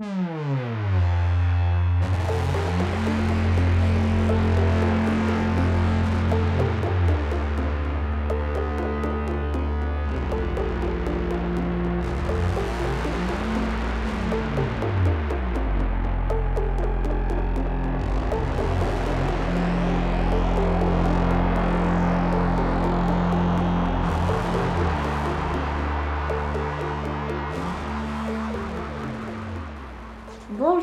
Hmm. 0.00 0.83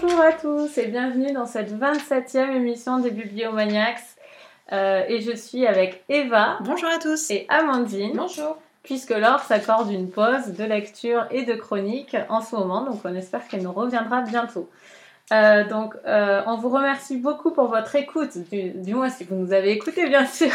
Bonjour 0.02 0.22
à 0.22 0.34
tous 0.34 0.80
et 0.80 0.88
bienvenue 0.88 1.32
dans 1.32 1.46
cette 1.46 1.72
27e 1.72 2.56
émission 2.56 2.98
des 2.98 3.12
Bibliomaniacs. 3.12 4.00
Euh, 4.72 5.04
et 5.08 5.22
je 5.22 5.36
suis 5.36 5.68
avec 5.68 6.04
Eva. 6.10 6.58
Bonjour 6.62 6.90
à 6.90 6.98
tous. 6.98 7.30
Et 7.30 7.46
Amandine. 7.50 8.14
Bonjour. 8.16 8.58
Puisque 8.82 9.12
Laure 9.12 9.42
s'accorde 9.42 9.92
une 9.92 10.10
pause 10.10 10.48
de 10.58 10.64
lecture 10.64 11.28
et 11.30 11.46
de 11.46 11.54
chronique 11.54 12.18
en 12.30 12.42
ce 12.42 12.56
moment, 12.56 12.84
donc 12.84 13.02
on 13.06 13.14
espère 13.14 13.48
qu'elle 13.48 13.62
nous 13.62 13.72
reviendra 13.72 14.22
bientôt. 14.22 14.68
Euh, 15.32 15.68
donc, 15.68 15.94
euh, 16.08 16.42
on 16.48 16.58
vous 16.58 16.70
remercie 16.70 17.18
beaucoup 17.18 17.52
pour 17.52 17.68
votre 17.68 17.96
écoute, 17.96 18.38
du, 18.50 18.72
du, 18.72 18.96
moins 18.96 19.10
si 19.10 19.24
vous 19.24 19.36
nous 19.36 19.54
avez 19.54 19.70
écouté, 19.70 20.08
bien 20.10 20.26
sûr, 20.26 20.52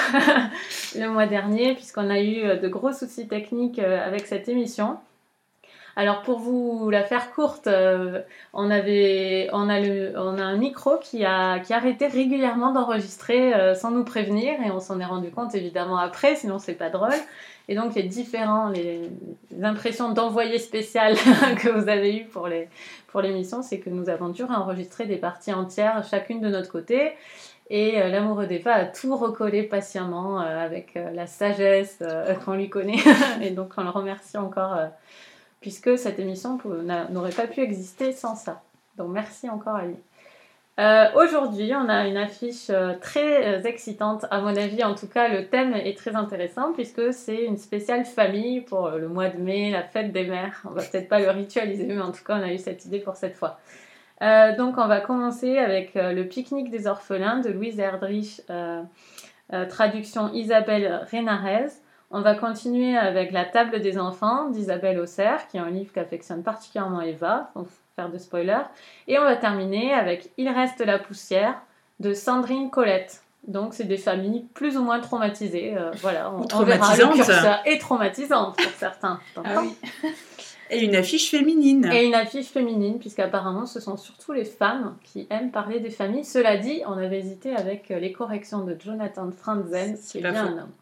le 0.97 1.07
mois 1.07 1.27
dernier, 1.27 1.75
puisqu'on 1.75 2.11
a 2.11 2.21
eu 2.21 2.59
de 2.59 2.69
gros 2.69 2.93
soucis 2.93 3.29
techniques 3.29 3.79
avec 3.79 4.27
cette 4.27 4.49
émission. 4.49 4.99
Alors 5.99 6.21
pour 6.21 6.39
vous 6.39 6.91
la 6.91 7.03
faire 7.03 7.33
courte, 7.33 7.69
euh, 7.69 8.21
on, 8.53 8.71
avait, 8.71 9.49
on, 9.55 9.71
a 9.71 9.81
le, 9.81 10.13
on 10.17 10.37
a 10.37 10.43
un 10.43 10.57
micro 10.59 10.99
qui 10.99 11.25
a, 11.25 11.59
qui 11.59 11.73
arrêté 11.73 12.07
régulièrement 12.07 12.71
d'enregistrer 12.73 13.55
euh, 13.55 13.75
sans 13.75 13.93
nous 13.93 14.05
prévenir 14.05 14.61
et 14.63 14.71
on 14.71 14.79
s'en 14.79 15.01
est 15.01 15.07
rendu 15.07 15.31
compte 15.31 15.55
évidemment 15.55 15.97
après, 15.97 16.37
sinon 16.37 16.59
c'est 16.59 16.75
pas 16.75 16.91
drôle. 16.91 17.15
Et 17.69 17.75
donc 17.75 17.95
les 17.95 18.03
différents, 18.03 18.69
les, 18.69 19.09
impressions 19.63 20.13
d'envoyé 20.13 20.59
spécial 20.59 21.15
que 21.63 21.71
vous 21.71 21.89
avez 21.89 22.15
eues 22.15 22.27
pour 22.27 22.47
les 22.47 22.69
pour 23.07 23.23
l'émission, 23.23 23.63
c'est 23.63 23.79
que 23.79 23.89
nous 23.89 24.11
avons 24.11 24.29
dû 24.29 24.43
enregistrer 24.43 25.07
des 25.07 25.17
parties 25.17 25.55
entières 25.55 26.05
chacune 26.05 26.43
de 26.43 26.49
notre 26.49 26.71
côté. 26.71 27.13
Et 27.71 28.01
euh, 28.03 28.11
l'amoureux 28.11 28.47
d'Eva 28.47 28.75
a 28.75 28.85
tout 28.85 29.17
recollé 29.17 29.63
patiemment 29.63 30.41
avec 30.41 30.99
la 31.15 31.27
sagesse 31.27 32.03
qu'on 32.45 32.53
lui 32.53 32.69
connaît. 32.69 33.01
et 33.41 33.51
donc 33.51 33.73
on 33.79 33.83
le 33.83 33.89
remercie 33.89 34.37
encore 34.37 34.77
puisque 35.67 35.99
cette 35.99 36.21
émission 36.21 36.61
n'aurait 37.11 37.33
pas 37.33 37.49
pu 37.49 37.61
exister 37.61 38.13
sans 38.13 38.37
ça. 38.37 38.63
Donc 38.97 39.09
merci 39.11 39.51
encore 39.51 39.75
à 39.75 39.85
lui. 39.85 39.97
Euh, 40.79 41.07
aujourd'hui, 41.17 41.73
on 41.75 41.89
a 41.89 42.07
une 42.07 42.17
affiche 42.17 42.71
euh, 42.71 42.95
très 43.01 43.45
euh, 43.49 43.63
excitante, 43.65 44.27
à 44.31 44.41
mon 44.41 44.55
avis. 44.55 44.85
En 44.85 44.95
tout 44.95 45.09
cas, 45.09 45.27
le 45.27 45.49
thème 45.49 45.75
est 45.75 45.99
très 45.99 46.15
intéressant 46.15 46.73
puisque 46.73 47.13
c'est 47.13 47.47
une 47.47 47.57
spéciale 47.57 48.05
famille 48.05 48.61
pour 48.61 48.91
le 48.91 49.09
mois 49.09 49.29
de 49.29 49.39
mai, 49.39 49.73
la 49.73 49.83
fête 49.83 50.13
des 50.13 50.29
mères. 50.29 50.63
On 50.67 50.71
va 50.71 50.83
peut-être 50.85 51.09
pas 51.09 51.19
le 51.19 51.31
ritualiser, 51.31 51.87
mais 51.87 52.01
en 52.01 52.13
tout 52.13 52.23
cas, 52.23 52.37
on 52.39 52.43
a 52.45 52.53
eu 52.53 52.59
cette 52.59 52.85
idée 52.85 53.01
pour 53.01 53.17
cette 53.17 53.35
fois. 53.35 53.59
donc, 54.21 54.79
on 54.79 54.87
va 54.87 55.01
commencer 55.01 55.59
avec 55.59 55.95
le 55.97 56.23
pique-nique 56.23 56.71
des 56.71 56.87
orphelins 56.87 57.41
de 57.41 57.51
Louise 57.51 57.81
Erdrich, 57.81 58.41
traduction 59.69 60.33
Isabelle 60.33 61.09
Renarez. 61.11 61.86
On 62.11 62.21
va 62.21 62.35
continuer 62.35 62.97
avec 62.97 63.33
La 63.33 63.45
table 63.45 63.81
des 63.81 63.99
enfants 63.99 64.49
d'Isabelle 64.51 64.99
Auxerre, 65.01 65.49
qui 65.49 65.57
est 65.57 65.61
un 65.61 65.71
livre 65.71 65.93
qu'affectionne 65.93 66.43
particulièrement 66.43 67.01
Eva, 67.01 67.51
sans 67.55 67.67
faire 67.97 68.11
de 68.11 68.19
spoiler. 68.19 68.61
Et 69.09 69.19
on 69.19 69.25
va 69.25 69.37
terminer 69.37 69.93
avec 69.93 70.31
Il 70.37 70.49
reste 70.49 70.81
la 70.81 70.99
poussière 70.99 71.61
de 71.99 72.15
Sandrine 72.15 72.71
Colette. 72.71 73.23
Donc 73.49 73.75
c'est 73.75 73.85
des 73.85 73.97
familles 73.97 74.45
plus 74.55 74.77
ou 74.77 74.83
moins 74.83 75.01
traumatisées. 75.01 75.77
Euh, 75.77 75.91
voilà, 76.01 76.33
on, 76.33 76.45
on 76.53 76.63
verra 76.63 76.97
le 76.97 77.15
curseur 77.15 77.61
est 77.65 77.81
traumatisante 77.81 78.57
pour 78.57 78.73
certains. 78.73 79.21
Ah 79.37 79.63
oui. 79.63 79.75
Et 80.71 80.85
une 80.85 80.97
affiche 80.97 81.31
féminine. 81.31 81.89
Et 81.93 82.07
une 82.07 82.15
affiche 82.15 82.49
féminine, 82.49 82.99
puisqu'apparemment 82.99 83.67
ce 83.67 83.79
sont 83.79 83.97
surtout 83.97 84.33
les 84.33 84.45
femmes 84.45 84.97
qui 85.05 85.29
aiment 85.31 85.53
parler 85.53 85.79
des 85.79 85.91
familles. 85.91 86.25
Cela 86.25 86.57
dit, 86.57 86.83
on 86.87 86.99
avait 86.99 87.21
hésité 87.21 87.55
avec 87.55 87.89
les 87.89 88.13
corrections 88.13 88.65
de 88.65 88.77
Jonathan 88.79 89.31
Franzen, 89.31 89.97
qui 89.97 90.19
est 90.19 90.23
bien 90.23 90.35
un 90.35 90.53
homme. 90.53 90.73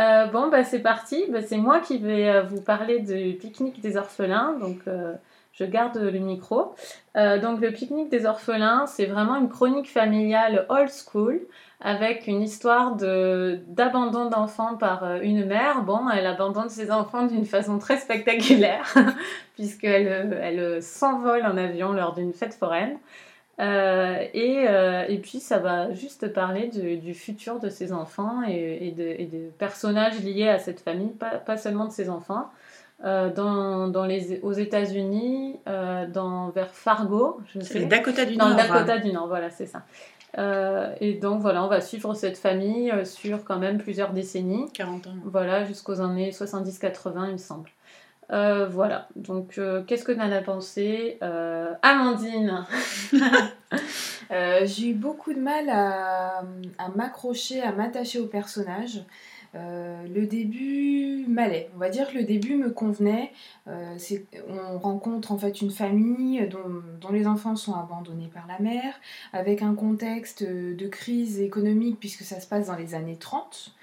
Euh, 0.00 0.26
bon, 0.26 0.48
bah, 0.48 0.64
c'est 0.64 0.80
parti. 0.80 1.24
Bah, 1.30 1.42
c'est 1.42 1.58
moi 1.58 1.80
qui 1.80 1.98
vais 1.98 2.28
euh, 2.28 2.42
vous 2.42 2.60
parler 2.60 3.00
du 3.00 3.36
pique-nique 3.36 3.80
des 3.80 3.96
orphelins. 3.96 4.56
Donc, 4.58 4.78
euh, 4.88 5.12
je 5.52 5.64
garde 5.64 5.98
le 5.98 6.18
micro. 6.18 6.74
donc, 7.14 7.60
le 7.60 7.70
pique-nique 7.70 8.08
des 8.08 8.24
orphelins, 8.24 8.86
c'est 8.86 9.04
vraiment 9.04 9.36
une 9.36 9.50
chronique 9.50 9.90
familiale 9.90 10.64
old 10.70 10.88
school 10.88 11.40
avec 11.82 12.26
une 12.28 12.40
histoire 12.40 12.94
d'abandon 12.96 14.30
d'enfants 14.30 14.76
par 14.76 15.16
une 15.20 15.44
mère. 15.44 15.82
Bon, 15.82 16.08
elle 16.08 16.26
abandonne 16.26 16.70
ses 16.70 16.90
enfants 16.90 17.26
d'une 17.26 17.44
façon 17.44 17.78
très 17.78 17.98
spectaculaire 17.98 18.94
puisqu'elle 19.54 20.38
elle, 20.40 20.82
s'envole 20.82 21.44
en 21.44 21.58
avion 21.58 21.92
lors 21.92 22.14
d'une 22.14 22.32
fête 22.32 22.54
foraine. 22.54 22.96
Euh, 23.60 24.24
et, 24.32 24.64
euh, 24.68 25.04
et, 25.08 25.18
puis 25.18 25.38
ça 25.38 25.58
va 25.58 25.92
juste 25.92 26.32
parler 26.32 26.68
du 26.68 27.12
futur 27.12 27.60
de 27.60 27.68
ses 27.68 27.92
enfants 27.92 28.42
et, 28.48 28.94
de, 28.96 29.50
personnages 29.58 30.18
liés 30.20 30.48
à 30.48 30.58
cette 30.58 30.80
famille, 30.80 31.10
pas, 31.10 31.32
pas 31.32 31.58
seulement 31.58 31.86
de 31.86 31.92
ses 31.92 32.08
enfants. 32.08 32.50
Euh, 33.04 33.32
dans, 33.32 33.88
dans, 33.88 34.04
les, 34.04 34.40
aux 34.40 34.52
États-Unis, 34.52 35.58
dans 36.12 36.50
vers 36.50 36.70
Fargo, 36.70 37.40
je 37.54 37.60
sais. 37.60 37.80
le 37.80 37.86
Dakota 37.86 38.24
du 38.24 38.36
Nord. 38.36 38.50
Dans 38.50 38.56
le 38.56 38.62
Dakota 38.62 38.98
du 38.98 39.12
Nord, 39.12 39.28
voilà, 39.28 39.50
c'est 39.50 39.66
ça. 39.66 39.82
et 41.00 41.14
donc 41.14 41.40
voilà, 41.42 41.62
on 41.62 41.68
va 41.68 41.82
suivre 41.82 42.14
cette 42.14 42.38
famille 42.38 42.92
sur 43.04 43.44
quand 43.44 43.58
même 43.58 43.78
plusieurs 43.78 44.12
décennies. 44.12 44.70
40 44.72 45.06
ans. 45.06 45.10
Voilà, 45.24 45.64
jusqu'aux 45.64 46.00
années 46.00 46.30
70-80, 46.30 47.26
il 47.26 47.32
me 47.32 47.36
semble. 47.36 47.68
Euh, 48.32 48.68
voilà, 48.68 49.08
donc 49.16 49.58
euh, 49.58 49.82
qu'est-ce 49.82 50.04
que 50.04 50.12
tu 50.12 50.20
en 50.20 50.30
as 50.30 50.40
pensé 50.40 51.18
euh, 51.22 51.74
Amandine 51.82 52.64
J'ai 54.30 54.90
eu 54.90 54.94
beaucoup 54.94 55.34
de 55.34 55.40
mal 55.40 55.68
à, 55.68 56.44
m'accrocher, 56.94 57.60
à 57.60 57.72
m'attacher 57.72 58.20
au 58.20 58.26
personnage. 58.26 59.02
le 59.54 60.24
début 60.26 61.24
m'allait. 61.26 61.68
On 61.74 61.78
va 61.78 61.88
dire 61.88 62.08
que 62.08 62.18
le 62.18 62.22
début 62.22 62.54
me 62.54 62.70
convenait. 62.70 63.32
on 63.66 64.78
rencontre 64.78 65.32
en 65.32 65.38
fait 65.38 65.60
une 65.60 65.72
famille 65.72 66.48
dont, 66.48 67.10
les 67.10 67.26
enfants 67.26 67.56
sont 67.56 67.74
abandonnés 67.74 68.30
par 68.32 68.46
la 68.46 68.60
mère, 68.60 68.94
avec 69.32 69.62
un 69.62 69.74
contexte 69.74 70.44
de 70.44 70.86
crise 70.86 71.40
économique 71.40 71.98
puisque 71.98 72.22
ça 72.22 72.38
se 72.38 72.46
passe 72.46 72.68
dans 72.68 72.76
les 72.76 72.94
années 72.94 73.16
30. 73.16 73.74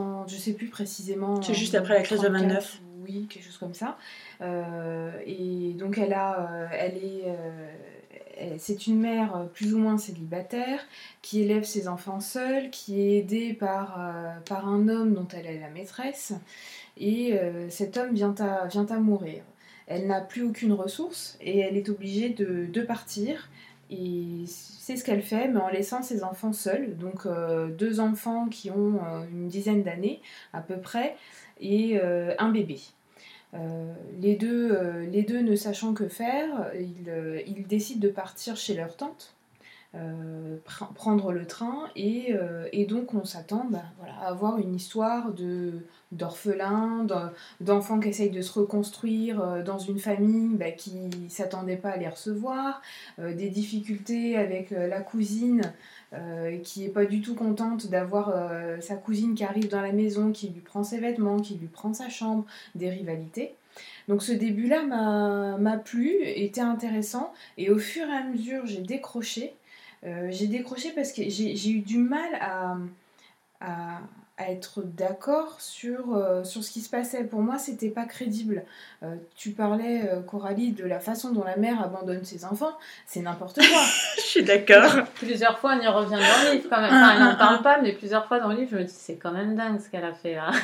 30 0.00 0.28
je 0.28 0.36
sais 0.36 0.52
plus 0.52 0.68
précisément. 0.68 1.40
C'est 1.42 1.54
juste 1.54 1.74
après 1.74 1.94
la 1.94 2.02
crise 2.02 2.20
de 2.20 2.28
29 2.28 2.80
oui, 3.04 3.26
quelque 3.28 3.44
chose 3.44 3.58
comme 3.58 3.74
ça. 3.74 3.98
Euh, 4.40 5.10
et 5.26 5.74
donc 5.74 5.98
elle 5.98 6.12
a, 6.12 6.40
euh, 6.40 6.66
elle 6.72 6.96
est, 6.96 7.22
euh, 7.26 8.54
c'est 8.58 8.86
une 8.86 9.00
mère 9.00 9.48
plus 9.54 9.74
ou 9.74 9.78
moins 9.78 9.98
célibataire 9.98 10.80
qui 11.22 11.42
élève 11.42 11.64
ses 11.64 11.86
enfants 11.88 12.20
seule, 12.20 12.70
qui 12.70 13.00
est 13.00 13.18
aidée 13.18 13.54
par, 13.54 13.98
par 14.46 14.66
un 14.66 14.88
homme 14.88 15.14
dont 15.14 15.28
elle 15.32 15.46
est 15.46 15.60
la 15.60 15.68
maîtresse. 15.68 16.32
Et 16.96 17.38
cet 17.68 17.96
homme 17.96 18.12
vient 18.12 18.34
à, 18.40 18.66
vient 18.66 18.86
à 18.86 18.98
mourir. 18.98 19.44
Elle 19.86 20.08
n'a 20.08 20.20
plus 20.20 20.42
aucune 20.42 20.72
ressource 20.72 21.36
et 21.40 21.60
elle 21.60 21.76
est 21.76 21.88
obligée 21.88 22.30
de, 22.30 22.66
de 22.66 22.80
partir. 22.82 23.48
Et 23.96 24.44
c'est 24.46 24.96
ce 24.96 25.04
qu'elle 25.04 25.22
fait, 25.22 25.48
mais 25.48 25.60
en 25.60 25.68
laissant 25.68 26.02
ses 26.02 26.24
enfants 26.24 26.52
seuls. 26.52 26.96
Donc 26.96 27.28
deux 27.78 28.00
enfants 28.00 28.48
qui 28.48 28.70
ont 28.70 29.00
une 29.30 29.48
dizaine 29.48 29.82
d'années 29.82 30.20
à 30.52 30.60
peu 30.60 30.76
près 30.76 31.16
et 31.60 31.98
euh, 32.02 32.34
un 32.38 32.50
bébé. 32.50 32.80
Euh, 33.54 33.94
les, 34.20 34.34
deux, 34.34 34.72
euh, 34.72 35.06
les 35.06 35.22
deux 35.22 35.40
ne 35.40 35.54
sachant 35.54 35.94
que 35.94 36.08
faire, 36.08 36.72
ils, 36.74 37.44
ils 37.46 37.66
décident 37.66 38.00
de 38.00 38.12
partir 38.12 38.56
chez 38.56 38.74
leur 38.74 38.96
tante. 38.96 39.34
prendre 40.94 41.32
le 41.32 41.46
train 41.46 41.88
et, 41.94 42.34
et 42.72 42.84
donc 42.84 43.14
on 43.14 43.24
s'attend 43.24 43.64
bah, 43.70 43.84
voilà, 43.98 44.14
à 44.14 44.26
avoir 44.26 44.58
une 44.58 44.74
histoire 44.74 45.32
de 45.32 45.86
d'orphelins, 46.14 47.06
d'enfants 47.60 48.00
qui 48.00 48.08
essayent 48.08 48.30
de 48.30 48.42
se 48.42 48.58
reconstruire 48.58 49.62
dans 49.64 49.78
une 49.78 49.98
famille 49.98 50.54
bah, 50.54 50.70
qui 50.70 50.94
ne 50.94 51.28
s'attendait 51.28 51.76
pas 51.76 51.90
à 51.90 51.96
les 51.96 52.08
recevoir, 52.08 52.80
des 53.18 53.48
difficultés 53.48 54.36
avec 54.36 54.70
la 54.70 55.00
cousine 55.00 55.72
euh, 56.14 56.58
qui 56.58 56.84
est 56.84 56.90
pas 56.90 57.06
du 57.06 57.20
tout 57.20 57.34
contente 57.34 57.88
d'avoir 57.88 58.28
euh, 58.28 58.80
sa 58.80 58.94
cousine 58.94 59.34
qui 59.34 59.42
arrive 59.42 59.68
dans 59.68 59.80
la 59.80 59.90
maison, 59.90 60.30
qui 60.30 60.48
lui 60.48 60.60
prend 60.60 60.84
ses 60.84 60.98
vêtements, 60.98 61.40
qui 61.40 61.54
lui 61.56 61.66
prend 61.66 61.92
sa 61.92 62.08
chambre, 62.08 62.44
des 62.76 62.88
rivalités. 62.88 63.54
Donc 64.06 64.22
ce 64.22 64.30
début-là 64.30 64.84
m'a 64.84 65.76
plu, 65.78 66.12
était 66.22 66.60
intéressant, 66.60 67.32
et 67.58 67.70
au 67.70 67.78
fur 67.78 68.06
et 68.06 68.12
à 68.12 68.22
mesure 68.22 68.64
j'ai 68.64 68.82
décroché. 68.82 69.54
Euh, 70.04 70.28
j'ai 70.30 70.46
décroché 70.46 70.92
parce 70.92 71.12
que 71.12 71.22
j'ai 71.28 71.70
eu 71.70 71.80
du 71.80 71.98
mal 71.98 72.30
à, 73.60 73.98
à 74.36 74.50
être 74.50 74.82
d'accord 74.82 75.60
sur, 75.60 76.16
euh, 76.16 76.42
sur 76.42 76.64
ce 76.64 76.70
qui 76.70 76.80
se 76.80 76.90
passait. 76.90 77.22
Pour 77.22 77.40
moi, 77.40 77.58
c'était 77.58 77.88
pas 77.88 78.04
crédible. 78.04 78.64
Euh, 79.02 79.14
tu 79.36 79.50
parlais, 79.50 80.08
euh, 80.10 80.22
Coralie, 80.22 80.72
de 80.72 80.84
la 80.84 80.98
façon 80.98 81.30
dont 81.30 81.44
la 81.44 81.56
mère 81.56 81.80
abandonne 81.80 82.24
ses 82.24 82.44
enfants. 82.44 82.76
C'est 83.06 83.20
n'importe 83.20 83.56
quoi. 83.56 83.82
Je 84.16 84.22
suis 84.22 84.42
d'accord. 84.42 85.04
Plusieurs 85.14 85.58
fois, 85.58 85.76
on 85.78 85.80
y 85.80 85.86
revient 85.86 86.10
dans 86.16 86.50
le 86.50 86.56
livre 86.56 86.68
quand 86.68 86.80
même. 86.80 86.92
Enfin, 86.92 87.12
elle 87.14 87.22
n'en 87.22 87.36
parle 87.36 87.62
pas, 87.62 87.80
mais 87.80 87.92
plusieurs 87.92 88.26
fois 88.26 88.40
dans 88.40 88.48
le 88.48 88.56
livre, 88.56 88.70
je 88.72 88.76
me 88.78 88.84
dis, 88.84 88.94
c'est 88.96 89.16
quand 89.16 89.32
même 89.32 89.54
dingue 89.54 89.80
ce 89.80 89.88
qu'elle 89.88 90.04
a 90.04 90.14
fait 90.14 90.34
là. 90.34 90.50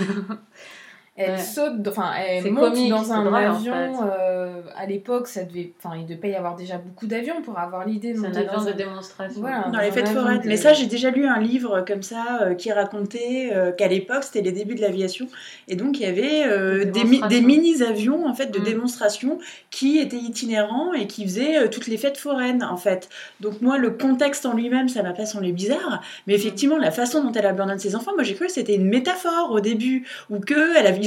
Elle 1.22 1.30
Ouais. 1.32 1.38
saute, 1.38 1.86
enfin, 1.88 2.12
elle 2.18 2.50
monte 2.50 2.70
comique, 2.72 2.90
dans 2.90 3.12
un 3.12 3.22
drôle, 3.24 3.34
en 3.34 3.54
avion. 3.56 3.72
fait. 3.74 3.92
euh, 4.04 4.62
à 4.76 4.86
l'époque, 4.86 5.26
ça 5.28 5.44
devait, 5.44 5.72
enfin, 5.82 5.96
il 5.98 6.06
devait 6.06 6.30
y 6.30 6.34
avoir 6.34 6.56
déjà 6.56 6.78
beaucoup 6.78 7.06
d'avions 7.06 7.42
pour 7.42 7.58
avoir 7.58 7.86
l'idée 7.86 8.14
C'est 8.14 8.26
un 8.26 8.30
avion 8.34 8.52
dans 8.58 8.64
de 8.64 8.70
un- 8.70 8.74
démonstration. 8.74 9.40
Voilà. 9.40 9.64
Dans 9.66 9.72
dans 9.72 9.78
les 9.80 9.90
fêtes 9.90 10.08
avion 10.08 10.20
foraines. 10.22 10.40
de- 10.40 10.48
Mais 10.48 10.56
ça, 10.56 10.72
j'ai 10.72 10.86
déjà 10.86 11.10
lu 11.10 11.26
un 11.26 11.38
livre 11.40 11.84
comme 11.86 12.02
ça 12.02 12.40
euh, 12.42 12.54
qui 12.54 12.72
racontait 12.72 13.50
euh, 13.52 13.72
qu'à 13.72 13.88
l'époque, 13.88 14.24
c'était 14.24 14.40
les 14.42 14.52
débuts 14.52 14.74
de 14.76 14.80
l'aviation. 14.80 15.26
Et 15.68 15.76
donc, 15.76 15.98
il 16.00 16.02
y 16.02 16.06
avait 16.06 16.44
euh, 16.46 16.84
Des 16.84 16.86
des, 16.86 17.04
mi- 17.04 17.20
des 17.20 17.40
démonstrations. 17.40 17.46
mini-avions 17.46 18.26
en 18.26 18.34
fait, 18.34 18.46
de 18.46 18.58
Mm. 18.58 18.64
démonstration 18.64 19.38
qui 19.70 19.98
étaient 19.98 20.16
itinérants 20.16 20.92
et 20.94 21.06
qui 21.06 21.24
faisaient 21.24 21.58
euh, 21.58 21.68
toutes 21.68 21.86
les 21.86 21.96
fêtes 21.98 22.16
foraines, 22.18 22.62
en 22.64 22.76
fait. 22.76 23.08
Donc, 23.40 23.60
moi, 23.60 23.78
le 23.78 23.90
contexte 23.90 24.46
en 24.46 24.54
lui-même, 24.54 24.88
ça 24.88 25.02
m'a 25.02 25.12
pas 25.12 25.26
semblé 25.26 25.52
bizarre. 25.52 26.00
Mais 26.26 26.34
effectivement, 26.34 26.78
la 26.78 26.90
façon 26.90 27.22
dont 27.22 27.32
elle 27.32 27.46
abandonne 27.46 27.78
ses 27.78 27.94
enfants, 27.96 28.12
moi, 28.14 28.22
j'ai 28.24 28.34
cru 28.34 28.46
que 28.46 28.52
c'était 28.52 28.74
une 28.74 28.88
métaphore 28.88 29.50
au 29.50 29.60
début. 29.60 30.06
Ou 30.30 30.38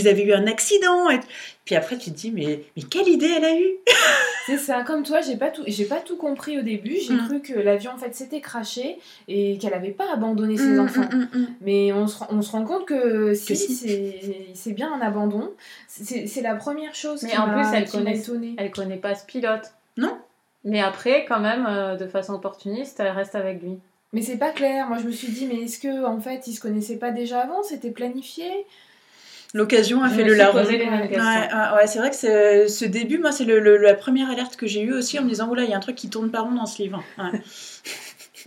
qu'ils 0.03 0.07
avaient 0.09 0.23
eu 0.23 0.33
un 0.33 0.47
accident. 0.47 1.09
Et... 1.09 1.19
Puis 1.65 1.75
après, 1.75 1.97
tu 1.97 2.11
te 2.11 2.15
dis, 2.17 2.31
mais, 2.31 2.61
mais 2.75 2.83
quelle 2.83 3.07
idée 3.07 3.29
elle 3.37 3.45
a 3.45 3.55
eue 3.57 3.71
C'est 4.45 4.57
ça, 4.57 4.83
comme 4.83 5.03
toi, 5.03 5.21
j'ai 5.21 5.37
pas 5.37 5.49
tout, 5.49 5.63
j'ai 5.65 5.85
pas 5.85 6.01
tout 6.01 6.17
compris 6.17 6.59
au 6.59 6.61
début. 6.61 6.97
J'ai 6.99 7.13
Mm. 7.13 7.27
cru 7.27 7.41
que 7.41 7.53
l'avion 7.57 7.91
en 7.91 7.97
fait 7.97 8.13
s'était 8.13 8.41
craché 8.41 8.97
et 9.29 9.57
qu'elle 9.57 9.73
avait 9.73 9.91
pas 9.91 10.11
abandonné 10.13 10.57
ses 10.57 10.65
Mm, 10.67 10.79
enfants. 10.81 11.09
mm, 11.13 11.37
mm. 11.37 11.47
Mais 11.61 11.93
on 11.93 12.07
se, 12.07 12.17
rend- 12.17 12.27
on 12.29 12.41
se 12.41 12.51
rend 12.51 12.65
compte 12.65 12.85
que 12.85 13.33
si, 13.33 13.55
c'est 13.55 14.19
c'est 14.53 14.73
bien 14.73 14.91
un 14.93 14.99
abandon. 14.99 15.49
C'est 15.87 16.41
la 16.41 16.55
première 16.55 16.93
chose 16.95 17.23
Mais 17.23 17.29
qui 17.29 17.37
en 17.37 17.47
m'a 17.47 17.53
plus, 17.63 17.77
elle 17.77 17.85
qui 17.85 17.97
m'a 17.97 18.03
connaît- 18.03 18.17
étonnée. 18.17 18.55
Elle 18.57 18.71
connaît 18.71 18.97
pas 18.97 19.15
ce 19.15 19.25
pilote. 19.25 19.71
Non. 19.95 20.17
Mais 20.65 20.81
après, 20.81 21.25
quand 21.25 21.39
même, 21.39 21.65
euh, 21.69 21.95
de 21.95 22.07
façon 22.07 22.33
opportuniste, 22.33 22.99
elle 22.99 23.09
reste 23.09 23.35
avec 23.35 23.61
lui. 23.61 23.77
Mais 24.11 24.21
c'est 24.21 24.37
pas 24.37 24.51
clair. 24.51 24.87
Moi, 24.89 24.97
je 24.97 25.05
me 25.07 25.11
suis 25.11 25.27
dit, 25.31 25.45
mais 25.47 25.61
est-ce 25.63 25.79
que 25.79 26.05
en 26.05 26.19
fait, 26.19 26.47
ils 26.47 26.53
se 26.53 26.59
connaissaient 26.61 26.97
pas 26.97 27.11
déjà 27.11 27.39
avant? 27.41 27.63
C'était 27.63 27.91
planifié? 27.91 28.45
L'occasion 29.53 30.03
a 30.03 30.09
Je 30.09 30.15
fait 30.15 30.23
le 30.23 30.33
larron. 30.33 30.63
mêmes 30.65 30.81
Ouais, 30.81 31.87
c'est 31.87 31.99
vrai 31.99 32.09
que 32.09 32.15
ce 32.67 32.85
début, 32.85 33.19
moi, 33.19 33.31
c'est 33.31 33.45
le- 33.45 33.59
le- 33.59 33.77
la 33.77 33.93
première 33.93 34.29
alerte 34.31 34.55
que 34.55 34.65
j'ai 34.67 34.81
eue 34.81 34.93
aussi 34.93 35.19
en 35.19 35.23
me 35.23 35.29
disant, 35.29 35.47
oula, 35.49 35.63
il 35.63 35.69
y 35.69 35.73
a 35.73 35.77
un 35.77 35.81
truc 35.81 35.95
qui 35.95 36.09
tourne 36.09 36.31
pas 36.31 36.41
rond 36.41 36.51
dans 36.53 36.65
ce 36.65 36.81
livre. 36.81 37.03
Ouais. 37.19 37.39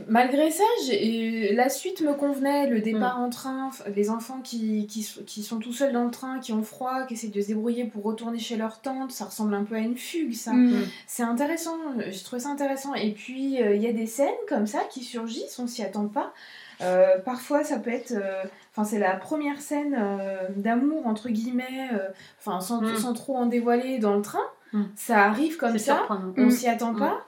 Malgré 0.09 0.51
ça, 0.51 0.65
j'ai- 0.87 1.55
la 1.55 1.71
suite 1.71 2.03
me 2.03 2.13
convenait. 2.13 2.67
Le 2.69 2.79
Mm. 2.79 2.83
départ 2.83 3.19
en 3.19 3.31
train, 3.31 3.71
les 3.95 4.11
enfants 4.11 4.41
qui, 4.45 4.87
qui, 4.87 5.43
sont 5.43 5.59
tout 5.59 5.73
seuls 5.73 5.93
dans 5.93 6.05
le 6.05 6.11
train, 6.11 6.39
qui 6.39 6.53
ont 6.53 6.63
froid, 6.63 7.07
qui 7.07 7.15
essaient 7.15 7.29
de 7.29 7.41
se 7.41 7.47
débrouiller 7.47 7.85
pour 7.85 8.03
retourner 8.03 8.39
chez 8.39 8.57
leur 8.57 8.83
tante, 8.83 9.11
ça 9.13 9.25
ressemble 9.25 9.55
un 9.55 9.65
peu 9.65 9.77
à 9.77 9.79
une 9.79 9.97
fugue, 9.97 10.35
ça. 10.35 10.53
Mm. 10.53 10.87
C'est 11.07 11.23
intéressant, 11.23 11.77
j'ai 12.11 12.23
trouvé 12.25 12.41
ça 12.43 12.51
intéressant. 12.51 12.93
Et 12.95 13.13
puis, 13.13 13.63
euh, 13.63 13.75
il 13.75 13.83
y 13.83 13.87
a 13.87 13.93
des 13.93 14.07
scènes 14.07 14.29
comme 14.49 14.67
ça 14.67 14.81
qui 14.91 15.03
surgissent, 15.03 15.59
on 15.59 15.67
s'y 15.67 15.83
attend 15.83 16.09
pas. 16.09 16.35
Euh, 16.83 17.17
parfois, 17.25 17.65
ça 17.65 17.79
peut 17.79 17.91
être. 17.91 18.13
euh, 18.13 18.43
Enfin, 18.77 18.85
c'est 18.85 18.99
la 18.99 19.15
première 19.17 19.61
scène 19.61 19.97
euh, 19.99 20.49
d'amour, 20.55 21.07
entre 21.07 21.29
guillemets, 21.31 21.89
euh, 21.95 22.09
enfin, 22.41 22.61
sans, 22.61 22.83
Mm. 22.83 22.97
sans 22.97 23.13
trop 23.15 23.37
en 23.37 23.47
dévoiler 23.47 23.99
dans 23.99 24.15
le 24.15 24.23
train. 24.23 24.45
Mm. 24.73 24.83
Ça 24.97 25.25
arrive 25.25 25.57
comme 25.57 25.79
ça, 25.79 25.97
surprenant. 25.97 26.35
on 26.37 26.47
Mm. 26.47 26.51
s'y 26.51 26.69
attend 26.69 26.93
Mm. 26.93 26.99
pas. 26.99 27.25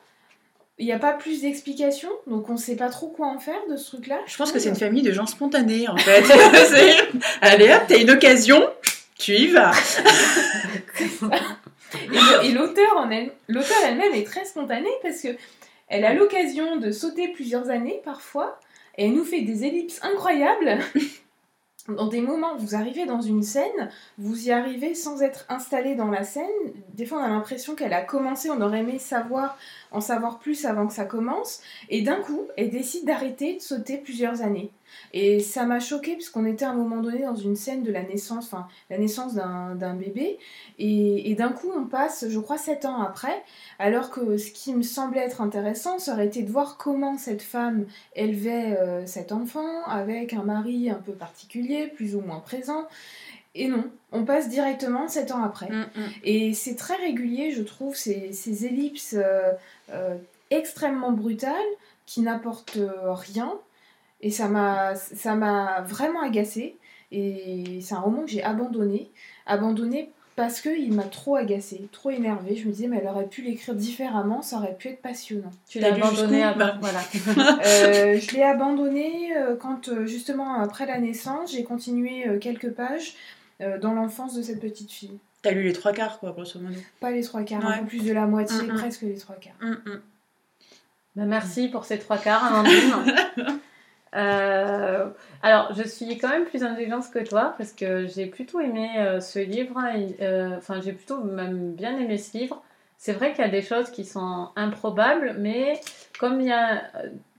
Il 0.81 0.87
n'y 0.87 0.93
a 0.93 0.99
pas 0.99 1.12
plus 1.15 1.41
d'explications, 1.41 2.11
donc 2.29 2.49
on 2.50 2.56
sait 2.56 2.77
pas 2.77 2.89
trop 2.91 3.09
quoi 3.09 3.27
en 3.27 3.39
faire 3.41 3.59
de 3.71 3.77
ce 3.77 3.97
truc-là. 3.97 4.19
Je 4.27 4.37
pense 4.37 4.53
que 4.53 4.59
c'est 4.61 4.69
une 4.69 4.77
famille 4.77 5.03
de 5.03 5.11
gens 5.12 5.27
spontanés, 5.27 5.89
en 5.89 5.97
fait. 5.97 6.23
Allez 7.41 7.73
hop, 7.73 7.83
t'as 7.89 7.99
une 7.99 8.11
occasion, 8.11 8.62
tu 9.19 9.33
y 9.33 9.47
vas. 9.49 9.73
Et 12.45 12.53
l'auteur 12.53 12.97
en 12.99 13.11
elle, 13.11 13.33
elle-même 13.49 14.12
est 14.15 14.27
très 14.27 14.45
spontanée 14.45 14.91
parce 15.03 15.23
que 15.23 15.29
elle 15.89 16.05
a 16.05 16.12
l'occasion 16.12 16.77
de 16.77 16.91
sauter 16.93 17.29
plusieurs 17.29 17.71
années 17.71 18.00
parfois 18.05 18.61
et 18.99 19.06
elle 19.06 19.15
nous 19.15 19.25
fait 19.25 19.41
des 19.41 19.65
ellipses 19.65 19.99
incroyables. 20.03 20.79
Dans 21.88 22.06
des 22.06 22.20
moments, 22.20 22.55
vous 22.56 22.75
arrivez 22.75 23.06
dans 23.06 23.23
une 23.23 23.43
scène, 23.43 23.88
vous 24.19 24.49
y 24.49 24.50
arrivez 24.50 24.94
sans 24.94 25.23
être 25.23 25.46
installé 25.49 25.94
dans 25.94 26.11
la 26.11 26.23
scène. 26.23 26.44
Des 26.93 27.06
fois, 27.06 27.19
on 27.19 27.23
a 27.25 27.29
l'impression 27.29 27.75
qu'elle 27.75 27.94
a 27.94 28.02
commencé, 28.02 28.50
on 28.50 28.61
aurait 28.61 28.81
aimé 28.81 28.99
savoir, 28.99 29.56
en 29.90 30.00
savoir 30.00 30.38
plus 30.38 30.64
avant 30.64 30.87
que 30.87 30.93
ça 30.93 31.05
commence. 31.05 31.61
Et 31.88 32.02
d'un 32.02 32.20
coup, 32.20 32.43
elle 32.56 32.70
décide 32.70 33.05
d'arrêter 33.06 33.56
de 33.56 33.61
sauter 33.61 33.99
plusieurs 33.99 34.43
années. 34.43 34.70
Et 35.12 35.40
ça 35.40 35.64
m'a 35.64 35.81
choqué 35.81 36.14
parce 36.14 36.29
qu'on 36.29 36.46
était 36.46 36.64
à 36.64 36.70
un 36.70 36.75
moment 36.75 36.99
donné 36.99 37.23
dans 37.23 37.35
une 37.35 37.56
scène 37.56 37.82
de 37.82 37.93
la 37.93 38.02
naissance, 38.02 38.46
enfin 38.46 38.69
la 38.90 38.99
naissance 38.99 39.35
d'un 39.35 39.94
bébé. 39.94 40.38
Et, 40.79 41.31
et 41.31 41.35
d'un 41.35 41.50
coup, 41.50 41.70
on 41.76 41.85
passe, 41.85 42.26
je 42.29 42.38
crois, 42.38 42.58
sept 42.58 42.85
ans 42.85 43.00
après, 43.00 43.43
alors 43.79 44.11
que 44.11 44.37
ce 44.37 44.50
qui 44.50 44.75
me 44.75 44.82
semblait 44.82 45.20
être 45.20 45.40
intéressant, 45.40 45.99
ça 45.99 46.12
aurait 46.12 46.26
été 46.26 46.43
de 46.43 46.50
voir 46.50 46.76
comment 46.76 47.19
cette 47.19 47.43
femme 47.43 47.87
élevait 48.14 48.76
euh, 48.79 49.06
cet 49.06 49.32
enfant 49.32 49.85
avec 49.87 50.32
un 50.32 50.43
mari 50.43 50.90
un 50.90 51.02
peu 51.05 51.12
particulier, 51.12 51.87
plus 51.87 52.14
ou 52.14 52.20
moins 52.20 52.40
présent. 52.40 52.87
Et 53.55 53.69
non, 53.69 53.85
on 54.12 54.25
passe 54.25 54.49
directement 54.49 55.09
sept 55.09 55.33
ans 55.33 55.43
après. 55.43 55.69
Mm, 55.69 55.87
Et 56.25 56.55
c'est 56.55 56.77
très 56.77 56.97
régulier, 56.97 57.50
je 57.50 57.62
trouve, 57.62 57.95
ces, 57.95 58.33
ces 58.33 58.67
ellipses 58.67 59.17
euh, 59.19 59.53
euh, 59.93 60.17
extrêmement 60.50 61.12
brutales 61.12 61.55
qui 62.06 62.21
n'apportent 62.21 62.77
euh, 62.77 63.12
rien. 63.12 63.53
Et 64.21 64.31
ça 64.31 64.49
m'a 64.49 64.95
ça 64.97 65.35
m'a 65.35 65.83
vraiment 65.83 66.23
agacée. 66.23 66.77
Et 67.11 67.81
c'est 67.81 67.95
un 67.95 68.00
roman 68.00 68.23
que 68.23 68.31
j'ai 68.31 68.43
abandonné. 68.43 69.11
Abandonné 69.47 70.11
parce 70.37 70.61
qu'il 70.61 70.93
m'a 70.93 71.05
trop 71.05 71.35
agacée, 71.35 71.89
trop 71.91 72.11
énervée. 72.11 72.55
Je 72.55 72.67
me 72.67 72.73
disais, 72.73 72.87
mais 72.87 72.99
elle 72.99 73.09
aurait 73.09 73.27
pu 73.27 73.43
l'écrire 73.43 73.75
différemment, 73.75 74.41
ça 74.41 74.59
aurait 74.59 74.77
pu 74.77 74.89
être 74.89 75.03
passionnant. 75.03 75.50
Tu 75.69 75.81
l'as 75.81 75.95
abandonné 75.95 76.45
à 76.45 76.53
jusqu'où 76.53 76.59
part. 76.59 76.79
Voilà. 76.81 77.00
Euh, 77.67 78.21
je 78.21 78.37
l'ai 78.37 78.43
abandonné 78.43 79.33
quand, 79.61 80.05
justement, 80.06 80.61
après 80.61 80.87
la 80.87 81.00
naissance, 81.00 81.53
j'ai 81.53 81.65
continué 81.65 82.39
quelques 82.41 82.71
pages 82.71 83.15
euh, 83.61 83.79
dans 83.79 83.93
l'enfance 83.93 84.35
de 84.35 84.43
cette 84.43 84.61
petite 84.61 84.91
fille. 84.93 85.19
T'as 85.43 85.53
lu 85.53 85.63
les 85.63 85.73
trois 85.73 85.93
quarts, 85.93 86.19
quoi, 86.19 86.33
grosso 86.33 86.59
modo. 86.59 86.75
Pas 87.01 87.11
les 87.13 87.23
trois 87.23 87.43
quarts, 87.43 87.65
un 87.65 87.79
peu 87.79 87.87
plus 87.87 88.05
de 88.05 88.13
la 88.13 88.27
moitié, 88.27 88.63
Mm, 88.63 88.73
mm. 88.73 88.77
presque 88.77 89.03
les 89.03 89.17
trois 89.19 89.37
quarts. 89.37 89.55
Mm, 89.61 89.71
mm. 89.91 90.01
Bah, 91.17 91.25
merci 91.25 91.69
pour 91.69 91.85
ces 91.85 91.99
trois 91.99 92.19
quarts, 92.19 92.45
Amandine. 92.45 92.95
Euh, 94.15 95.07
alors, 95.43 95.75
je 95.75 95.83
suis 95.83 96.17
quand 96.17 96.31
même 96.31 96.47
plus 96.47 96.65
indulgente 96.65 97.11
que 97.13 97.19
toi 97.19 97.55
parce 97.59 97.73
que 97.73 98.07
j'ai 98.07 98.25
plutôt 98.25 98.59
aimé 98.59 98.89
euh, 98.97 99.21
ce 99.21 99.39
livre. 99.39 99.79
euh, 100.23 100.57
Enfin, 100.57 100.81
j'ai 100.81 100.93
plutôt 100.95 101.23
même 101.23 101.73
bien 101.75 101.95
aimé 101.99 102.17
ce 102.17 102.39
livre. 102.39 102.63
C'est 102.97 103.13
vrai 103.13 103.33
qu'il 103.35 103.45
y 103.45 103.47
a 103.47 103.51
des 103.51 103.61
choses 103.61 103.91
qui 103.91 104.07
sont 104.07 104.49
improbables, 104.57 105.37
mais 105.39 105.79
comme 106.19 106.41
il 106.41 106.47
y 106.47 106.53
a 106.53 106.91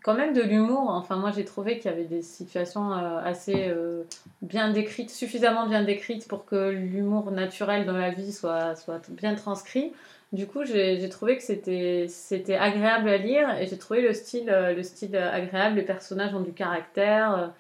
quand 0.04 0.14
même 0.14 0.34
de 0.34 0.42
l'humour, 0.42 0.90
enfin, 0.90 1.18
moi 1.18 1.32
j'ai 1.32 1.46
trouvé 1.46 1.78
qu'il 1.78 1.92
y 1.92 1.94
avait 1.94 2.06
des 2.06 2.22
situations 2.22 2.94
euh, 2.94 3.20
assez 3.24 3.68
euh, 3.68 4.04
bien 4.42 4.72
décrites, 4.72 5.10
suffisamment 5.10 5.68
bien 5.68 5.84
décrites 5.84 6.28
pour 6.28 6.46
que 6.46 6.70
l'humour 6.70 7.32
naturel 7.32 7.86
dans 7.86 7.98
la 7.98 8.12
vie 8.12 8.32
soit, 8.32 8.76
bien 9.10 9.36
transcrit. 9.36 9.94
Du 10.32 10.46
coup, 10.46 10.64
j'ai 10.64 11.10
trouvé 11.10 11.38
que 11.38 11.44
c'était 11.44 12.56
agréable 12.56 13.10
à 13.10 13.18
lire 13.18 13.58
et 13.60 13.66
j'ai 13.66 13.78
trouvé 13.78 14.02
le 14.02 14.14
style, 14.14 14.50
euh, 14.50 15.32
agréable. 15.32 15.76
Les 15.78 15.82
personnages 15.82 16.34
ont 16.36 16.42
du 16.42 16.54
caractère. 16.54 17.52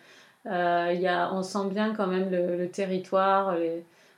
euh, 0.45 0.93
y 0.93 1.07
a, 1.07 1.33
on 1.33 1.41
sent 1.43 1.67
bien 1.71 1.93
quand 1.95 2.07
même 2.07 2.29
le, 2.31 2.69
territoire. 2.69 3.55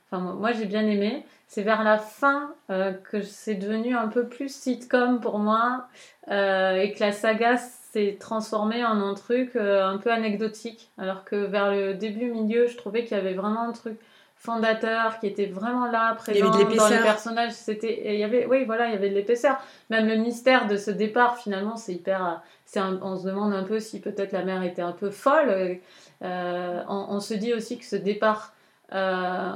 Enfin, 0.06 0.20
moi, 0.20 0.52
j'ai 0.52 0.66
bien 0.66 0.86
aimé. 0.86 1.24
C'est 1.48 1.62
vers 1.62 1.82
la 1.82 1.98
fin 1.98 2.54
que 2.68 3.22
c'est 3.22 3.54
devenu 3.54 3.96
un 3.96 4.08
peu 4.08 4.26
plus 4.26 4.54
sitcom 4.54 5.20
pour 5.20 5.38
moi 5.38 5.88
et 6.28 6.92
que 6.94 7.00
la 7.00 7.12
saga 7.12 7.56
s'est 7.92 8.16
transformée 8.18 8.84
en 8.84 9.00
un 9.02 9.14
truc 9.14 9.54
euh, 9.54 9.84
un 9.86 9.98
peu 9.98 10.10
anecdotique. 10.10 10.90
Alors 10.98 11.24
que 11.24 11.36
vers 11.36 11.70
le 11.70 11.94
début, 11.94 12.30
milieu, 12.30 12.66
je 12.66 12.76
trouvais 12.76 13.04
qu'il 13.04 13.16
y 13.16 13.20
avait 13.20 13.34
vraiment 13.34 13.62
un 13.62 13.72
truc 13.72 13.98
fondateur 14.36 15.20
qui 15.20 15.26
était 15.28 15.46
vraiment 15.46 15.86
là, 15.86 16.14
présent 16.14 16.50
dans 16.76 16.88
les 16.88 17.02
personnages. 17.02 17.52
C'était, 17.52 18.14
il 18.14 18.18
y 18.18 18.24
avait, 18.24 18.46
oui, 18.46 18.64
voilà, 18.64 18.86
il 18.88 18.92
y 18.92 18.96
avait 18.96 19.10
de 19.10 19.14
l'épaisseur. 19.14 19.56
Même 19.90 20.08
le 20.08 20.16
mystère 20.16 20.66
de 20.66 20.76
ce 20.76 20.90
départ, 20.90 21.36
finalement, 21.38 21.76
c'est 21.76 21.92
hyper. 21.92 22.42
C'est 22.64 22.80
un- 22.80 22.98
on 23.02 23.16
se 23.18 23.26
demande 23.26 23.52
un 23.52 23.62
peu 23.62 23.78
si 23.78 24.00
peut-être 24.00 24.32
la 24.32 24.42
mère 24.42 24.62
était 24.64 24.82
un 24.82 24.92
peu 24.92 25.10
folle. 25.10 25.78
Euh, 26.22 26.82
on, 26.88 27.06
on 27.10 27.20
se 27.20 27.34
dit 27.34 27.52
aussi 27.54 27.78
que 27.78 27.84
ce 27.84 27.96
départ 27.96 28.52
euh, 28.94 29.52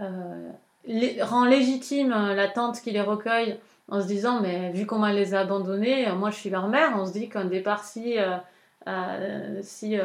euh, 0.00 0.50
rend 1.22 1.44
légitime 1.44 2.10
la 2.10 2.48
tante 2.48 2.80
qui 2.82 2.90
les 2.90 3.00
recueille 3.00 3.58
en 3.90 4.00
se 4.00 4.06
disant 4.06 4.40
mais 4.40 4.70
vu 4.72 4.86
comment 4.86 5.08
elle 5.08 5.16
les 5.16 5.34
a 5.34 5.40
abandonnés, 5.40 6.08
euh, 6.08 6.14
moi 6.14 6.30
je 6.30 6.36
suis 6.36 6.50
leur 6.50 6.68
mère, 6.68 6.92
on 6.96 7.04
se 7.06 7.12
dit 7.12 7.28
qu'un 7.28 7.44
départ 7.44 7.84
si, 7.84 8.18
euh, 8.18 8.36
euh, 8.88 9.58
si 9.62 9.96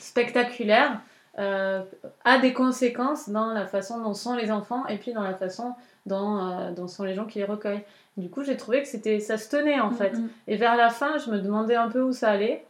spectaculaire 0.00 1.00
a 1.36 2.38
des 2.40 2.52
conséquences 2.52 3.30
dans 3.30 3.52
la 3.52 3.66
façon 3.66 4.00
dont 4.02 4.14
sont 4.14 4.34
les 4.34 4.50
enfants 4.50 4.86
et 4.88 4.96
puis 4.98 5.12
dans 5.12 5.22
la 5.22 5.34
façon 5.34 5.74
dont, 6.04 6.72
dont 6.76 6.88
sont 6.88 7.04
les 7.04 7.14
gens 7.14 7.24
qui 7.24 7.38
les 7.38 7.44
recueillent. 7.44 7.84
Du 8.16 8.28
coup 8.28 8.42
j'ai 8.44 8.56
trouvé 8.56 8.82
que 8.82 8.88
c'était 8.88 9.20
ça 9.20 9.38
se 9.38 9.48
tenait 9.48 9.80
en 9.80 9.90
fait. 9.90 10.12
Mm, 10.14 10.22
mm. 10.22 10.28
Et 10.48 10.56
vers 10.56 10.76
la 10.76 10.90
fin, 10.90 11.16
je 11.18 11.30
me 11.30 11.38
demandais 11.38 11.76
un 11.76 11.88
peu 11.88 12.02
où 12.02 12.12
ça 12.12 12.30
allait. 12.30 12.64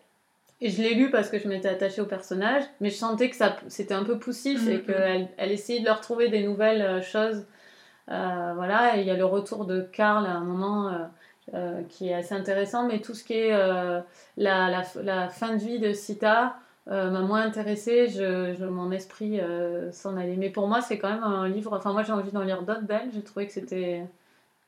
et 0.61 0.69
je 0.69 0.83
l'ai 0.83 0.95
lu 0.95 1.11
parce 1.11 1.31
que 1.31 1.39
je 1.39 1.49
m'étais 1.49 1.69
attachée 1.71 2.03
au 2.03 2.07
personnage, 2.07 2.63
mais 2.83 2.91
je 2.91 2.97
sentais 2.97 3.31
que 3.31 3.37
ça, 3.37 3.57
c'était 3.69 3.95
un 3.95 4.05
peu 4.05 4.19
poussif 4.19 4.69
et 4.69 4.75
Mhm. 4.77 4.83
qu'elle 4.85 5.29
elle 5.39 5.53
essayait 5.53 5.81
de 5.81 5.87
leur 5.87 6.03
trouver 6.03 6.29
des 6.29 6.43
nouvelles 6.45 7.03
choses. 7.03 7.45
Euh, 8.11 8.53
voilà, 8.55 8.97
il 8.97 9.07
y 9.07 9.11
a 9.11 9.17
le 9.17 9.25
retour 9.25 9.65
de 9.67 9.83
Karl 9.83 10.27
à 10.27 10.33
un 10.33 10.41
moment 10.41 10.89
euh, 10.89 10.99
euh, 11.55 11.83
qui 11.89 12.09
est 12.09 12.15
assez 12.15 12.35
intéressant, 12.35 12.87
mais 12.87 13.01
tout 13.01 13.15
ce 13.15 13.23
qui 13.25 13.35
est 13.35 13.51
la, 14.37 14.83
fin 15.31 15.57
de 15.57 15.59
vie 15.59 15.79
de 15.79 15.93
Sita 15.93 16.57
m'a 16.87 17.21
moins 17.21 17.43
intéressée, 17.43 18.09
je, 18.09 18.65
mon 18.65 18.91
esprit 18.91 19.41
s'en 19.93 20.17
allait. 20.17 20.37
Mais 20.37 20.51
pour 20.51 20.67
moi, 20.67 20.81
c'est 20.81 20.99
quand 20.99 21.11
même 21.11 21.23
un 21.25 21.49
livre, 21.49 21.77
enfin 21.77 21.93
moi 21.93 22.03
j'ai 22.03 22.13
envie 22.13 22.33
d'en 22.33 22.43
lire 22.43 22.63
d'autres 22.63 22.83
belles, 22.83 23.11
j'ai 23.15 23.23
trouvé 23.23 23.47
que 23.47 23.53
c'était... 23.53 24.05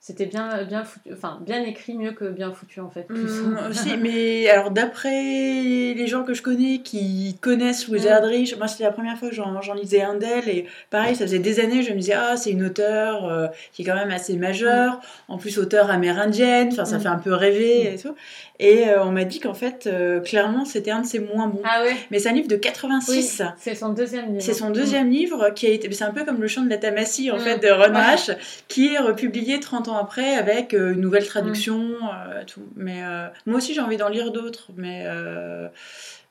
C'était 0.04 0.26
bien, 0.26 0.64
bien 0.64 0.82
foutu, 0.82 1.10
enfin 1.12 1.38
bien 1.46 1.62
écrit, 1.62 1.96
mieux 1.96 2.10
que 2.10 2.24
bien 2.24 2.50
foutu 2.50 2.80
en 2.80 2.90
fait. 2.90 3.04
plus. 3.04 3.40
Aussi, 3.70 3.96
mais 4.02 4.48
alors 4.48 4.72
d'après 4.72 5.12
les 5.12 6.06
gens 6.08 6.24
que 6.24 6.34
je 6.34 6.42
connais 6.42 6.78
qui 6.78 7.38
connaissent 7.40 7.86
Louise 7.86 8.08
Mm. 8.08 8.58
Moi 8.58 8.66
c'était 8.66 8.82
la 8.82 8.90
première 8.90 9.16
fois 9.16 9.28
que 9.28 9.34
j'en 9.36 9.74
lisais 9.74 10.02
un 10.02 10.16
d'elle 10.16 10.48
et 10.48 10.66
pareil, 10.90 11.14
ça 11.14 11.24
faisait 11.24 11.38
des 11.38 11.60
années, 11.60 11.84
je 11.84 11.92
me 11.92 11.98
disais 11.98 12.14
ah 12.14 12.36
c'est 12.36 12.50
une 12.50 12.64
auteure 12.64 13.26
euh, 13.26 13.46
qui 13.72 13.82
est 13.82 13.84
quand 13.84 13.94
même 13.94 14.10
assez 14.10 14.36
majeure, 14.36 15.00
en 15.28 15.38
plus 15.38 15.58
auteure 15.58 15.88
amérindienne, 15.88 16.70
enfin 16.72 16.84
ça 16.84 16.98
fait 16.98 17.08
un 17.08 17.18
peu 17.18 17.32
rêver 17.32 17.94
et 17.94 17.96
tout. 17.96 18.16
Et 18.64 18.88
euh, 18.88 19.02
on 19.02 19.10
m'a 19.10 19.24
dit 19.24 19.40
qu'en 19.40 19.54
fait 19.54 19.86
euh, 19.86 20.20
clairement 20.20 20.64
c'était 20.64 20.92
un 20.92 21.00
de 21.02 21.06
ses 21.06 21.18
moins 21.18 21.48
bons. 21.48 21.60
Ah 21.64 21.82
ouais, 21.82 21.96
Mais 22.10 22.20
c'est 22.20 22.28
un 22.28 22.32
livre 22.32 22.46
de 22.48 22.54
oui, 22.54 22.60
86. 22.60 23.42
c'est 23.58 23.74
son 23.74 23.88
deuxième 23.90 24.26
livre. 24.30 24.40
C'est 24.42 24.54
son 24.54 24.70
deuxième 24.70 25.10
livre 25.10 25.50
qui 25.50 25.66
a 25.66 25.70
été. 25.70 25.90
C'est 25.90 26.04
un 26.04 26.12
peu 26.12 26.24
comme 26.24 26.40
Le 26.40 26.46
chant 26.46 26.62
de 26.62 26.70
la 26.70 26.78
Tamassie 26.78 27.30
en 27.30 27.36
Mm. 27.36 27.40
fait 27.40 27.58
de 27.58 27.68
Ron 27.68 27.92
Ouais. 27.94 28.36
Qui 28.68 28.94
est 28.94 28.98
republié 28.98 29.58
30 29.58 29.88
ans 29.88 29.96
après 29.96 30.34
avec 30.34 30.74
euh, 30.74 30.92
une 30.92 31.00
nouvelle 31.00 31.26
traduction. 31.26 31.78
Mm. 31.78 32.10
euh, 32.30 32.44
tout. 32.46 32.62
Mais 32.76 33.02
moi 33.46 33.56
aussi 33.58 33.74
j'ai 33.74 33.80
envie 33.80 33.96
d'en 33.96 34.08
lire 34.08 34.30
d'autres. 34.30 34.68
Mais, 34.76 35.06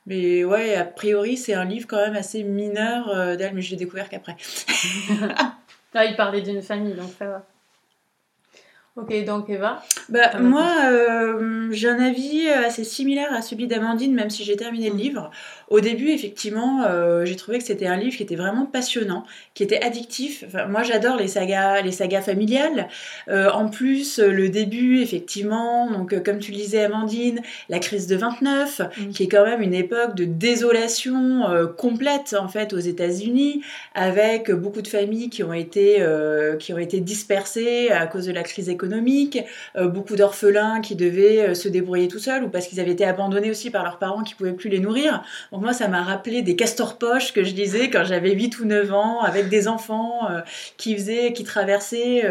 mais 0.05 0.43
ouais, 0.43 0.75
a 0.75 0.85
priori 0.85 1.37
c'est 1.37 1.53
un 1.53 1.65
livre 1.65 1.85
quand 1.87 1.97
même 1.97 2.15
assez 2.15 2.43
mineur 2.43 3.09
euh, 3.09 3.35
d'elle, 3.35 3.53
mais 3.53 3.61
je 3.61 3.71
l'ai 3.71 3.77
découvert 3.77 4.09
qu'après. 4.09 4.35
Là, 5.93 6.05
il 6.05 6.15
parlait 6.15 6.41
d'une 6.41 6.61
famille, 6.61 6.93
donc 6.93 7.09
ça 7.19 7.25
va. 7.25 7.45
Ok, 8.97 9.23
donc 9.23 9.49
Eva. 9.49 9.81
Bah, 10.09 10.31
Ah, 10.33 10.39
moi, 10.39 10.67
euh, 10.91 11.69
j'ai 11.71 11.87
un 11.87 11.99
avis 12.01 12.49
assez 12.49 12.83
similaire 12.83 13.33
à 13.33 13.41
celui 13.41 13.65
d'Amandine, 13.65 14.13
même 14.13 14.29
si 14.29 14.43
j'ai 14.43 14.57
terminé 14.57 14.89
le 14.89 14.95
Mm. 14.95 14.97
livre. 14.97 15.31
Au 15.69 15.79
début, 15.79 16.09
effectivement, 16.09 16.83
euh, 16.83 17.23
j'ai 17.23 17.37
trouvé 17.37 17.59
que 17.59 17.63
c'était 17.63 17.87
un 17.87 17.95
livre 17.95 18.17
qui 18.17 18.23
était 18.23 18.35
vraiment 18.35 18.65
passionnant, 18.65 19.23
qui 19.53 19.63
était 19.63 19.81
addictif. 19.81 20.43
Enfin, 20.45 20.65
moi, 20.65 20.83
j'adore 20.83 21.15
les 21.15 21.29
sagas, 21.29 21.79
les 21.81 21.93
sagas 21.93 22.21
familiales. 22.21 22.89
Euh, 23.29 23.49
en 23.51 23.69
plus, 23.69 24.19
le 24.19 24.49
début, 24.49 24.99
effectivement, 24.99 25.89
donc 25.89 26.21
comme 26.23 26.39
tu 26.39 26.51
le 26.51 26.57
disais, 26.57 26.83
Amandine, 26.83 27.39
la 27.69 27.79
crise 27.79 28.07
de 28.07 28.17
29, 28.17 28.81
Mm. 28.97 29.09
qui 29.11 29.23
est 29.23 29.27
quand 29.29 29.45
même 29.45 29.61
une 29.61 29.73
époque 29.73 30.15
de 30.15 30.25
désolation 30.25 31.43
complète 31.77 32.35
en 32.37 32.49
fait 32.49 32.73
aux 32.73 32.79
États-Unis, 32.79 33.61
avec 33.95 34.51
beaucoup 34.51 34.81
de 34.81 34.87
familles 34.89 35.29
qui 35.29 35.43
ont 35.43 35.53
été 35.53 36.05
qui 36.59 36.73
ont 36.73 36.77
été 36.77 36.99
dispersées 36.99 37.89
à 37.89 38.05
cause 38.05 38.25
de 38.25 38.33
la 38.33 38.43
crise 38.43 38.67
économique, 38.67 38.80
euh, 39.75 39.87
beaucoup 39.87 40.15
d'orphelins 40.15 40.81
qui 40.81 40.95
devaient 40.95 41.49
euh, 41.49 41.53
se 41.53 41.67
débrouiller 41.67 42.07
tout 42.07 42.19
seuls 42.19 42.43
ou 42.43 42.49
parce 42.49 42.67
qu'ils 42.67 42.79
avaient 42.79 42.91
été 42.91 43.05
abandonnés 43.05 43.49
aussi 43.49 43.69
par 43.69 43.83
leurs 43.83 43.97
parents 43.97 44.23
qui 44.23 44.35
pouvaient 44.35 44.53
plus 44.53 44.69
les 44.69 44.79
nourrir. 44.79 45.23
Donc 45.51 45.61
moi 45.61 45.73
ça 45.73 45.87
m'a 45.87 46.03
rappelé 46.03 46.41
des 46.41 46.55
castors 46.55 46.97
poches 46.97 47.33
que 47.33 47.43
je 47.43 47.53
lisais 47.53 47.89
quand 47.89 48.03
j'avais 48.03 48.31
8 48.31 48.59
ou 48.59 48.65
9 48.65 48.93
ans 48.93 49.21
avec 49.21 49.49
des 49.49 49.67
enfants 49.67 50.29
euh, 50.29 50.41
qui 50.77 50.95
faisaient 50.95 51.33
qui 51.33 51.43
traversaient 51.43 52.23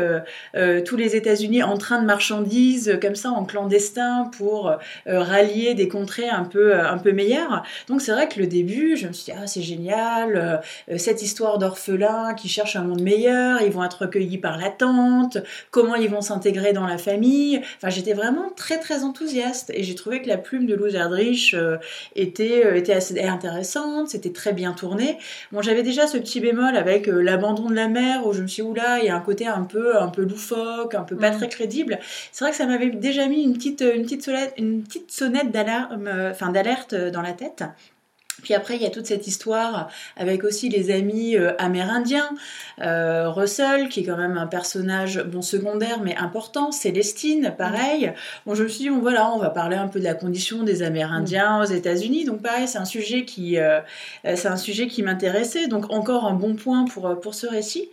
tous 0.84 0.96
les 0.96 1.16
États-Unis 1.16 1.62
en 1.62 1.76
train 1.76 2.00
de 2.00 2.06
marchandises 2.06 2.98
comme 3.00 3.14
ça 3.14 3.30
en 3.30 3.44
clandestin 3.44 4.30
pour 4.36 4.74
rallier 5.06 5.74
des 5.74 5.88
contrées 5.88 6.28
un 6.28 6.44
peu 6.44 6.74
un 6.74 6.98
peu 6.98 7.12
meilleures. 7.12 7.62
Donc 7.88 8.00
c'est 8.00 8.12
vrai 8.12 8.28
que 8.28 8.38
le 8.38 8.46
début, 8.46 8.96
je 8.96 9.06
me 9.08 9.12
suis 9.12 9.32
dit 9.32 9.38
ah 9.38 9.46
c'est 9.46 9.62
génial 9.62 10.60
cette 10.96 11.22
histoire 11.22 11.58
d'orphelins 11.58 12.34
qui 12.34 12.48
cherchent 12.48 12.76
un 12.76 12.82
monde 12.82 13.02
meilleur, 13.02 13.62
ils 13.62 13.72
vont 13.72 13.84
être 13.84 14.02
recueillis 14.02 14.38
par 14.38 14.58
la 14.58 14.70
tante, 14.70 15.38
comment 15.70 15.94
ils 15.94 16.10
vont 16.10 16.20
s'intégrer 16.20 16.39
dans 16.74 16.86
la 16.86 16.98
famille. 16.98 17.60
Enfin, 17.76 17.90
j'étais 17.90 18.12
vraiment 18.12 18.50
très 18.56 18.78
très 18.78 19.04
enthousiaste 19.04 19.70
et 19.74 19.82
j'ai 19.82 19.94
trouvé 19.94 20.22
que 20.22 20.28
la 20.28 20.38
plume 20.38 20.66
de 20.66 20.74
Luz 20.74 20.94
Erdrich 20.94 21.54
euh, 21.54 21.76
était 22.16 22.64
euh, 22.64 22.76
était 22.76 22.92
assez 22.92 23.20
intéressante, 23.22 24.08
c'était 24.08 24.32
très 24.32 24.52
bien 24.52 24.72
tourné. 24.72 25.18
Bon, 25.52 25.62
j'avais 25.62 25.82
déjà 25.82 26.06
ce 26.06 26.18
petit 26.18 26.40
bémol 26.40 26.76
avec 26.76 27.08
euh, 27.08 27.20
l'abandon 27.22 27.68
de 27.68 27.74
la 27.74 27.88
mère 27.88 28.26
où 28.26 28.32
je 28.32 28.42
me 28.42 28.46
suis 28.46 28.62
dit, 28.62 28.68
oula, 28.68 28.98
il 29.00 29.06
y 29.06 29.08
a 29.08 29.16
un 29.16 29.20
côté 29.20 29.46
un 29.46 29.62
peu 29.62 29.98
un 30.00 30.08
peu 30.08 30.22
loufoque, 30.22 30.94
un 30.94 31.02
peu 31.02 31.16
pas 31.16 31.30
Mhm. 31.30 31.36
très 31.38 31.48
crédible. 31.48 31.98
C'est 32.32 32.44
vrai 32.44 32.52
que 32.52 32.56
ça 32.56 32.66
m'avait 32.66 32.90
déjà 32.90 33.26
mis 33.28 33.42
une 33.42 33.54
petite 33.54 33.82
une 33.82 34.02
petite 34.02 34.22
sonnette 34.24 34.54
une 34.56 34.82
petite 34.82 35.10
sonnette 35.12 35.50
d'alarme 35.50 36.08
enfin 36.30 36.50
d'alerte 36.50 36.94
dans 36.94 37.22
la 37.22 37.32
tête. 37.32 37.62
Puis 38.42 38.54
après, 38.54 38.76
il 38.76 38.82
y 38.82 38.86
a 38.86 38.90
toute 38.90 39.06
cette 39.06 39.26
histoire 39.26 39.88
avec 40.16 40.44
aussi 40.44 40.68
les 40.68 40.90
amis 40.90 41.36
euh, 41.36 41.52
amérindiens. 41.58 42.30
Euh, 42.80 43.30
Russell, 43.30 43.88
qui 43.88 44.00
est 44.00 44.04
quand 44.04 44.16
même 44.16 44.36
un 44.36 44.46
personnage 44.46 45.22
bon 45.22 45.42
secondaire 45.42 46.00
mais 46.02 46.16
important. 46.16 46.72
Célestine, 46.72 47.54
pareil. 47.56 48.12
Bon, 48.46 48.54
je 48.54 48.64
me 48.64 48.68
suis 48.68 48.84
dit, 48.84 48.90
bon 48.90 49.00
voilà, 49.00 49.30
on 49.32 49.38
va 49.38 49.50
parler 49.50 49.76
un 49.76 49.88
peu 49.88 49.98
de 49.98 50.04
la 50.04 50.14
condition 50.14 50.62
des 50.62 50.82
Amérindiens 50.82 51.60
aux 51.60 51.66
États-Unis. 51.66 52.24
Donc 52.24 52.42
pareil, 52.42 52.66
c'est 52.66 52.78
un 52.78 52.84
sujet 52.84 53.24
qui, 53.24 53.58
euh, 53.58 53.80
qui 54.88 55.02
m'intéressait. 55.02 55.68
Donc 55.68 55.90
encore 55.92 56.26
un 56.26 56.34
bon 56.34 56.54
point 56.54 56.84
pour 56.84 57.20
pour 57.20 57.34
ce 57.34 57.46
récit. 57.46 57.90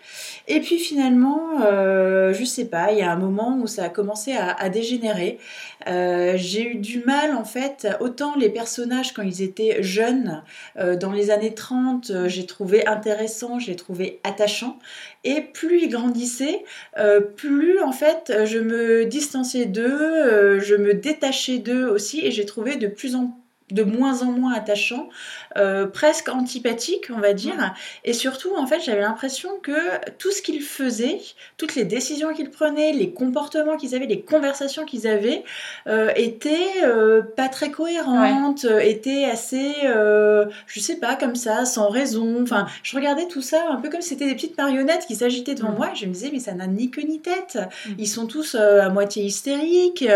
Et 0.48 0.60
puis 0.60 0.78
finalement, 0.78 1.40
je 1.60 2.44
sais 2.46 2.66
pas, 2.66 2.92
il 2.92 3.00
y 3.00 3.02
a 3.02 3.12
un 3.12 3.18
moment 3.18 3.58
où 3.62 3.68
ça 3.68 3.86
a 3.86 3.90
commencé 3.90 4.34
à, 4.34 4.70
dégénérer. 4.70 5.40
J'ai 5.86 6.72
eu 6.72 6.76
du 6.76 7.00
mal 7.00 7.36
en 7.36 7.44
fait, 7.44 7.88
autant 8.00 8.36
les 8.36 8.50
personnages 8.50 9.14
quand 9.14 9.24
ils 9.24 9.42
étaient 9.42 9.82
jeunes, 9.82 10.37
euh, 10.78 10.96
dans 10.96 11.12
les 11.12 11.32
années 11.32 11.54
30, 11.54 12.10
euh, 12.10 12.30
j'ai 12.30 12.46
trouvé 12.46 12.86
intéressant, 12.88 13.60
j'ai 13.60 13.76
trouvé 13.76 14.20
attachant. 14.24 14.80
Et 15.24 15.42
plus 15.42 15.84
ils 15.84 15.90
grandissaient, 15.90 16.64
euh, 16.98 17.20
plus 17.20 17.82
en 17.82 17.92
fait 17.92 18.34
je 18.46 18.60
me 18.60 19.06
distanciais 19.06 19.66
d'eux, 19.66 20.60
je 20.60 20.76
me 20.76 20.94
détachais 20.94 21.58
d'eux 21.60 21.88
aussi, 21.88 22.26
et 22.26 22.32
j'ai 22.32 22.46
trouvé 22.46 22.76
de 22.78 22.88
plus 22.88 23.16
en 23.16 23.38
de 23.72 23.84
moins 23.84 24.22
en 24.22 24.32
moins 24.32 24.54
attachant, 24.54 25.10
euh, 25.58 25.88
presque 25.88 26.30
antipathique, 26.30 27.08
on 27.16 27.20
va 27.20 27.34
dire. 27.34 27.74
Et 28.04 28.14
surtout, 28.14 28.56
en 28.56 28.68
fait, 28.68 28.80
j'avais 28.82 29.02
l'impression 29.02 29.50
que 29.62 29.72
tout 30.18 30.32
ce 30.32 30.42
qu'ils 30.42 30.62
faisaient, 30.62 31.20
toutes 31.58 31.76
les 31.76 31.86
décisions 31.86 32.34
qu'ils 32.34 32.52
prenaient, 32.52 32.92
les 32.94 33.12
comportements 33.12 33.78
qu'ils 33.78 33.96
avaient, 33.96 34.06
les 34.06 34.22
conversations 34.22 34.86
qu'ils 34.86 35.08
avaient, 35.08 35.44
euh, 35.88 36.12
étaient 36.16 36.84
euh, 36.84 37.22
pas 37.22 37.50
très 37.50 37.72
cohérentes, 37.72 38.66
étaient 38.82 39.26
assez, 39.26 39.74
je 39.84 40.80
sais 40.80 40.98
pas, 40.98 41.16
comme 41.16 41.36
ça, 41.36 41.66
sans 41.66 41.90
raison. 41.90 42.44
Enfin, 42.44 42.68
je 42.84 42.96
regardais 42.96 43.28
tout 43.28 43.42
ça 43.42 43.66
un 43.70 43.78
peu 43.78 43.90
comme 43.90 44.02
si 44.02 44.10
c'était 44.10 44.28
des 44.28 44.36
petites 44.36 44.58
marionnettes 44.58 45.06
qui 45.08 45.16
s'agitaient 45.16 45.56
devant 45.56 45.72
Mm. 45.72 45.78
moi. 45.78 45.90
Et 45.94 45.96
je 45.96 46.06
me 46.06 46.14
disais, 46.14 46.30
mais 46.32 46.40
ça 46.40 46.54
n'a 46.54 46.68
ni 46.68 46.92
queue 46.92 47.04
ni 47.04 47.20
tête. 47.20 47.58
Mm. 47.88 47.92
Ils 47.98 48.08
sont 48.08 48.28
tous 48.28 48.56
à 48.56 48.90
moitié 48.90 49.24
hystériques. 49.24 50.08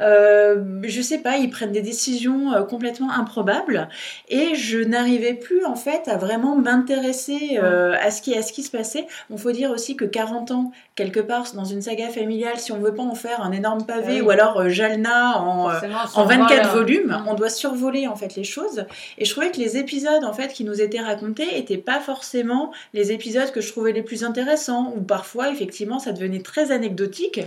Je 0.00 1.00
sais 1.02 1.18
pas, 1.18 1.36
ils 1.36 1.50
prennent 1.50 1.72
des 1.72 1.82
décisions 1.82 2.64
complètement 2.68 3.12
improbables. 3.12 3.88
Et 4.28 4.54
je 4.54 4.79
n'arrivais 4.84 5.34
plus, 5.34 5.64
en 5.64 5.76
fait, 5.76 6.08
à 6.08 6.16
vraiment 6.16 6.56
m'intéresser 6.56 7.58
euh, 7.62 7.94
à, 8.00 8.10
ce 8.10 8.22
qui, 8.22 8.36
à 8.36 8.42
ce 8.42 8.52
qui 8.52 8.62
se 8.62 8.70
passait. 8.70 9.06
Il 9.30 9.38
faut 9.38 9.52
dire 9.52 9.70
aussi 9.70 9.96
que 9.96 10.04
40 10.04 10.50
ans, 10.50 10.72
quelque 10.94 11.20
part, 11.20 11.46
dans 11.54 11.64
une 11.64 11.80
saga 11.80 12.08
familiale, 12.08 12.58
si 12.58 12.72
on 12.72 12.78
veut 12.78 12.94
pas 12.94 13.02
en 13.02 13.14
faire 13.14 13.42
un 13.42 13.52
énorme 13.52 13.84
pavé, 13.86 14.04
Ah 14.06 14.12
oui. 14.16 14.20
ou 14.20 14.30
alors 14.30 14.60
euh, 14.60 14.68
Jalna 14.68 15.38
en, 15.38 15.70
euh, 15.70 15.72
Forcément, 15.72 15.98
en 16.14 16.24
24 16.24 16.48
survol, 16.48 16.66
euh, 16.66 16.72
volumes, 16.72 17.06
mm. 17.08 17.28
on 17.28 17.34
doit 17.34 17.48
survoler 17.48 18.06
en 18.06 18.16
fait 18.16 18.36
les 18.36 18.44
choses. 18.44 18.84
Et 19.18 19.24
je 19.24 19.30
trouvais 19.30 19.50
que 19.50 19.58
les 19.58 19.76
épisodes 19.76 20.24
en 20.24 20.32
fait 20.32 20.52
qui 20.52 20.64
nous 20.64 20.80
étaient 20.80 21.00
racontés 21.00 21.58
étaient 21.58 21.78
pas 21.78 22.00
forcément 22.00 22.72
les 22.92 23.12
épisodes 23.12 23.50
que 23.50 23.60
je 23.60 23.70
trouvais 23.70 23.92
les 23.92 24.02
plus 24.02 24.24
intéressants. 24.24 24.92
Ou 24.96 25.00
parfois 25.00 25.50
effectivement 25.50 25.98
ça 25.98 26.12
devenait 26.12 26.42
très 26.42 26.70
anecdotique. 26.72 27.40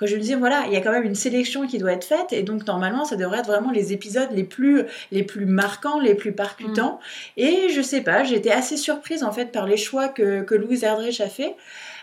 Que 0.00 0.06
je 0.06 0.16
me 0.16 0.20
disais 0.20 0.34
voilà 0.34 0.64
il 0.66 0.72
y 0.72 0.76
a 0.76 0.80
quand 0.80 0.92
même 0.92 1.04
une 1.04 1.14
sélection 1.14 1.66
qui 1.66 1.78
doit 1.78 1.92
être 1.92 2.04
faite 2.04 2.32
et 2.32 2.42
donc 2.42 2.66
normalement 2.66 3.04
ça 3.04 3.16
devrait 3.16 3.38
être 3.38 3.46
vraiment 3.46 3.70
les 3.70 3.92
épisodes 3.92 4.28
les 4.32 4.44
plus 4.44 4.82
les 5.12 5.22
plus 5.22 5.46
marquants, 5.46 6.00
les 6.00 6.14
plus 6.14 6.32
percutants. 6.66 7.00
Et 7.36 7.68
je 7.70 7.80
sais 7.80 8.00
pas, 8.02 8.24
j'étais 8.24 8.50
assez 8.50 8.76
surprise 8.76 9.22
en 9.22 9.32
fait 9.32 9.52
par 9.52 9.66
les 9.66 9.76
choix 9.76 10.08
que 10.08 10.42
que 10.42 10.54
Louise 10.54 10.84
Erdrich 10.84 11.20
a 11.20 11.28
fait. 11.28 11.56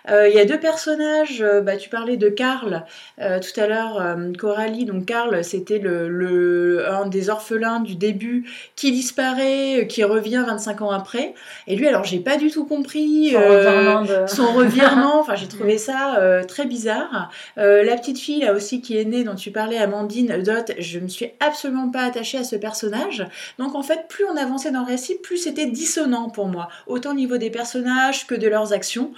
Euh, 0.09 0.27
Il 0.27 0.35
y 0.35 0.39
a 0.39 0.45
deux 0.45 0.59
personnages, 0.59 1.41
euh, 1.41 1.61
bah, 1.61 1.77
tu 1.77 1.89
parlais 1.89 2.17
de 2.17 2.29
Karl 2.29 2.85
euh, 3.21 3.39
tout 3.39 3.59
à 3.59 3.67
l'heure, 3.67 4.17
Coralie. 4.37 4.85
Donc 4.85 5.05
Karl, 5.05 5.43
c'était 5.43 5.79
le, 5.79 6.09
le, 6.09 6.87
un 6.89 7.05
des 7.07 7.29
orphelins 7.29 7.79
du 7.79 7.95
début 7.95 8.49
qui 8.75 8.91
disparaît, 8.91 9.87
qui 9.87 10.03
revient 10.03 10.43
25 10.45 10.81
ans 10.81 10.91
après. 10.91 11.33
Et 11.67 11.75
lui, 11.75 11.87
alors 11.87 12.03
j'ai 12.03 12.19
pas 12.19 12.37
du 12.37 12.51
tout 12.51 12.65
compris 12.65 13.31
Son 13.31 13.39
revirement 13.39 14.01
de- 14.01 14.27
son 14.27 14.53
revirement. 14.53 15.19
Enfin, 15.23 15.35
j'ai 15.35 15.47
trouvé 15.47 15.77
ça 15.77 16.41
très 16.47 16.65
bizarre. 16.65 17.31
La 17.55 17.95
petite 17.95 18.19
fille 18.19 18.41
là 18.41 18.53
aussi 18.53 18.81
qui 18.81 18.97
est 18.97 19.05
née, 19.05 19.23
dont 19.23 19.35
tu 19.35 19.51
parlais, 19.51 19.77
Amandine 19.77 20.41
Dot, 20.43 20.71
je 20.79 20.99
me 20.99 21.07
suis 21.07 21.31
absolument 21.39 21.89
pas 21.89 22.01
attachée 22.03 22.37
à 22.37 22.43
ce 22.43 22.55
personnage. 22.57 23.25
Donc 23.59 23.75
en 23.75 23.83
fait, 23.83 24.07
plus 24.09 24.25
on 24.25 24.35
avançait 24.35 24.71
dans 24.71 24.81
le 24.81 24.87
récit, 24.87 25.15
plus 25.21 25.37
c'était 25.37 25.65
dissonant 25.67 26.29
pour 26.29 26.47
moi, 26.47 26.67
autant 26.87 27.11
au 27.11 27.15
niveau 27.15 27.37
des 27.37 27.49
personnages 27.49 28.27
que 28.27 28.35
de 28.35 28.47
leurs 28.47 28.73
actions. 28.73 29.11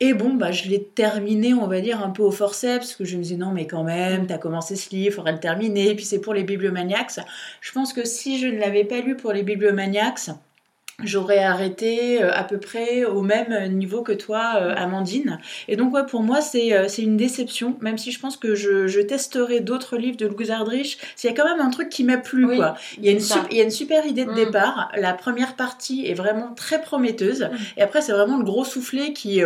Et 0.00 0.12
bon, 0.12 0.23
bon, 0.24 0.34
bah, 0.34 0.50
je 0.52 0.68
l'ai 0.68 0.82
terminé, 0.82 1.54
on 1.54 1.66
va 1.66 1.80
dire, 1.80 2.02
un 2.02 2.10
peu 2.10 2.22
au 2.22 2.30
forceps, 2.30 2.78
parce 2.78 2.94
que 2.96 3.04
je 3.04 3.16
me 3.16 3.22
disais, 3.22 3.36
non, 3.36 3.50
mais 3.52 3.66
quand 3.66 3.84
même, 3.84 4.26
t'as 4.26 4.38
commencé 4.38 4.76
ce 4.76 4.90
livre, 4.90 5.16
faudrait 5.16 5.32
le 5.32 5.40
terminer, 5.40 5.90
et 5.90 5.94
puis 5.94 6.04
c'est 6.04 6.20
pour 6.20 6.34
les 6.34 6.42
bibliomaniacs. 6.44 7.20
Je 7.60 7.72
pense 7.72 7.92
que 7.92 8.04
si 8.04 8.38
je 8.38 8.46
ne 8.46 8.58
l'avais 8.58 8.84
pas 8.84 9.00
lu 9.00 9.16
pour 9.16 9.32
les 9.32 9.42
bibliomaniacs, 9.42 10.30
j'aurais 11.02 11.40
arrêté 11.42 12.22
euh, 12.22 12.30
à 12.32 12.44
peu 12.44 12.58
près 12.60 13.04
au 13.04 13.20
même 13.22 13.72
niveau 13.76 14.02
que 14.02 14.12
toi, 14.12 14.52
euh, 14.60 14.74
Amandine. 14.76 15.40
Et 15.66 15.74
donc, 15.74 15.92
ouais, 15.92 16.06
pour 16.06 16.22
moi, 16.22 16.40
c'est 16.40 16.72
euh, 16.72 16.86
c'est 16.86 17.02
une 17.02 17.16
déception, 17.16 17.76
même 17.80 17.98
si 17.98 18.12
je 18.12 18.20
pense 18.20 18.36
que 18.36 18.54
je, 18.54 18.86
je 18.86 19.00
testerai 19.00 19.58
d'autres 19.58 19.96
livres 19.96 20.16
de 20.16 20.26
Louis 20.26 20.52
Ardrich. 20.52 20.98
Il 21.22 21.26
y 21.26 21.30
a 21.30 21.32
quand 21.34 21.44
même 21.48 21.60
un 21.60 21.70
truc 21.70 21.88
qui 21.88 22.04
m'a 22.04 22.16
plu, 22.18 22.44
Oui, 22.46 22.56
quoi. 22.58 22.76
Il 22.98 23.04
y, 23.04 23.08
a 23.08 23.10
une 23.10 23.18
c'est 23.18 23.34
ça. 23.34 23.40
sup- 23.40 23.48
il 23.50 23.56
y 23.56 23.60
a 23.60 23.64
une 23.64 23.72
super 23.72 24.06
idée 24.06 24.24
de 24.24 24.30
Mm. 24.30 24.34
départ. 24.36 24.92
La 24.96 25.14
première 25.14 25.56
partie 25.56 26.06
est 26.06 26.14
vraiment 26.14 26.54
très 26.54 26.80
prometteuse. 26.80 27.42
Mm. 27.42 27.56
Et 27.78 27.82
après, 27.82 28.00
c'est 28.00 28.12
vraiment 28.12 28.38
le 28.38 28.44
gros 28.44 28.64
soufflet 28.64 29.12
qui... 29.12 29.42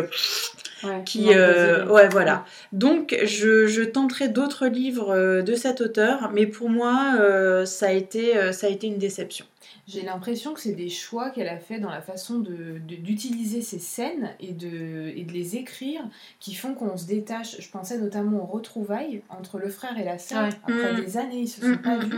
Ouais, 0.84 1.02
qui 1.04 1.34
euh, 1.34 1.86
ouais 1.86 2.08
voilà. 2.08 2.44
Donc 2.72 3.16
je, 3.24 3.66
je 3.66 3.82
tenterai 3.82 4.28
d'autres 4.28 4.66
livres 4.68 5.10
euh, 5.10 5.42
de 5.42 5.54
cet 5.54 5.80
auteur 5.80 6.30
mais 6.32 6.46
pour 6.46 6.68
moi 6.70 7.14
euh, 7.18 7.64
ça 7.64 7.86
a 7.88 7.90
été 7.92 8.36
euh, 8.36 8.52
ça 8.52 8.68
a 8.68 8.70
été 8.70 8.86
une 8.86 8.98
déception 8.98 9.44
J'ai 9.86 10.02
l'impression 10.02 10.52
que 10.54 10.60
c'est 10.60 10.72
des 10.74 10.88
choix 10.90 11.30
qu'elle 11.30 11.48
a 11.48 11.58
fait 11.58 11.78
dans 11.78 11.90
la 11.90 12.02
façon 12.02 12.38
de- 12.40 12.78
de- 12.86 12.96
d'utiliser 12.96 13.62
ces 13.62 13.78
scènes 13.78 14.30
et 14.40 14.52
de, 14.52 15.12
et 15.16 15.24
de 15.24 15.32
les 15.32 15.56
écrire 15.56 16.02
qui 16.40 16.54
font 16.54 16.74
qu'on 16.74 16.96
se 16.96 17.06
détache. 17.06 17.56
Je 17.60 17.68
pensais 17.70 17.96
notamment 17.98 18.42
aux 18.42 18.46
retrouvailles 18.46 19.22
entre 19.30 19.58
le 19.58 19.68
frère 19.70 19.98
et 19.98 20.04
la 20.04 20.18
sœur. 20.18 20.44
Ouais. 20.44 20.50
Après 20.64 20.92
Mm. 20.92 21.00
des 21.04 21.16
années, 21.16 21.40
ils 21.40 21.48
se 21.48 21.60
sont 21.62 21.78
pas 21.78 21.96
vus. 21.96 22.16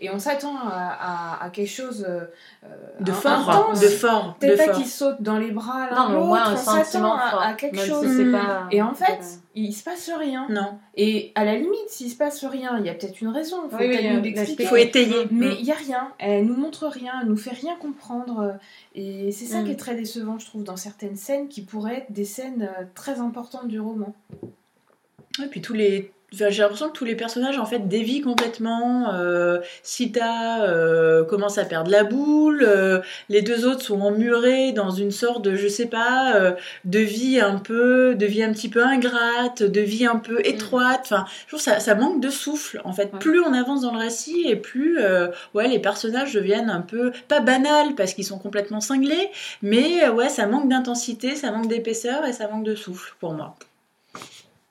Et 0.00 0.08
on 0.10 0.18
s'attend 0.18 0.56
à, 0.56 1.38
à- 1.40 1.44
à 1.44 1.50
quelque 1.50 1.68
chose 1.70 2.06
euh, 2.08 2.24
de 3.00 3.10
un- 3.10 3.14
fort 3.14 3.50
intense. 3.50 3.80
de 3.80 3.88
fort 3.88 4.36
de 4.40 4.46
Peut-être 4.46 4.56
pas 4.58 4.64
fort 4.66 4.76
qu'ils 4.76 4.86
sautent 4.90 5.22
dans 5.22 5.38
les 5.38 5.50
bras 5.50 5.88
Non, 5.90 5.96
l'un 5.96 6.08
mais 6.10 6.16
au 6.16 6.24
moins 6.24 6.38
l'autre, 6.50 6.68
un 6.68 6.80
on 6.80 6.84
s'attend 6.84 7.14
à, 7.16 7.52
quelque 7.54 7.76
même 7.76 7.86
chose. 7.86 8.06
Si 8.06 8.16
c'est 8.16 8.24
Mm. 8.24 8.32
pas, 8.32 8.66
Et 8.70 8.80
en 8.82 8.94
fait, 8.94 9.04
euh, 9.20 9.24
il 9.54 9.72
se 9.72 9.82
passe 9.82 10.08
rien. 10.10 10.46
non 10.48 10.78
Et 10.96 11.32
à 11.34 11.44
la 11.44 11.56
limite, 11.56 11.88
s'il 11.88 12.10
se 12.10 12.16
passe 12.16 12.44
rien, 12.44 12.78
il 12.78 12.86
y 12.86 12.88
a 12.88 12.94
peut-être 12.94 13.20
une 13.20 13.28
raison. 13.28 13.62
Il 13.64 13.70
faut 13.70 13.76
Oui, 13.78 13.86
oui, 13.88 13.96
peut-être 13.96 14.14
nous 14.16 14.22
l'expliquer. 14.22 14.62
il 14.62 14.68
faut 14.68 14.76
étayer 14.76 15.26
Mais 15.30 15.48
Mm. 15.48 15.56
il 15.58 15.64
n'y 15.64 15.72
a 15.72 15.74
rien, 15.74 16.12
elle 16.18 16.46
nous 16.46 16.56
montre 16.56 16.86
rien, 16.86 17.12
elle 17.22 17.28
nous 17.28 17.36
fait 17.36 17.50
rien 17.50 17.74
comprendre. 17.76 18.58
Et 18.94 19.32
c'est 19.32 19.46
ça 19.46 19.60
Mm. 19.60 19.64
qui 19.64 19.70
est 19.72 19.76
très 19.76 19.94
décevant, 19.96 20.38
je 20.38 20.46
trouve, 20.46 20.62
dans 20.62 20.76
certaines 20.76 21.16
scènes 21.16 21.48
qui 21.48 21.62
pourraient 21.62 21.98
être 21.98 22.12
des 22.12 22.24
scènes 22.24 22.70
euh, 22.78 22.84
très 22.94 23.18
importantes 23.20 23.66
du 23.68 23.80
roman. 23.80 24.14
Et 25.42 25.46
puis 25.46 25.60
tous 25.60 25.74
les 25.74 26.12
j'ai 26.32 26.62
l'impression 26.62 26.88
que 26.88 26.92
tous 26.96 27.04
les 27.04 27.16
personnages 27.16 27.58
en 27.58 27.66
fait 27.66 27.88
dévient 27.88 28.20
complètement. 28.20 29.12
Euh, 29.14 29.58
Sita 29.82 30.64
euh, 30.64 31.24
commence 31.24 31.58
à 31.58 31.64
perdre 31.64 31.90
la 31.90 32.04
boule. 32.04 32.62
euh, 32.66 33.00
les 33.28 33.42
deux 33.42 33.66
autres 33.66 33.82
sont 33.82 34.00
emmurés 34.00 34.72
dans 34.72 34.90
une 34.90 35.10
sorte 35.10 35.42
de, 35.42 35.54
je 35.56 35.68
sais 35.68 35.86
pas, 35.86 36.34
euh, 36.36 36.52
de 36.84 36.98
vie 37.00 37.40
un 37.40 37.56
peu, 37.58 38.14
de 38.14 38.26
vie 38.26 38.42
un 38.42 38.52
petit 38.52 38.68
peu 38.68 38.82
ingrate, 38.84 39.62
de 39.62 39.80
vie 39.80 40.06
un 40.06 40.16
peu 40.16 40.40
étroite. 40.46 41.00
Enfin, 41.02 41.24
je 41.46 41.48
trouve 41.48 41.60
ça, 41.60 41.80
ça 41.80 41.94
manque 41.94 42.20
de 42.20 42.30
souffle. 42.30 42.80
En 42.84 42.92
fait, 42.92 43.10
Ouais. 43.12 43.18
plus 43.18 43.40
on 43.40 43.52
avance 43.52 43.82
dans 43.82 43.92
le 43.92 43.98
récit 43.98 44.44
et 44.46 44.56
plus, 44.56 44.98
euh, 45.00 45.28
ouais, 45.54 45.66
les 45.68 45.78
personnages 45.80 46.32
deviennent 46.34 46.70
un 46.70 46.80
peu 46.82 47.12
pas 47.28 47.40
banals 47.40 47.94
parce 47.96 48.14
qu'ils 48.14 48.24
sont 48.24 48.38
complètement 48.38 48.80
cinglés, 48.80 49.30
mais 49.62 50.08
ouais, 50.08 50.28
ça 50.28 50.46
manque 50.46 50.68
d'intensité, 50.68 51.34
ça 51.34 51.50
manque 51.50 51.66
d'épaisseur 51.68 52.24
et 52.26 52.32
ça 52.32 52.46
manque 52.48 52.64
de 52.64 52.74
souffle 52.74 53.14
pour 53.20 53.32
moi. 53.34 53.56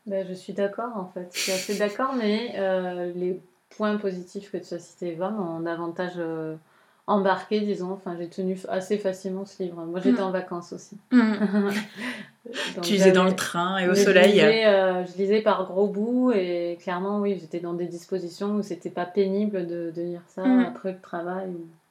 Ben, 0.10 0.26
je 0.28 0.34
suis 0.34 0.54
d'accord 0.54 0.92
en 0.98 1.06
fait. 1.14 1.30
Je 1.34 1.40
suis 1.40 1.52
assez 1.52 1.78
d'accord, 1.78 2.14
mais 2.18 2.54
euh, 2.58 3.12
les 3.16 3.40
points 3.78 3.96
positifs 3.98 4.52
que 4.52 4.58
tu 4.58 4.74
as 4.74 4.80
cités, 4.80 5.10
Eva, 5.14 5.30
m'ont 5.30 5.60
davantage 5.60 6.14
euh, 6.18 6.56
embarqué, 7.06 7.60
disons. 7.62 7.92
Enfin, 7.92 8.16
j'ai 8.18 8.28
tenu 8.28 8.58
assez 8.70 8.98
facilement 8.98 9.46
ce 9.46 9.62
livre. 9.64 9.84
Moi, 9.86 10.00
j'étais 10.04 10.22
Mm. 10.22 10.26
en 10.26 10.32
vacances 10.32 10.74
aussi. 10.74 10.98
Donc, 11.12 12.84
Tu 12.84 12.94
lisais 12.94 13.12
dans 13.12 13.26
le 13.26 13.36
train 13.36 13.78
et 13.78 13.86
au 13.88 13.92
mais 13.92 13.96
Je 14.00 14.04
soleil. 14.04 14.32
lisais, 14.34 14.66
euh, 14.66 15.06
je 15.06 15.18
lisais 15.18 15.42
par 15.42 15.66
gros 15.66 15.88
bouts 15.88 16.32
et 16.32 16.78
clairement, 16.82 17.20
oui, 17.20 17.38
j'étais 17.40 17.60
dans 17.60 17.74
des 17.74 17.86
dispositions 17.86 18.56
où 18.56 18.64
c'était 18.64 18.90
pas 18.90 19.06
pénible 19.06 19.68
de, 19.68 19.92
de 19.96 20.02
lire 20.02 20.22
ça 20.28 20.44
Mm. 20.44 20.60
après 20.62 20.92
le 20.94 21.00
travail. 21.00 21.50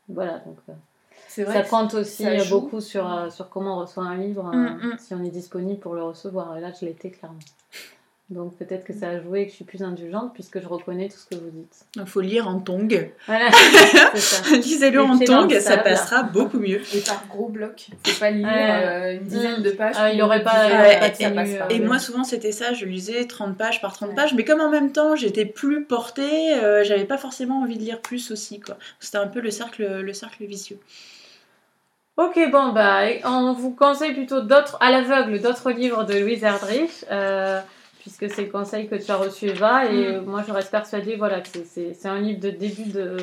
Voilà, 0.08 0.38
donc 0.46 0.56
ça 1.28 1.62
compte 1.62 1.94
aussi 1.94 2.24
ça 2.24 2.44
beaucoup 2.50 2.80
sur, 2.80 3.30
sur 3.30 3.48
comment 3.50 3.76
on 3.76 3.80
reçoit 3.82 4.04
un 4.04 4.16
livre, 4.16 4.42
Mm, 4.52 4.78
mm. 4.94 4.98
si 4.98 5.14
on 5.14 5.22
est 5.22 5.28
disponible 5.30 5.78
pour 5.78 5.94
le 5.94 6.02
recevoir. 6.02 6.56
Et 6.56 6.60
là, 6.60 6.72
je 6.78 6.84
l'étais 6.86 7.10
clairement. 7.10 7.38
Donc 8.30 8.58
peut-être 8.58 8.84
que 8.84 8.92
ça 8.92 9.08
a 9.08 9.20
joué 9.22 9.40
et 9.40 9.44
que 9.46 9.50
je 9.52 9.56
suis 9.56 9.64
plus 9.64 9.82
indulgente 9.82 10.34
puisque 10.34 10.60
je 10.60 10.66
reconnais 10.68 11.08
tout 11.08 11.16
ce 11.16 11.24
que 11.34 11.34
vous 11.42 11.50
dites. 11.50 11.86
Il 11.96 12.04
faut 12.04 12.20
lire 12.20 12.46
en 12.46 12.60
tongue. 12.60 13.10
Voilà. 13.26 13.48
Lisez-le 14.52 15.00
en 15.00 15.18
tongue, 15.18 15.52
ça 15.54 15.60
sable. 15.60 15.82
passera 15.84 16.22
beaucoup 16.24 16.58
mieux. 16.58 16.82
Et 16.94 17.00
par 17.00 17.24
gros 17.28 17.48
blocs, 17.48 17.86
faut 18.06 18.20
pas 18.20 18.30
lire 18.30 18.46
Ouais. 18.46 18.84
euh, 18.86 19.12
une 19.14 19.24
dizaine 19.24 19.62
de 19.62 19.70
pages. 19.70 19.94
Ah, 19.98 20.12
il 20.12 20.20
aurait 20.20 20.42
pas- 20.42 20.68
passe 20.68 21.18
Et 21.20 21.26
ouais. 21.26 21.78
moi, 21.80 21.98
souvent, 21.98 22.22
c'était 22.22 22.52
ça. 22.52 22.74
Je 22.74 22.84
lisais 22.84 23.24
30 23.24 23.56
pages 23.56 23.80
par 23.80 23.94
30 23.94 24.10
Ouais. 24.10 24.14
pages. 24.14 24.34
Mais 24.34 24.44
comme 24.44 24.60
en 24.60 24.68
même 24.70 24.92
temps, 24.92 25.16
j'étais 25.16 25.46
plus 25.46 25.84
portée, 25.84 26.52
euh, 26.52 26.84
j'avais 26.84 27.06
pas 27.06 27.16
forcément 27.16 27.62
envie 27.62 27.78
de 27.78 27.82
lire 27.82 28.02
plus 28.02 28.30
aussi. 28.30 28.60
quoi. 28.60 28.76
C'était 29.00 29.16
un 29.18 29.26
peu 29.28 29.40
le 29.40 29.50
cercle, 29.50 30.00
le 30.02 30.12
cercle 30.12 30.44
vicieux. 30.44 30.78
Ok, 32.18 32.38
bon, 32.50 32.72
bah, 32.72 33.04
on 33.24 33.52
vous 33.54 33.70
conseille 33.70 34.12
plutôt 34.12 34.40
d'autres, 34.40 34.76
à 34.80 34.90
l'aveugle, 34.90 35.40
d'autres 35.40 35.70
livres 35.70 36.04
de 36.04 36.14
Louise 36.18 36.42
Erdrich, 36.42 36.90
euh, 37.12 37.60
puisque 38.08 38.34
c'est 38.34 38.42
le 38.44 38.50
conseil 38.50 38.88
que 38.88 38.94
tu 38.96 39.10
as 39.10 39.16
reçu, 39.16 39.46
Eva, 39.46 39.84
et 39.86 40.18
Mm. 40.18 40.24
moi 40.24 40.42
je 40.46 40.52
reste 40.52 40.70
persuadée 40.70 41.16
voilà, 41.16 41.40
que 41.40 41.48
c'est- 41.64 42.06
un 42.06 42.20
livre 42.20 42.40
de 42.40 42.50
début 42.50 42.84
de, 42.90 43.16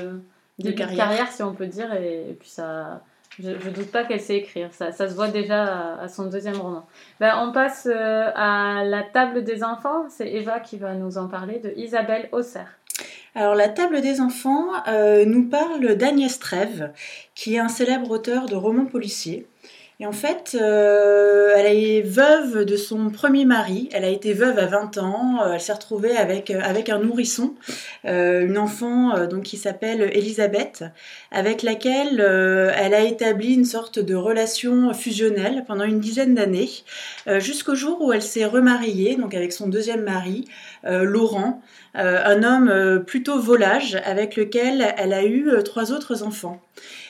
début 0.59 0.73
de 0.73 0.77
carrière. 0.77 0.97
carrière. 1.07 1.27
si 1.31 1.41
on 1.43 1.53
peut 1.53 1.65
dire, 1.67 1.91
et, 1.93 2.29
et 2.29 2.33
puis 2.33 2.49
ça. 2.49 3.01
Je, 3.37 3.49
je 3.59 3.69
doute 3.69 3.91
pas 3.91 4.05
qu'elle 4.05 4.21
sait 4.21 4.37
écrire, 4.37 4.69
ça, 4.71 4.93
ça 4.93 5.09
se 5.09 5.13
voit 5.13 5.27
déjà 5.27 5.65
à, 5.65 6.03
à 6.03 6.07
son 6.07 6.27
deuxième 6.27 6.55
roman. 6.55 6.85
Ben, 7.19 7.33
on 7.45 7.51
passe 7.51 7.85
euh, 7.91 8.29
à 8.33 8.83
La 8.85 9.03
table 9.03 9.43
des 9.43 9.61
enfants, 9.61 10.05
c'est 10.09 10.29
Eva 10.31 10.61
qui 10.61 10.77
va 10.77 10.93
nous 10.93 11.17
en 11.17 11.27
parler, 11.27 11.59
de 11.59 11.73
Isabelle 11.75 12.29
Auxerre. 12.31 12.69
Alors, 13.37 13.53
La 13.55 13.67
table 13.67 13.99
des 13.99 14.21
enfants 14.21 14.67
euh, 14.87 15.25
nous 15.25 15.49
parle 15.49 15.95
d'Agnès 15.97 16.39
Trèves, 16.39 16.93
qui 17.33 17.55
est 17.55 17.59
un 17.59 17.67
célèbre 17.67 18.09
auteur 18.09 18.45
de 18.45 18.55
romans 18.55 18.85
policiers. 18.85 19.45
Et 20.01 20.05
en 20.05 20.11
fait, 20.11 20.57
euh, 20.59 21.53
elle 21.55 21.67
est 21.67 22.01
veuve 22.01 22.65
de 22.65 22.75
son 22.75 23.09
premier 23.09 23.45
mari. 23.45 23.87
Elle 23.93 24.03
a 24.03 24.09
été 24.09 24.33
veuve 24.33 24.59
à 24.59 24.65
20 24.65 24.97
ans. 24.97 25.39
Euh, 25.41 25.53
Elle 25.53 25.61
s'est 25.61 25.71
retrouvée 25.71 26.17
avec, 26.17 26.51
euh, 26.51 26.59
avec 26.61 26.89
un 26.89 26.99
nourrisson, 26.99 27.53
une 28.03 28.57
enfant 28.57 29.25
donc, 29.27 29.43
qui 29.43 29.57
s'appelle 29.57 30.01
Elisabeth, 30.13 30.83
avec 31.31 31.63
laquelle 31.63 32.19
elle 32.19 32.93
a 32.93 33.01
établi 33.01 33.53
une 33.53 33.65
sorte 33.65 33.99
de 33.99 34.15
relation 34.15 34.93
fusionnelle 34.93 35.63
pendant 35.65 35.85
une 35.85 35.99
dizaine 35.99 36.35
d'années, 36.35 36.69
jusqu'au 37.39 37.73
jour 37.73 38.01
où 38.01 38.13
elle 38.13 38.21
s'est 38.21 38.45
remariée, 38.45 39.15
donc 39.15 39.33
avec 39.33 39.53
son 39.53 39.67
deuxième 39.67 40.03
mari, 40.03 40.45
Laurent, 40.83 41.61
un 41.95 42.43
homme 42.43 43.03
plutôt 43.05 43.39
volage 43.39 43.97
avec 44.05 44.35
lequel 44.35 44.93
elle 44.97 45.13
a 45.13 45.23
eu 45.23 45.49
trois 45.63 45.91
autres 45.91 46.21
enfants. 46.21 46.61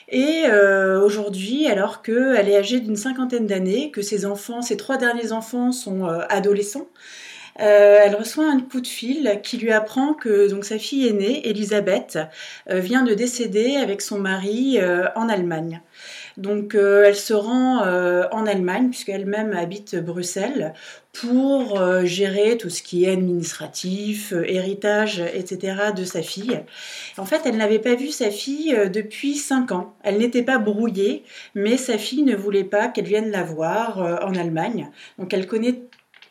Et 0.10 0.44
euh, 0.48 1.02
aujourd'hui, 1.02 1.68
alors 1.68 2.02
qu'elle 2.02 2.48
est 2.48 2.58
âgée 2.58 2.80
d'une 2.80 2.96
cinquantaine 2.96 3.48
d'années, 3.48 3.92
que 3.92 4.02
ses 4.02 4.26
enfants, 4.26 4.62
ses 4.62 4.78
trois 4.78 4.98
derniers 4.98 5.32
enfants 5.32 5.72
sont 5.72 6.06
euh, 6.06 6.22
adolescents, 6.30 6.88
euh, 7.62 8.00
elle 8.04 8.16
reçoit 8.16 8.46
un 8.46 8.60
coup 8.60 8.82
de 8.82 8.88
fil 8.88 9.40
qui 9.42 9.58
lui 9.58 9.72
apprend 9.72 10.14
que 10.14 10.50
donc 10.50 10.66
sa 10.66 10.78
fille 10.78 11.08
aînée, 11.08 11.48
Elisabeth, 11.48 12.20
vient 12.68 13.04
de 13.04 13.14
décéder 13.14 13.78
avec 13.78 14.02
son 14.02 14.20
mari 14.20 14.78
en 15.16 15.30
Allemagne. 15.30 15.82
Donc 16.38 16.76
euh, 16.76 17.06
elle 17.06 17.16
se 17.16 17.34
rend 17.34 17.84
euh, 17.84 18.24
en 18.32 18.46
Allemagne 18.46 18.90
puisqu'elle-même 18.90 19.54
habite 19.54 19.96
Bruxelles 19.96 20.74
pour 21.14 21.80
euh, 21.80 22.04
gérer 22.04 22.58
tout 22.58 22.70
ce 22.70 22.84
qui 22.84 23.06
est 23.06 23.12
administratif, 23.12 24.34
héritage, 24.46 25.20
etc. 25.34 25.94
de 25.96 26.04
sa 26.04 26.22
fille. 26.22 26.62
En 27.18 27.26
fait, 27.26 27.42
elle 27.46 27.56
n'avait 27.56 27.80
pas 27.80 27.96
vu 27.96 28.10
sa 28.10 28.30
fille 28.30 28.78
depuis 28.92 29.36
5 29.36 29.72
ans. 29.72 29.96
Elle 30.04 30.18
n'était 30.18 30.44
pas 30.44 30.58
brouillée, 30.58 31.24
mais 31.54 31.78
sa 31.78 31.98
fille 31.98 32.24
ne 32.24 32.36
voulait 32.36 32.66
pas 32.66 32.90
qu'elle 32.90 33.06
vienne 33.06 33.32
la 33.32 33.44
voir 33.44 34.00
en 34.00 34.36
Allemagne. 34.36 34.90
Donc 35.18 35.34
elle 35.34 35.48
connaît 35.48 35.80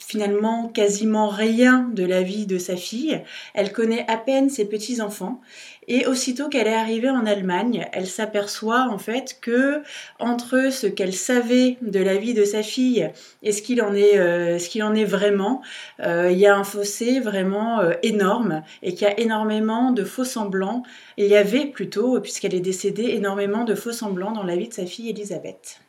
finalement 0.06 0.68
quasiment 0.68 1.28
rien 1.28 1.90
de 1.94 2.04
la 2.04 2.22
vie 2.22 2.46
de 2.46 2.58
sa 2.58 2.76
fille. 2.76 3.22
Elle 3.54 3.72
connaît 3.72 4.04
à 4.08 4.16
peine 4.16 4.50
ses 4.50 4.66
petits-enfants. 4.66 5.40
Et 5.88 6.06
aussitôt 6.06 6.48
qu'elle 6.48 6.66
est 6.66 6.74
arrivée 6.74 7.10
en 7.10 7.26
Allemagne, 7.26 7.86
elle 7.92 8.06
s'aperçoit 8.06 8.88
en 8.90 8.98
fait 8.98 9.38
que 9.40 9.82
entre 10.18 10.70
ce 10.72 10.86
qu'elle 10.86 11.12
savait 11.12 11.76
de 11.82 12.00
la 12.00 12.16
vie 12.16 12.34
de 12.34 12.44
sa 12.44 12.62
fille 12.62 13.10
et 13.42 13.52
ce 13.52 13.62
qu'il 13.62 13.82
en 13.82 13.94
est, 13.94 14.18
euh, 14.18 14.58
ce 14.58 14.68
qu'il 14.68 14.82
en 14.82 14.94
est 14.94 15.04
vraiment, 15.04 15.62
euh, 16.00 16.30
il 16.30 16.38
y 16.38 16.46
a 16.46 16.56
un 16.56 16.64
fossé 16.64 17.20
vraiment 17.20 17.80
euh, 17.80 17.92
énorme 18.02 18.62
et 18.82 18.94
qu'il 18.94 19.06
y 19.06 19.10
a 19.10 19.20
énormément 19.20 19.90
de 19.90 20.04
faux 20.04 20.24
semblants. 20.24 20.82
Il 21.16 21.26
y 21.26 21.36
avait 21.36 21.66
plutôt, 21.66 22.20
puisqu'elle 22.20 22.54
est 22.54 22.60
décédée, 22.60 23.10
énormément 23.10 23.64
de 23.64 23.74
faux 23.74 23.92
semblants 23.92 24.32
dans 24.32 24.44
la 24.44 24.56
vie 24.56 24.68
de 24.68 24.74
sa 24.74 24.86
fille 24.86 25.10
Elisabeth. 25.10 25.80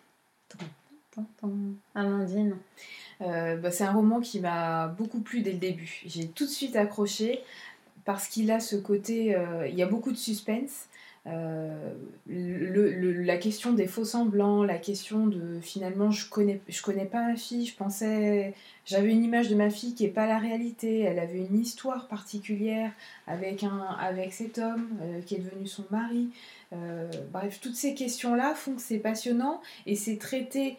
Amandine. 1.96 2.58
Bah, 3.22 3.72
c'est 3.72 3.86
un 3.86 3.94
roman 3.94 4.20
qui 4.20 4.42
m'a 4.42 4.88
beaucoup 4.88 5.22
plu 5.22 5.42
dès 5.42 5.54
le 5.54 5.58
début. 5.58 6.02
J'ai 6.06 6.28
tout 6.28 6.44
de 6.44 6.50
suite 6.50 6.76
accroché 6.76 7.42
parce 8.06 8.28
qu'il 8.28 8.52
a 8.52 8.60
ce 8.60 8.76
côté, 8.76 9.36
euh, 9.36 9.68
il 9.68 9.76
y 9.76 9.84
a 9.84 9.88
beaucoup 9.88 10.12
de 10.12 10.18
suspense. 10.18 10.88
euh, 11.28 11.94
la 12.28 13.38
question 13.38 13.74
des 13.74 13.88
faux 13.88 14.06
semblants, 14.06 14.64
la 14.64 14.78
question 14.78 15.26
de 15.26 15.60
finalement 15.60 16.12
je 16.12 16.30
connais, 16.30 16.62
connais 16.84 17.06
pas 17.06 17.24
ma 17.24 17.36
fille, 17.36 17.66
je 17.66 17.76
pensais, 17.76 18.54
j'avais 18.86 19.12
une 19.12 19.24
image 19.24 19.50
de 19.50 19.56
ma 19.56 19.72
fille 19.72 19.96
qui 19.96 20.04
n'est 20.04 20.10
pas 20.10 20.28
la 20.28 20.38
réalité, 20.38 21.00
elle 21.00 21.18
avait 21.18 21.40
une 21.40 21.60
histoire 21.60 22.08
particulière 22.08 22.92
avec, 23.26 23.64
un, 23.64 23.88
avec 24.00 24.34
cet 24.34 24.60
homme 24.60 24.88
euh, 25.02 25.22
qui 25.22 25.36
est 25.36 25.40
devenu 25.40 25.66
son 25.68 25.86
mari. 25.90 26.30
Bref, 27.32 27.60
toutes 27.62 27.76
ces 27.76 27.94
questions-là 27.96 28.54
font 28.54 28.74
que 28.74 28.82
c'est 28.82 29.00
passionnant 29.00 29.62
et 29.86 29.96
c'est 29.96 30.18
traité 30.18 30.76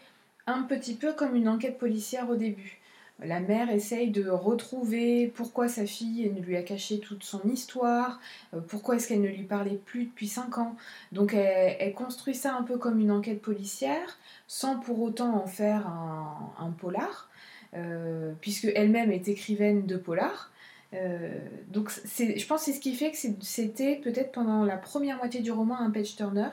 un 0.47 0.63
petit 0.63 0.95
peu 0.95 1.15
comme 1.15 1.35
une 1.35 1.49
enquête 1.49 1.79
policière 1.79 2.29
au 2.29 2.37
début. 2.37 2.79
La 3.21 3.41
mère 3.41 3.71
essaye 3.71 4.11
de 4.11 4.29
retrouver 4.29 5.33
pourquoi 5.35 5.69
sa 5.69 5.87
fille 5.87 6.31
ne 6.31 6.41
lui 6.41 6.55
a 6.55 6.63
caché 6.63 7.01
toute 7.01 7.25
son 7.25 7.41
histoire, 7.49 8.21
euh, 8.53 8.61
pourquoi 8.61 8.97
est-ce 8.97 9.09
qu'elle 9.09 9.23
ne 9.23 9.29
lui 9.29 9.45
parlait 9.45 9.81
plus 9.87 10.05
depuis 10.05 10.29
5 10.29 10.59
ans. 10.59 10.77
Donc 11.13 11.33
elle, 11.33 11.95
construit 11.95 12.35
ça 12.35 12.55
un 12.55 12.63
peu 12.63 12.77
comme 12.77 13.01
une 13.01 13.11
enquête 13.11 13.41
policière, 13.41 14.19
sans 14.47 14.79
pour 14.79 15.01
autant 15.01 15.35
en 15.35 15.47
faire 15.47 15.87
un, 15.87 16.71
polar, 16.79 17.31
euh, 17.75 18.33
puisque 18.43 18.67
elle-même 18.75 19.11
est 19.11 19.29
écrivaine 19.29 19.87
de 19.87 19.97
polar. 19.97 20.53
Euh, 20.93 21.31
donc 21.69 21.91
je 21.91 22.47
pense 22.47 22.61
que 22.61 22.65
c'est 22.67 22.77
ce 22.77 22.81
qui 22.81 22.95
fait 22.95 23.11
que 23.11 23.17
c'était 23.41 23.97
peut-être 23.97 24.33
pendant 24.33 24.65
la 24.65 24.77
première 24.77 25.17
moitié 25.17 25.41
du 25.41 25.51
roman 25.51 25.79
un 25.81 25.91
page 25.91 26.17
turner 26.17 26.51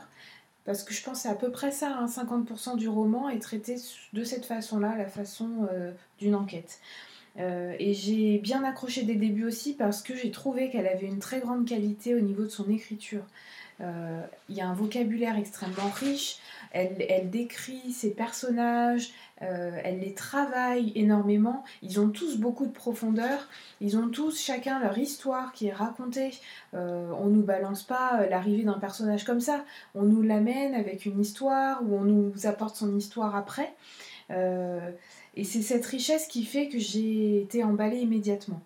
parce 0.65 0.83
que 0.83 0.93
je 0.93 1.03
pense 1.03 1.25
à 1.25 1.35
peu 1.35 1.51
près 1.51 1.71
ça, 1.71 2.05
50% 2.07 2.69
hein, 2.69 2.75
du 2.75 2.87
roman 2.87 3.29
est 3.29 3.39
traité 3.39 3.75
de 4.13 4.23
cette 4.23 4.45
façon-là, 4.45 4.95
la 4.97 5.07
façon 5.07 5.67
euh, 5.71 5.91
d'une 6.19 6.35
enquête. 6.35 6.79
Euh, 7.39 7.75
et 7.79 7.93
j'ai 7.93 8.37
bien 8.37 8.63
accroché 8.63 9.03
dès 9.03 9.13
le 9.13 9.19
début 9.19 9.45
aussi 9.45 9.73
parce 9.73 10.01
que 10.01 10.15
j'ai 10.15 10.31
trouvé 10.31 10.69
qu'elle 10.69 10.87
avait 10.87 11.07
une 11.07 11.19
très 11.19 11.39
grande 11.39 11.67
qualité 11.67 12.15
au 12.15 12.19
niveau 12.19 12.43
de 12.43 12.49
son 12.49 12.69
écriture. 12.69 13.23
Euh, 13.83 14.21
il 14.49 14.55
y 14.55 14.61
a 14.61 14.67
un 14.67 14.73
vocabulaire 14.73 15.37
extrêmement 15.37 15.89
riche, 15.95 16.37
elle, 16.71 17.29
décrit 17.29 17.91
ses 17.91 18.11
personnages, 18.11 19.11
euh, 19.41 19.77
elle 19.83 19.99
les 19.99 20.13
travaille 20.13 20.91
énormément, 20.95 21.63
ils 21.81 21.99
ont 21.99 22.09
tous 22.09 22.37
beaucoup 22.37 22.65
de 22.65 22.71
profondeur, 22.71 23.47
ils 23.81 23.97
ont 23.97 24.07
tous 24.07 24.39
chacun 24.39 24.79
leur 24.79 24.97
histoire 24.97 25.51
qui 25.51 25.67
est 25.67 25.73
racontée. 25.73 26.31
Euh, 26.73 27.11
on 27.19 27.27
nous 27.27 27.43
balance 27.43 27.83
pas 27.83 28.25
l'arrivée 28.27 28.63
d'un 28.63 28.79
personnage 28.79 29.23
comme 29.23 29.41
ça, 29.41 29.65
on 29.95 30.03
nous 30.03 30.21
l'amène 30.21 30.75
avec 30.75 31.05
une 31.05 31.19
histoire 31.19 31.83
ou 31.83 31.95
on 31.95 32.03
nous 32.03 32.47
apporte 32.47 32.75
son 32.75 32.95
histoire 32.95 33.35
après. 33.35 33.73
et 34.29 35.43
c'est 35.43 35.61
cette 35.61 35.85
richesse 35.85 36.27
qui 36.27 36.43
fait 36.43 36.69
que 36.69 36.79
j'ai 36.79 37.41
été 37.41 37.63
emballée 37.63 37.99
immédiatement. 37.99 38.61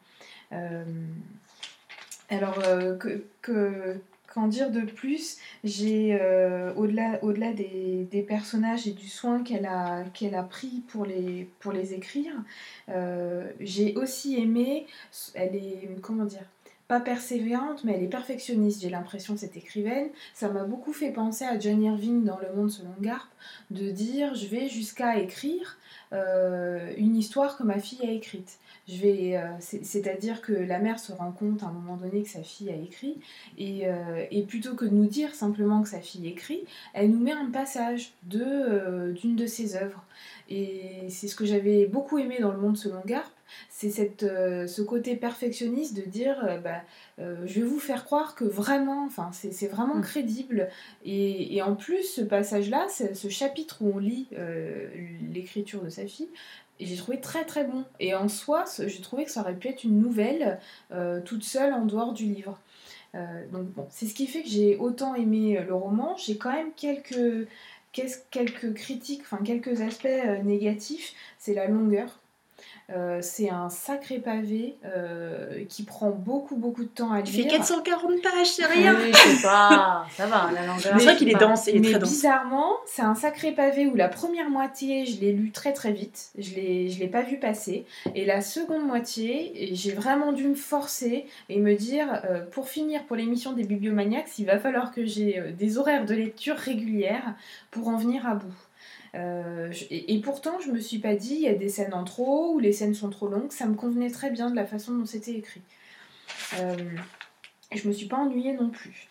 alors 2.30 2.60
que 3.00 4.00
Qu'en 4.38 4.48
dire 4.48 4.70
de 4.70 4.82
plus 4.82 5.40
J'ai, 5.64 6.16
euh, 6.22 6.72
au-delà, 6.76 7.18
au-delà 7.24 7.54
des, 7.54 8.24
personnages 8.28 8.88
et 8.88 8.92
du 8.92 9.08
soin 9.08 9.42
qu'elle 9.42 9.66
a, 9.66 10.04
qu'elle 10.14 10.36
a 10.36 10.44
pris 10.44 10.84
pour 10.90 11.08
les, 11.08 11.50
pour 11.60 11.72
les 11.72 11.96
écrire, 11.96 12.34
euh, 12.90 13.50
j'ai 13.60 13.96
aussi 13.96 14.40
aimé, 14.40 14.86
elle 15.34 15.56
est, 15.56 16.00
comment 16.04 16.26
dire, 16.26 16.46
pas 16.88 17.00
persévérante, 17.02 17.84
mais 17.84 17.94
elle 17.94 18.04
est 18.04 18.10
perfectionniste, 18.10 18.82
j'ai 18.82 18.90
l'impression, 18.90 19.36
cette 19.36 19.58
écrivaine. 19.58 20.08
Ça 20.34 20.50
m'a 20.50 20.64
beaucoup 20.64 20.94
fait 20.94 21.12
penser 21.12 21.44
à 21.44 21.60
John 21.60 21.84
Irving 21.84 22.24
dans 22.24 22.40
Le 22.40 22.54
Monde 22.56 22.72
selon 22.72 22.94
Garp, 23.02 23.28
de 23.72 23.92
dire 23.92 24.36
je 24.36 24.48
vais 24.48 24.70
jusqu'à 24.70 25.18
écrire 25.18 25.78
euh, 26.14 26.94
une 26.98 27.18
histoire 27.18 27.58
que 27.58 27.64
ma 27.64 27.80
fille 27.80 28.02
a 28.08 28.12
écrite. 28.12 28.58
Je 28.88 29.02
vais, 29.02 29.36
euh, 29.36 29.50
c'est-à-dire 29.60 30.42
que 30.42 30.54
la 30.54 30.80
mère 30.80 30.98
se 31.00 31.12
rend 31.12 31.32
compte 31.34 31.62
à 31.62 31.66
un 31.66 31.74
moment 31.74 31.98
donné 31.98 32.24
que 32.24 32.30
sa 32.30 32.42
fille 32.42 32.70
a 32.70 32.76
écrit, 32.76 33.18
et, 33.58 33.82
euh, 33.88 34.26
plutôt 34.48 34.76
que 34.76 34.86
de 34.86 34.92
nous 34.92 35.08
dire 35.08 35.36
simplement 35.36 35.82
que 35.82 35.90
sa 35.90 36.00
fille 36.00 36.26
écrit, 36.28 36.64
elle 36.94 37.12
nous 37.12 37.20
met 37.20 37.34
un 37.34 37.52
passage 37.52 38.14
d'une 38.24 39.36
de 39.36 39.46
ses 39.46 39.76
œuvres. 39.76 40.04
Et 40.50 41.08
c'est 41.10 41.28
ce 41.28 41.36
que 41.36 41.46
j'avais 41.46 41.86
beaucoup 41.86 42.18
aimé 42.18 42.38
dans 42.40 42.52
Le 42.52 42.60
Monde 42.60 42.78
selon 42.78 43.02
Garp, 43.06 43.30
c'est 43.80 43.92
cette, 43.92 44.22
ce 44.22 44.82
côté 44.82 45.16
perfectionniste 45.16 45.96
de 45.96 46.02
dire 46.02 46.60
bah, 46.64 46.82
je 47.20 47.60
vais 47.60 47.62
vous 47.62 47.80
faire 47.80 48.06
croire 48.06 48.34
que 48.34 48.44
vraiment, 48.44 49.06
enfin 49.06 49.30
c'est, 49.34 49.68
vraiment 49.68 49.98
mmh. 49.98 50.02
crédible. 50.02 50.70
Et, 51.06 51.56
et, 51.56 51.62
en 51.62 51.76
plus, 51.76 52.04
ce 52.04 52.22
passage-là, 52.22 52.88
ce 52.90 53.30
chapitre 53.30 53.78
où 53.82 53.92
on 53.94 54.00
lit 54.00 54.30
l'écriture 55.32 55.84
de 55.84 55.90
sa 55.90 56.08
fille, 56.08 56.30
j'ai 56.80 56.96
trouvé 56.96 57.20
très 57.20 57.46
très 57.46 57.64
bon. 57.64 57.84
Et 58.00 58.14
en 58.14 58.28
soi, 58.28 58.66
j'ai 58.86 59.02
trouvé 59.02 59.26
que 59.26 59.32
ça 59.32 59.42
aurait 59.42 59.56
pu 59.56 59.68
être 59.68 59.84
une 59.84 60.00
nouvelle 60.00 60.60
euh, 60.92 61.22
toute 61.22 61.44
seule 61.44 61.74
en 61.74 61.86
dehors 61.86 62.14
du 62.14 62.26
livre. 62.26 62.60
Euh, 63.16 63.48
donc 63.52 63.66
bon, 63.68 63.88
c'est 63.90 64.06
ce 64.06 64.14
qui 64.14 64.28
fait 64.28 64.44
que 64.44 64.50
j'ai 64.50 64.78
autant 64.78 65.16
aimé 65.16 65.64
le 65.66 65.74
roman. 65.74 66.16
J'ai 66.18 66.38
quand 66.38 66.52
même 66.52 66.72
quelques, 66.76 67.48
quelques 67.92 68.74
critiques, 68.74 69.22
enfin 69.22 69.40
quelques 69.44 69.82
aspects 69.82 70.06
euh, 70.06 70.42
négatifs. 70.44 71.14
C'est 71.40 71.54
la 71.54 71.68
longueur. 71.68 72.20
Euh, 72.96 73.20
c'est 73.22 73.50
un 73.50 73.70
sacré 73.70 74.20
pavé 74.20 74.78
euh, 74.86 75.66
qui 75.68 75.84
prend 75.84 76.10
beaucoup 76.10 76.56
beaucoup 76.56 76.86
de 76.86 76.90
temps 76.90 77.12
à 77.12 77.20
lire. 77.20 77.36
Il 77.36 77.44
fait 77.44 77.50
440 77.50 78.22
pages, 78.22 78.48
c'est 78.48 78.66
rien. 78.66 78.96
Oui, 78.96 79.12
c'est 79.14 79.42
pas, 79.42 80.06
ça 80.16 80.26
va, 80.26 80.50
la 80.54 80.62
longueur. 80.68 80.80
C'est 80.80 81.04
vrai 81.04 81.18
qu'il 81.18 81.28
est 81.28 81.36
dense, 81.36 81.68
il 81.68 81.76
est 81.76 81.80
mais 81.80 81.90
très 81.90 82.00
dense. 82.00 82.10
Bizarrement, 82.10 82.78
c'est 82.86 83.02
un 83.02 83.14
sacré 83.14 83.52
pavé 83.52 83.88
où 83.88 83.96
la 83.96 84.08
première 84.08 84.50
moitié, 84.50 85.06
je 85.06 85.20
l'ai 85.20 85.34
lu 85.34 85.52
très 85.52 85.74
très 85.74 85.92
vite, 85.92 86.30
je 86.38 86.56
l'ai, 86.56 86.90
je 86.90 87.00
l'ai 87.00 87.08
pas 87.10 87.24
vu 87.24 87.40
passer, 87.40 87.86
et 88.16 88.24
la 88.24 88.40
seconde 88.40 88.86
moitié, 88.86 89.70
j'ai 89.74 89.92
vraiment 89.92 90.32
dû 90.32 90.48
me 90.48 90.56
forcer 90.56 91.26
et 91.50 91.60
me 91.60 91.76
dire, 91.76 92.22
euh, 92.24 92.46
pour 92.52 92.70
finir 92.70 93.04
pour 93.04 93.18
l'émission 93.18 93.52
des 93.52 93.66
bibliomaniacs, 93.66 94.40
il 94.40 94.46
va 94.46 94.60
falloir 94.60 94.94
que 94.94 95.06
j'ai 95.06 95.44
des 95.58 95.78
horaires 95.78 96.06
de 96.06 96.14
lecture 96.14 96.56
régulières 96.56 97.36
pour 97.70 97.90
en 97.90 97.98
venir 97.98 98.26
à 98.26 98.36
bout. 98.36 98.67
Euh, 99.18 99.74
et, 99.90 100.20
pourtant, 100.22 100.60
je 100.60 100.72
me 100.72 100.80
suis 100.80 101.00
pas 101.00 101.16
dit, 101.16 101.36
il 101.36 101.42
y 101.42 101.48
a 101.48 101.56
des 101.56 101.70
scènes 101.70 101.94
en 101.94 102.04
trop 102.04 102.54
ou 102.54 102.60
les 102.60 102.72
scènes 102.72 102.94
sont 102.94 103.10
trop 103.10 103.28
longues. 103.28 103.52
Ça 103.52 103.66
me 103.66 103.76
convenait 103.76 104.12
très 104.12 104.30
bien 104.30 104.50
de 104.50 104.56
la 104.56 104.66
façon 104.66 104.94
dont 104.94 105.06
c'était 105.06 105.34
écrit. 105.34 105.62
Euh, 106.60 106.76
je 107.74 107.88
me 107.88 107.94
suis 107.94 108.08
pas 108.08 108.18
ennuyée 108.18 108.54
non 108.54 108.70
plus. 108.70 109.08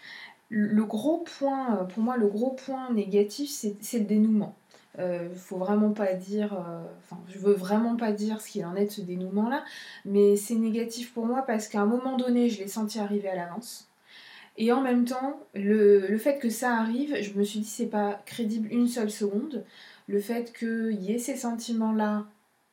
Le 0.48 0.84
gros 0.84 1.18
point, 1.18 1.76
euh, 1.76 1.84
pour 1.84 2.02
moi, 2.02 2.16
le 2.16 2.28
gros 2.28 2.50
point 2.50 2.92
négatif, 2.92 3.50
c'est 3.50 3.98
le 3.98 4.04
dénouement. 4.04 4.54
Euh, 4.98 5.28
faut 5.34 5.58
vraiment 5.58 5.90
pas 5.90 6.14
dire, 6.14 6.52
enfin, 6.98 7.20
je 7.28 7.38
veux 7.38 7.52
vraiment 7.52 7.96
pas 7.96 8.12
dire 8.12 8.40
ce 8.40 8.48
qu'il 8.48 8.64
en 8.64 8.76
est 8.76 8.86
de 8.86 8.90
ce 8.90 9.02
dénouement-là, 9.02 9.62
mais 10.06 10.36
c'est 10.36 10.54
négatif 10.54 11.12
pour 11.12 11.26
moi 11.26 11.42
parce 11.42 11.68
qu'à 11.68 11.80
un 11.80 11.86
moment 11.86 12.16
donné, 12.16 12.48
je 12.48 12.60
l'ai 12.60 12.68
senti 12.68 12.98
arriver 12.98 13.28
à 13.28 13.34
l'avance. 13.34 13.88
Et 14.56 14.72
en 14.72 14.80
même 14.80 15.04
temps, 15.04 15.38
le, 15.54 16.06
le, 16.06 16.16
fait 16.16 16.38
que 16.38 16.48
ça 16.48 16.76
arrive, 16.76 17.14
je 17.20 17.34
me 17.34 17.44
suis 17.44 17.60
dit 17.60 17.68
c'est 17.68 17.90
pas 17.90 18.22
crédible 18.24 18.72
une 18.72 18.88
seule 18.88 19.10
seconde 19.10 19.66
le 20.06 20.20
fait 20.20 20.52
qu'il 20.56 21.00
y 21.00 21.12
ait 21.12 21.18
ces 21.18 21.36
sentiments-là, 21.36 22.24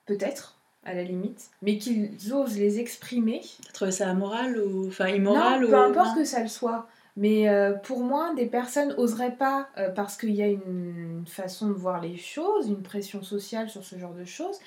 peut-être, 0.05 0.57
à 0.85 0.93
la 0.93 1.03
limite, 1.03 1.49
mais 1.61 1.77
qu'ils 1.77 2.33
osent 2.33 2.57
les 2.57 2.79
exprimer. 2.79 3.41
Tu 3.65 3.71
trouves 3.73 3.91
ça 3.91 4.09
amoral 4.09 4.57
ou 4.57 4.87
enfin 4.87 5.07
immoral 5.07 5.61
non, 5.61 5.67
peu 5.67 5.75
importe 5.75 6.15
que 6.15 6.25
ça 6.25 6.41
le 6.41 6.49
soit. 6.49 6.87
Mais 7.15 7.47
euh, 7.47 7.73
pour 7.73 7.99
moi, 7.99 8.33
des 8.35 8.47
personnes 8.47 8.89
n'oseraient 8.89 9.35
pas, 9.35 9.69
euh, 9.77 9.89
parce 9.89 10.17
qu'il 10.17 10.31
y 10.31 10.41
a 10.41 10.47
une 10.47 11.23
façon 11.27 11.67
de 11.67 11.73
voir 11.73 12.01
les 12.01 12.17
choses, 12.17 12.67
une 12.67 12.81
pression 12.81 13.21
sociale 13.21 13.69
sur 13.69 13.83
ce 13.83 13.97
genre 13.99 14.15
de 14.15 14.25
choses, 14.25 14.57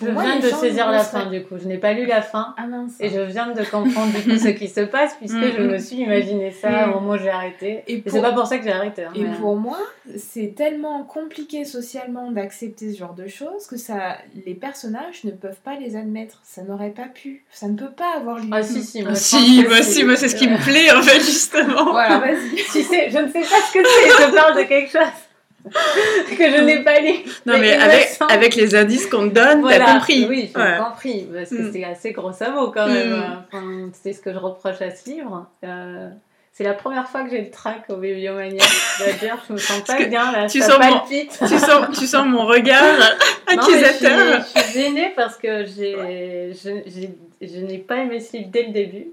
je 0.00 0.10
viens 0.10 0.38
de 0.38 0.48
saisir 0.48 0.90
la 0.90 1.04
fin 1.04 1.26
du 1.26 1.42
coup. 1.42 1.56
Je 1.58 1.66
n'ai 1.66 1.78
pas 1.78 1.92
lu 1.92 2.06
la 2.06 2.22
fin. 2.22 2.54
Ah, 2.56 2.64
et 2.98 3.08
je 3.08 3.20
viens 3.20 3.48
de 3.48 3.62
comprendre 3.64 4.12
du 4.12 4.22
coup 4.22 4.38
ce 4.38 4.48
qui 4.48 4.68
se 4.68 4.80
passe 4.80 5.14
puisque 5.14 5.56
je 5.56 5.62
me 5.62 5.78
suis 5.78 5.96
imaginé 5.96 6.50
ça 6.50 6.88
au 6.88 7.00
moment 7.00 7.12
où 7.12 7.18
j'ai 7.18 7.30
arrêté. 7.30 7.84
Et, 7.86 8.02
c'est 8.06 8.20
pas 8.20 8.32
pour 8.32 8.46
ça 8.46 8.58
que 8.58 8.64
j'ai 8.64 8.72
arrêté. 8.72 9.04
Hein, 9.04 9.12
et 9.14 9.24
pour 9.40 9.56
moi, 9.56 9.78
c'est 10.16 10.54
tellement 10.56 11.04
compliqué 11.04 11.64
socialement 11.64 12.30
d'accepter 12.30 12.92
ce 12.92 12.98
genre 12.98 13.14
de 13.14 13.26
choses 13.26 13.66
que 13.66 13.76
ça, 13.76 14.16
les 14.46 14.54
personnages 14.54 15.24
ne 15.24 15.30
peuvent 15.30 15.60
pas 15.62 15.76
les 15.76 15.96
admettre. 15.96 16.40
Ça 16.44 16.62
n'aurait 16.62 16.90
pas 16.90 17.06
pu. 17.06 17.44
Ça 17.50 17.68
ne 17.68 17.76
peut 17.76 17.90
pas 17.90 18.16
avoir 18.16 18.38
lieu. 18.38 18.48
Ah 18.52 18.62
si 18.62 18.82
si. 18.82 19.02
Moi, 19.02 19.14
si, 19.14 19.64
moi, 19.68 19.82
si, 19.82 20.04
moi 20.04 20.16
c'est 20.16 20.28
ce 20.28 20.36
qui 20.36 20.48
me 20.48 20.58
plaît 20.58 20.92
en 20.92 21.02
fait 21.02 21.20
justement. 21.20 21.90
Voilà, 21.92 22.18
vas-y. 22.18 22.58
sais, 22.90 23.10
je 23.10 23.18
ne 23.18 23.28
sais 23.28 23.40
pas 23.40 23.60
ce 23.68 23.72
que 23.72 23.84
c'est. 23.84 24.26
Je 24.26 24.34
parle 24.34 24.56
de 24.56 24.62
quelque 24.64 24.90
chose. 24.90 25.29
que 26.36 26.50
je 26.50 26.62
n'ai 26.62 26.82
pas 26.82 27.00
lu. 27.00 27.12
Non, 27.46 27.58
mais, 27.58 27.74
avec, 27.74 28.18
avec, 28.28 28.54
les 28.54 28.74
indices 28.74 29.06
qu'on 29.06 29.28
te 29.28 29.34
donne, 29.34 29.66
t'as 29.68 29.94
compris. 29.94 30.26
Oui, 30.28 30.50
j'ai 30.54 30.78
compris. 30.78 31.28
Parce 31.32 31.50
que 31.50 31.62
mm. 31.62 31.72
c'est 31.72 31.84
assez 31.84 32.12
gros 32.12 32.42
à 32.42 32.50
mot 32.50 32.70
quand 32.70 32.86
même. 32.86 33.16
Mm. 33.16 33.44
Enfin, 33.52 33.90
c'est 33.92 34.12
ce 34.12 34.20
que 34.20 34.32
je 34.32 34.38
reproche 34.38 34.80
à 34.80 34.90
ce 34.94 35.10
livre. 35.10 35.46
Euh, 35.64 36.08
c'est 36.52 36.64
la 36.64 36.74
première 36.74 37.08
fois 37.08 37.22
que 37.24 37.30
j'ai 37.30 37.42
le 37.42 37.50
trac 37.50 37.84
au 37.88 37.96
Bibliomania. 37.96 38.62
Je 38.98 39.18
dire, 39.18 39.38
je 39.48 39.52
me 39.54 39.58
sens 39.58 39.80
pas 39.82 40.04
bien 40.04 40.30
là, 40.30 40.46
tu 40.46 40.60
ça 40.60 40.66
sens 40.66 40.78
palpite. 40.78 41.40
Mon, 41.40 41.48
tu, 41.48 41.58
sens, 41.58 41.98
tu 41.98 42.06
sens 42.06 42.26
mon 42.26 42.44
regard 42.44 42.82
accusateur. 43.46 44.42
je, 44.42 44.60
suis, 44.60 44.72
gênée 44.82 45.12
parce 45.16 45.36
que 45.38 45.64
j'ai, 45.64 46.52
je, 46.52 47.06
je 47.40 47.60
n'ai 47.60 47.78
pas 47.78 47.96
aimé 47.96 48.20
ce 48.20 48.36
livre 48.36 48.50
dès 48.50 48.64
le 48.64 48.72
début. 48.72 49.06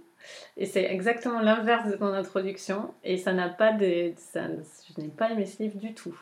Et 0.58 0.66
c'est 0.66 0.84
exactement 0.84 1.40
l'inverse 1.40 1.88
de 1.88 1.96
ton 1.96 2.08
introduction. 2.08 2.94
Et 3.04 3.18
ça 3.18 3.34
n'a 3.34 3.48
pas 3.48 3.74
de. 3.74 4.14
Ça, 4.18 4.42
je 4.48 5.02
n'ai 5.02 5.10
pas 5.10 5.32
aimé 5.32 5.46
ce 5.46 5.62
livre 5.62 5.78
du 5.78 5.94
tout. 5.94 6.18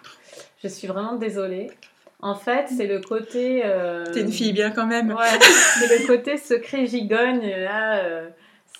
Je 0.61 0.67
suis 0.67 0.87
vraiment 0.87 1.15
désolée. 1.15 1.71
En 2.19 2.35
fait, 2.35 2.67
c'est 2.67 2.87
le 2.87 2.99
côté. 2.99 3.61
Euh... 3.63 4.05
T'es 4.13 4.21
une 4.21 4.31
fille 4.31 4.51
bien 4.51 4.71
quand 4.71 4.87
même. 4.87 5.09
Ouais, 5.11 5.39
c'est 5.79 5.99
le 5.99 6.07
côté 6.07 6.37
secret 6.37 6.85
gigogne. 6.85 7.47
Là, 7.49 7.99
euh, 7.99 8.27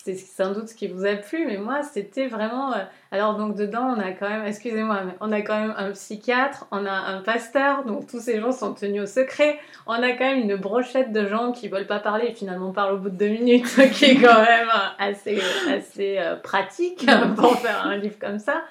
c'est 0.05 0.13
sans 0.17 0.51
doute 0.51 0.67
ce 0.69 0.75
qui 0.75 0.87
vous 0.87 1.03
a 1.03 1.15
plu, 1.15 1.47
mais 1.47 1.57
moi, 1.57 1.81
c'était 1.81 2.27
vraiment. 2.27 2.71
euh, 2.73 2.83
Alors, 3.11 3.37
donc, 3.37 3.55
dedans, 3.55 3.95
on 3.97 3.99
a 3.99 4.11
quand 4.11 4.29
même, 4.29 4.45
excusez-moi, 4.45 5.01
mais 5.03 5.13
on 5.19 5.31
a 5.31 5.41
quand 5.41 5.59
même 5.59 5.73
un 5.75 5.89
psychiatre, 5.93 6.67
on 6.69 6.85
a 6.85 6.91
un 6.91 7.21
pasteur, 7.21 7.85
donc 7.85 8.05
tous 8.05 8.19
ces 8.19 8.39
gens 8.39 8.51
sont 8.51 8.75
tenus 8.75 9.01
au 9.01 9.05
secret. 9.07 9.57
On 9.87 9.93
a 9.93 10.11
quand 10.11 10.25
même 10.25 10.37
une 10.47 10.57
brochette 10.57 11.11
de 11.11 11.25
gens 11.27 11.51
qui 11.51 11.69
veulent 11.69 11.87
pas 11.87 11.97
parler 11.99 12.27
et 12.27 12.33
finalement 12.35 12.71
parlent 12.71 12.93
au 12.93 12.97
bout 12.99 13.09
de 13.09 13.17
deux 13.17 13.29
minutes, 13.29 13.65
qui 13.93 14.05
est 14.05 14.21
quand 14.21 14.43
même 14.43 14.69
assez, 14.99 15.41
assez 15.75 16.19
euh, 16.19 16.35
pratique 16.35 17.07
pour 17.35 17.57
faire 17.57 17.83
un 17.87 17.97
livre 17.97 18.19
comme 18.19 18.37
ça. 18.37 18.61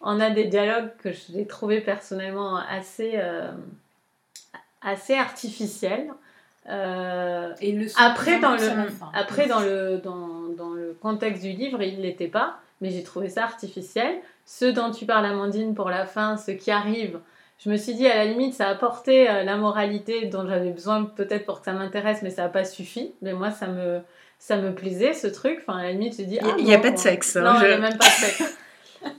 On 0.00 0.18
a 0.18 0.30
des 0.30 0.44
dialogues 0.44 0.92
que 1.02 1.10
j'ai 1.12 1.46
trouvé 1.46 1.82
personnellement 1.82 2.56
assez, 2.56 3.12
euh, 3.16 3.50
assez 4.80 5.14
artificiels. 5.14 6.08
Euh, 6.66 7.52
Et 7.60 7.72
le 7.72 7.86
après, 7.98 8.38
dans 8.40 8.52
le, 8.52 8.58
après 9.12 9.46
dans, 9.46 9.60
le, 9.60 9.98
dans, 10.02 10.43
dans 10.56 10.70
le 10.70 10.96
contexte 11.00 11.42
du 11.42 11.50
livre, 11.52 11.82
il 11.82 11.98
ne 11.98 12.02
l'était 12.02 12.28
pas, 12.28 12.58
mais 12.80 12.90
j'ai 12.90 13.02
trouvé 13.02 13.28
ça 13.28 13.44
artificiel. 13.44 14.14
Ce 14.46 14.64
dont 14.64 14.90
tu 14.90 15.06
parles, 15.06 15.26
Amandine, 15.26 15.74
pour 15.74 15.90
la 15.90 16.06
fin, 16.06 16.36
ce 16.36 16.50
qui 16.50 16.70
arrive, 16.70 17.18
je 17.58 17.70
me 17.70 17.76
suis 17.76 17.94
dit, 17.94 18.06
à 18.06 18.16
la 18.16 18.24
limite, 18.26 18.54
ça 18.54 18.66
a 18.68 18.70
apporté 18.70 19.30
euh, 19.30 19.42
la 19.44 19.56
moralité 19.56 20.26
dont 20.26 20.46
j'avais 20.46 20.70
besoin 20.70 21.04
peut-être 21.04 21.46
pour 21.46 21.60
que 21.60 21.64
ça 21.64 21.72
m'intéresse, 21.72 22.20
mais 22.22 22.30
ça 22.30 22.42
n'a 22.42 22.48
pas 22.48 22.64
suffi. 22.64 23.12
Mais 23.22 23.32
moi, 23.32 23.50
ça 23.50 23.68
me, 23.68 24.00
ça 24.38 24.56
me 24.56 24.74
plaisait, 24.74 25.12
ce 25.14 25.28
truc. 25.28 25.58
Enfin, 25.66 25.78
à 25.78 25.82
la 25.84 25.92
limite, 25.92 26.16
je 26.18 26.24
dis, 26.24 26.38
ah, 26.42 26.54
Il 26.58 26.64
n'y 26.64 26.74
a 26.74 26.76
bon, 26.78 26.82
pas 26.84 26.90
de 26.90 26.98
sexe. 26.98 27.36
hein, 27.36 27.42
Non, 27.42 27.58
je- 27.60 27.64
il 27.64 27.68
n'y 27.68 27.74
a 27.74 27.78
même 27.78 27.96
pas 27.98 28.06
de 28.06 28.10
sexe. 28.10 28.58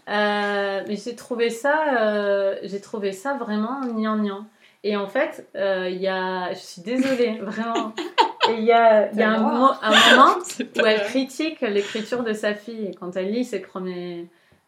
Euh, 0.10 0.82
mais 0.88 0.95
j'ai 0.95 1.15
trouvé 1.15 1.52
ça, 1.52 2.00
euh, 2.02 2.56
j'ai 2.63 2.82
trouvé 2.82 3.12
ça 3.12 3.36
vraiment 3.36 3.82
gnangnan. 3.82 4.48
Et 4.84 4.95
en 4.98 5.08
fait, 5.08 5.48
euh, 5.56 5.88
il 5.91 6.02
y 6.02 6.08
a, 6.08 6.52
je 6.54 6.60
suis 6.60 6.82
désolée, 6.82 7.38
vraiment. 7.39 7.93
Et 8.51 8.58
il 8.60 8.63
y 8.63 8.71
a, 8.71 9.12
il 9.12 9.17
y 9.17 9.23
a 9.23 9.31
un, 9.31 9.36
Fais-moi. 9.36 9.51
mo- 9.53 9.73
un 9.81 9.89
moment 10.15 10.36
où 10.60 10.86
elle 10.86 11.03
critique 11.03 11.62
l'écriture 11.62 12.23
de 12.23 12.34
sa 12.34 12.53
fille. 12.53 12.88
Et 12.88 12.93
quand 12.93 13.15
elle 13.15 13.31
lit 13.31 13.45
ses, 13.45 13.60
premiers, 13.60 14.27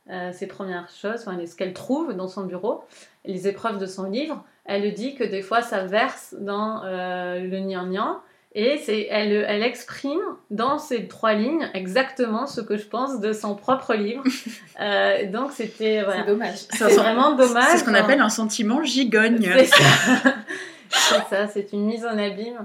euh, 0.09 0.31
ses 0.33 0.47
premières 0.47 0.89
choses, 0.89 1.25
enfin, 1.25 1.37
ce 1.45 1.55
qu'elle 1.55 1.73
trouve 1.73 2.13
dans 2.13 2.27
son 2.27 2.43
bureau, 2.43 2.83
les 3.25 3.47
épreuves 3.47 3.77
de 3.77 3.85
son 3.85 4.05
livre, 4.05 4.43
elle 4.65 4.93
dit 4.93 5.15
que 5.15 5.23
des 5.23 5.41
fois 5.41 5.61
ça 5.61 5.85
verse 5.85 6.35
dans 6.39 6.83
euh, 6.83 7.39
le 7.39 7.59
gnangnan. 7.59 8.19
Et 8.55 8.79
elle, 9.11 9.45
elle 9.47 9.61
exprime 9.61 10.21
dans 10.49 10.79
ces 10.79 11.07
trois 11.07 11.33
lignes 11.33 11.69
exactement 11.75 12.47
ce 12.47 12.59
que 12.61 12.75
je 12.75 12.87
pense 12.87 13.19
de 13.19 13.31
son 13.31 13.55
propre 13.55 13.93
livre. 13.93 14.23
Euh, 14.79 15.25
donc 15.31 15.53
c'était 15.53 16.03
voilà. 16.03 16.21
Dommage. 16.21 16.59
C'est 16.69 16.93
vraiment 16.93 17.33
dommage. 17.33 17.63
C'est 17.71 17.77
ce 17.79 17.83
qu'on 17.83 17.95
hein. 17.95 18.03
appelle 18.03 18.21
un 18.21 18.29
sentiment 18.29 18.83
gigogne. 18.83 19.39
C'est 19.41 19.65
ça. 19.65 19.83
c'est 20.89 21.23
ça, 21.31 21.47
c'est 21.47 21.73
une 21.73 21.85
mise 21.87 22.05
en 22.05 22.15
abîme. 22.15 22.63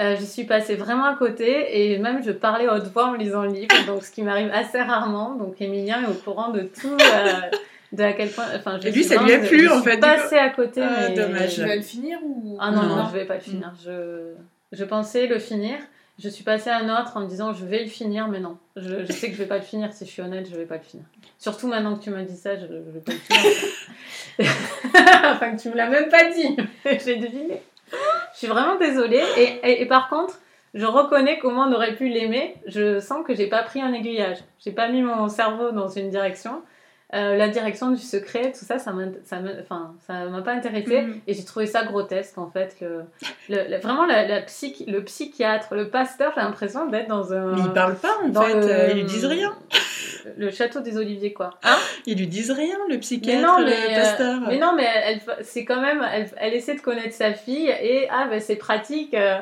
Euh, 0.00 0.16
je 0.18 0.24
suis 0.24 0.42
passée 0.44 0.74
vraiment 0.74 1.04
à 1.04 1.14
côté 1.14 1.92
et 1.92 1.98
même 1.98 2.20
je 2.24 2.32
parlais 2.32 2.68
haute 2.68 2.88
voix 2.92 3.06
en 3.10 3.14
lisant 3.14 3.42
le 3.42 3.50
livre, 3.50 3.68
donc 3.86 4.02
ce 4.02 4.10
qui 4.10 4.22
m'arrive 4.22 4.50
assez 4.52 4.80
rarement. 4.82 5.34
Donc 5.36 5.60
Emilien 5.60 6.02
est 6.02 6.08
au 6.10 6.14
courant 6.14 6.50
de 6.50 6.62
tout, 6.62 6.88
euh, 7.00 7.56
de 7.92 8.02
à 8.02 8.12
quel 8.12 8.28
point. 8.30 8.46
Enfin, 8.56 8.78
je 8.82 8.88
Et 8.88 8.90
lui, 8.90 9.04
ça 9.04 9.22
lui 9.22 9.32
a 9.32 9.38
plu, 9.38 9.68
en 9.70 9.80
fait. 9.82 9.98
Passée 9.98 10.36
à 10.36 10.50
côté, 10.50 10.80
Ah, 10.82 11.08
mais 11.08 11.14
dommage. 11.14 11.54
Tu 11.54 11.60
vas 11.60 11.76
le 11.76 11.82
finir 11.82 12.18
ou? 12.24 12.56
Ah 12.60 12.72
non, 12.72 12.82
non, 12.82 12.96
Non. 12.96 13.08
je 13.08 13.18
vais 13.18 13.24
pas 13.24 13.34
le 13.34 13.40
finir. 13.40 13.72
Je, 13.84 14.32
je 14.72 14.84
pensais 14.84 15.26
le 15.28 15.38
finir. 15.38 15.76
Je 16.18 16.28
suis 16.28 16.44
passée 16.44 16.70
à 16.70 16.78
un 16.78 17.00
autre 17.00 17.16
en 17.16 17.20
me 17.20 17.26
disant 17.28 17.52
je 17.52 17.64
vais 17.64 17.82
le 17.84 17.88
finir, 17.88 18.26
mais 18.28 18.38
non. 18.40 18.56
Je, 18.76 19.04
je 19.04 19.12
sais 19.12 19.28
que 19.28 19.34
je 19.34 19.38
vais 19.42 19.48
pas 19.48 19.56
le 19.58 19.62
finir. 19.64 19.92
Si 19.92 20.04
je 20.06 20.10
suis 20.10 20.22
honnête, 20.22 20.48
je 20.50 20.56
vais 20.56 20.64
pas 20.64 20.76
le 20.76 20.82
finir. 20.82 21.04
Surtout 21.38 21.66
maintenant 21.68 21.96
que 21.96 22.02
tu 22.02 22.10
m'as 22.10 22.22
dit 22.22 22.36
ça, 22.36 22.56
je, 22.56 22.66
je 22.66 22.90
vais 22.90 23.00
pas 23.00 23.12
le 23.12 23.18
finir. 23.18 23.52
enfin, 25.24 25.54
que 25.56 25.60
tu 25.62 25.68
me 25.70 25.76
l'as 25.76 25.88
même 25.88 26.08
pas 26.08 26.30
dit. 26.30 26.56
J'ai 27.04 27.16
deviné. 27.16 27.62
Je 27.90 28.38
suis 28.38 28.46
vraiment 28.46 28.76
désolée. 28.76 29.22
Et, 29.62 29.86
par 29.86 30.08
contre, 30.08 30.38
je 30.74 30.84
reconnais 30.86 31.38
comment 31.38 31.62
on 31.62 31.72
aurait 31.72 31.94
pu 31.94 32.08
l'aimer. 32.08 32.56
Je 32.66 32.98
sens 33.00 33.24
que 33.26 33.34
j'ai 33.34 33.46
pas 33.46 33.62
pris 33.62 33.80
un 33.80 33.92
aiguillage. 33.92 34.38
J'ai 34.58 34.72
pas 34.72 34.88
mis 34.88 35.02
mon 35.02 35.28
cerveau 35.28 35.70
dans 35.70 35.88
une 35.88 36.10
direction. 36.10 36.62
Euh, 37.14 37.36
la 37.36 37.48
direction 37.48 37.90
du 37.92 38.02
secret, 38.02 38.50
tout 38.52 38.64
ça, 38.64 38.78
ça 38.78 38.92
m'a, 38.92 39.04
ça 39.24 39.38
m'a, 39.38 39.50
enfin, 39.62 39.94
ça 40.06 40.24
m'a 40.26 40.42
pas 40.42 40.52
intéressée. 40.52 41.02
Mhm. 41.02 41.20
Et 41.28 41.34
j'ai 41.34 41.44
trouvé 41.44 41.66
ça 41.66 41.84
grotesque 41.84 42.36
en 42.38 42.50
fait. 42.50 42.76
Le, 42.80 43.04
le- 43.48 43.78
vraiment, 43.78 44.04
la, 44.04 44.26
la 44.26 44.40
psychi- 44.42 44.90
le 44.90 45.02
psychiatre, 45.04 45.74
le 45.74 45.88
pasteur, 45.90 46.32
j'ai 46.34 46.40
l'impression 46.40 46.86
d'être 46.88 47.08
dans 47.08 47.32
un. 47.32 47.52
Mais 47.54 47.60
ils 47.64 47.72
parlent 47.72 47.96
pas 47.96 48.16
en 48.24 48.28
dans 48.28 48.42
fait, 48.42 48.54
le- 48.54 48.90
ils 48.90 48.96
lui 48.96 49.04
disent 49.04 49.26
rien. 49.26 49.54
Le 50.38 50.50
château 50.50 50.80
des 50.80 50.96
Oliviers, 50.96 51.34
quoi. 51.34 51.50
Hein? 51.62 51.76
Ils 52.06 52.16
lui 52.18 52.26
disent 52.26 52.50
rien, 52.50 52.76
le 52.88 52.94
mais 52.94 52.98
psychiatre, 53.00 53.42
non, 53.46 53.58
le 53.58 53.66
mais, 53.66 53.72
euh, 53.90 54.00
pasteur. 54.00 54.40
mais 54.48 54.58
non, 54.58 54.72
mais 54.74 54.86
elle, 55.04 55.20
c'est 55.42 55.66
quand 55.66 55.82
même. 55.82 56.02
Elle, 56.10 56.30
elle 56.38 56.54
essaie 56.54 56.74
de 56.74 56.80
connaître 56.80 57.14
sa 57.14 57.34
fille 57.34 57.68
et 57.68 58.08
ah, 58.10 58.26
ben 58.30 58.40
c'est 58.40 58.56
pratique. 58.56 59.12
euh, 59.12 59.36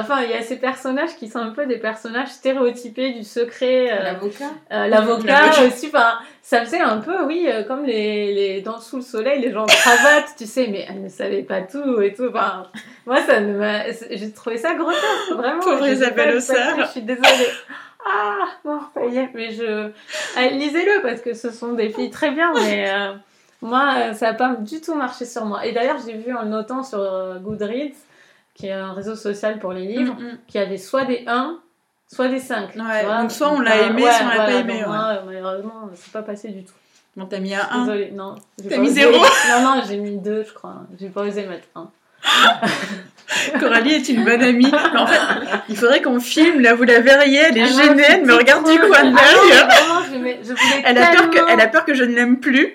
Enfin, 0.00 0.22
il 0.22 0.30
y 0.30 0.34
a 0.34 0.42
ces 0.42 0.56
personnages 0.56 1.14
qui 1.16 1.28
sont 1.28 1.38
un 1.38 1.50
peu 1.50 1.66
des 1.66 1.78
personnages 1.78 2.28
stéréotypés 2.28 3.12
du 3.12 3.24
secret. 3.24 3.90
euh, 3.92 4.02
l'avocat 4.02 4.44
euh, 4.72 4.86
L'avocat 4.86 5.26
L'avocat. 5.42 5.66
aussi, 5.66 5.86
enfin, 5.88 6.18
ça 6.42 6.60
faisait 6.64 6.80
un 6.80 6.98
peu, 6.98 7.24
oui, 7.24 7.46
euh, 7.48 7.62
comme 7.64 7.84
les, 7.84 8.32
les 8.34 8.60
dans 8.60 8.80
Sous 8.80 8.96
le 8.96 9.02
soleil, 9.02 9.40
les 9.40 9.52
gens 9.52 9.62
en 9.62 9.66
cravate, 9.66 10.26
tu 10.36 10.46
sais, 10.46 10.68
mais 10.68 10.86
elle 10.88 11.02
ne 11.02 11.08
savait 11.08 11.42
pas 11.42 11.62
tout 11.62 12.00
et 12.00 12.12
tout. 12.14 12.28
Enfin, 12.28 12.64
moi, 13.06 13.20
ça 13.22 13.40
ne 13.40 13.56
m'a, 13.56 13.90
j'ai 14.10 14.32
trouvé 14.32 14.56
ça 14.58 14.74
grotesque, 14.74 15.32
vraiment. 15.32 15.60
Pauvre 15.60 15.86
Isabelle 15.86 16.36
Ossard. 16.36 16.78
Je 16.80 16.90
suis 16.90 17.02
désolée. 17.02 17.50
Ah, 18.06 18.46
bon, 18.64 18.78
ça 18.94 19.04
y 19.06 19.16
est, 19.18 19.28
mais 19.34 19.50
je, 19.50 19.90
Ah, 20.36 20.46
lisez-le 20.48 21.02
parce 21.02 21.20
que 21.20 21.34
ce 21.34 21.50
sont 21.50 21.72
des 21.72 21.90
filles 21.90 22.10
très 22.10 22.30
bien, 22.30 22.52
mais 22.54 22.88
euh, 22.90 23.12
moi, 23.60 24.14
ça 24.14 24.26
n'a 24.30 24.34
pas 24.34 24.54
du 24.54 24.80
tout 24.80 24.94
marché 24.94 25.24
sur 25.26 25.44
moi. 25.44 25.66
Et 25.66 25.72
d'ailleurs, 25.72 25.98
j'ai 26.06 26.14
vu 26.14 26.34
en 26.34 26.42
le 26.42 26.48
notant 26.48 26.82
sur 26.84 26.98
Goodreads, 27.42 27.96
qui 28.58 28.66
est 28.66 28.72
un 28.72 28.92
réseau 28.92 29.14
social 29.14 29.58
pour 29.60 29.72
les 29.72 29.86
livres, 29.86 30.14
Mm, 30.18 30.24
mm. 30.24 30.38
qu'il 30.48 30.60
y 30.60 30.64
avait 30.64 30.78
soit 30.78 31.04
des 31.04 31.22
1, 31.26 31.58
soit 32.12 32.28
des 32.28 32.40
5. 32.40 32.74
Ouais, 32.74 33.04
donc 33.20 33.30
soit 33.30 33.50
on 33.52 33.60
l'a 33.60 33.76
aimé, 33.82 34.02
soit 34.02 34.12
on 34.24 34.28
l'a 34.28 34.36
pas 34.44 34.52
aimé, 34.52 34.80
donc 34.80 34.90
ouais. 34.92 34.96
Euh, 34.98 35.20
malheureusement, 35.26 35.90
c'est 35.94 36.12
pas 36.12 36.22
passé 36.22 36.48
du 36.48 36.64
tout. 36.64 36.72
Bon, 37.16 37.26
t'as 37.26 37.38
mis 37.38 37.54
un 37.54 37.66
1. 37.70 37.80
Désolée, 37.84 38.10
non. 38.12 38.34
T'as 38.68 38.76
mis 38.78 38.88
osé. 38.88 39.00
zéro 39.02 39.12
Non, 39.50 39.62
non, 39.76 39.82
j'ai 39.88 39.96
mis 39.96 40.16
2, 40.18 40.44
je 40.48 40.52
crois. 40.54 40.76
J'ai 41.00 41.08
pas 41.08 41.22
osé 41.22 41.46
mettre 41.46 41.66
1. 41.74 41.90
Coralie 43.60 43.94
est 43.94 44.08
une 44.08 44.24
bonne 44.24 44.42
amie. 44.42 44.70
Mais 44.72 44.98
en 44.98 45.06
fait, 45.06 45.20
il 45.68 45.76
faudrait 45.76 46.02
qu'on 46.02 46.18
filme. 46.20 46.60
Là, 46.60 46.74
vous 46.74 46.82
la 46.84 47.00
verriez, 47.00 47.38
elle 47.48 47.58
est 47.58 47.62
Ah 47.62 47.70
non, 47.70 47.76
gênée, 47.82 48.04
elle 48.08 48.24
me 48.24 48.34
regarde 48.34 48.68
du 48.70 48.78
coin 48.78 48.88
de 48.88 48.94
Ah 48.94 49.02
non, 49.04 49.12
l'œil. 49.14 49.50
mais 49.50 49.64
vraiment, 49.64 50.02
je, 50.12 50.18
mets- 50.18 50.38
je 50.42 50.48
voulais 50.52 50.82
Elle 50.84 50.98
a, 50.98 51.06
peur 51.12 51.28
que, 51.30 51.34
tellement- 51.34 51.48
elle 51.48 51.60
a 51.60 51.66
peur 51.68 51.84
que 51.84 51.94
je 51.94 52.04
ne 52.04 52.14
l'aime 52.14 52.40
plus. 52.40 52.74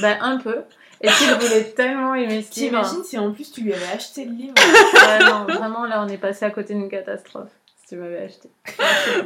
Ben, 0.00 0.16
un 0.20 0.36
peu. 0.38 0.56
Et 1.02 1.08
puis, 1.08 1.24
je 1.26 1.34
voulais 1.34 1.64
tellement 1.64 2.14
aimer 2.14 2.42
ce 2.42 2.60
livre. 2.60 2.80
T'imagines 2.82 3.04
si 3.04 3.18
en 3.18 3.32
plus 3.32 3.50
tu 3.50 3.62
lui 3.62 3.72
avais 3.74 3.92
acheté 3.94 4.24
le 4.24 4.32
livre 4.32 4.54
Ouais, 4.94 5.24
non, 5.24 5.44
vraiment, 5.52 5.84
là, 5.86 6.04
on 6.04 6.08
est 6.08 6.16
passé 6.18 6.44
à 6.44 6.50
côté 6.50 6.74
d'une 6.74 6.88
catastrophe. 6.88 7.48
Si 7.82 7.88
tu 7.88 7.96
m'avais 7.96 8.18
acheté. 8.24 8.48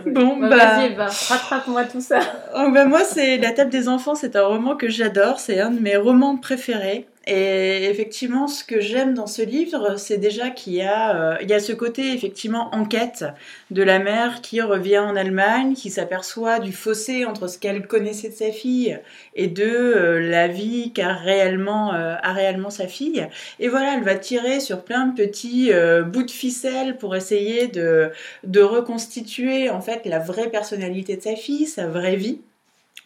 Bon, 0.07 0.37
Bah, 0.39 0.49
bah. 0.49 0.57
Vas-y, 0.57 0.95
bah, 0.95 1.09
rattrape-moi 1.29 1.85
tout 1.85 2.01
ça. 2.01 2.21
Oh, 2.57 2.71
bah, 2.73 2.87
moi, 2.87 3.05
c'est 3.05 3.37
La 3.37 3.53
table 3.53 3.71
des 3.71 3.89
enfants, 3.89 4.15
c'est 4.15 4.37
un 4.37 4.47
roman 4.47 4.75
que 4.77 4.89
j'adore. 4.89 5.39
C'est 5.39 5.61
un 5.61 5.71
de 5.71 5.81
mes 5.81 5.97
romans 5.97 6.37
préférés. 6.37 7.07
Et 7.29 7.87
effectivement, 7.87 8.47
ce 8.47 8.63
que 8.63 8.81
j'aime 8.81 9.15
dans 9.15 9.27
ce 9.27 9.43
livre, 9.43 9.97
c'est 9.97 10.19
déjà 10.19 10.51
qu'il 10.51 10.75
y 10.75 10.83
a, 10.83 11.35
euh, 11.35 11.43
y 11.43 11.53
a 11.53 11.59
ce 11.59 11.73
côté 11.73 12.13
effectivement 12.13 12.73
enquête 12.73 13.25
de 13.73 13.83
la 13.83 13.99
mère 13.99 14.43
qui 14.43 14.61
revient 14.61 15.01
en 15.01 15.17
Allemagne, 15.17 15.75
qui 15.75 15.91
s'aperçoit 15.91 16.61
du 16.61 16.73
fossé 16.73 17.25
entre 17.25 17.49
ce 17.49 17.59
qu'elle 17.59 17.87
connaissait 17.89 18.29
de 18.29 18.35
sa 18.35 18.53
fille 18.53 19.01
et 19.35 19.49
de 19.49 19.65
euh, 19.65 20.21
la 20.21 20.47
vie 20.47 20.93
qu'a 20.93 21.15
réellement, 21.15 21.95
euh, 21.95 22.15
réellement 22.23 22.71
sa 22.71 22.87
fille. 22.87 23.27
Et 23.59 23.69
voilà, 23.69 23.95
elle 23.95 24.05
va 24.05 24.15
tirer 24.15 24.61
sur 24.61 24.85
plein 24.85 25.07
de 25.07 25.15
petits 25.17 25.73
euh, 25.73 26.03
bouts 26.03 26.23
de 26.23 26.31
ficelle 26.31 26.97
pour 26.97 27.17
essayer 27.17 27.67
de, 27.67 28.11
de 28.45 28.61
reconstituer 28.61 29.69
en 29.69 29.81
fait 29.81 30.07
la 30.07 30.21
vraie 30.21 30.51
personnalité 30.51 31.17
de 31.17 31.23
sa 31.23 31.35
fille, 31.35 31.67
sa 31.67 31.89
vraie 31.89 32.17
vie. 32.17 32.41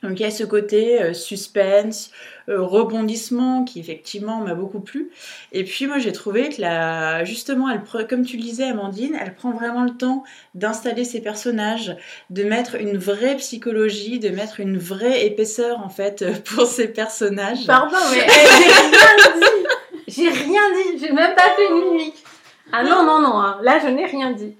Donc 0.03 0.19
il 0.19 0.23
y 0.23 0.27
a 0.27 0.31
ce 0.31 0.45
côté 0.45 1.03
euh, 1.03 1.13
suspense, 1.13 2.11
euh, 2.49 2.63
rebondissement 2.63 3.65
qui 3.65 3.81
effectivement 3.81 4.41
m'a 4.41 4.55
beaucoup 4.55 4.81
plu. 4.81 5.11
Et 5.53 5.63
puis 5.63 5.87
moi 5.87 5.99
j'ai 5.99 6.13
trouvé 6.13 6.49
que 6.49 6.61
la, 6.61 7.25
justement, 7.25 7.69
elle, 7.69 8.07
comme 8.07 8.25
tu 8.25 8.37
le 8.37 8.43
disais 8.43 8.65
Amandine, 8.65 9.17
elle 9.21 9.35
prend 9.35 9.51
vraiment 9.51 9.85
le 9.85 9.91
temps 9.91 10.25
d'installer 10.55 11.05
ses 11.05 11.21
personnages, 11.21 11.97
de 12.31 12.45
mettre 12.45 12.77
une 12.77 12.97
vraie 12.97 13.37
psychologie, 13.37 14.19
de 14.19 14.31
mettre 14.31 14.61
une 14.61 14.79
vraie 14.79 15.27
épaisseur 15.27 15.81
en 15.81 15.91
fait 15.91 16.23
euh, 16.23 16.33
pour 16.57 16.67
ses 16.67 16.89
personnages. 16.89 17.67
Pardon, 17.67 17.97
mais 18.13 18.21
eh, 18.27 18.49
j'ai 18.49 18.69
rien 18.89 19.39
dit. 19.39 19.67
J'ai 20.09 20.29
rien 20.29 20.63
dit. 20.73 20.99
J'ai 20.99 21.13
même 21.13 21.35
pas 21.35 21.55
fait 21.57 21.69
une 21.69 21.91
mimique. 21.91 22.25
Ah 22.73 22.83
non, 22.83 23.05
non, 23.05 23.21
non. 23.21 23.39
hein. 23.39 23.59
Là, 23.63 23.79
je 23.83 23.89
n'ai 23.89 24.07
rien 24.07 24.33
dit. 24.33 24.55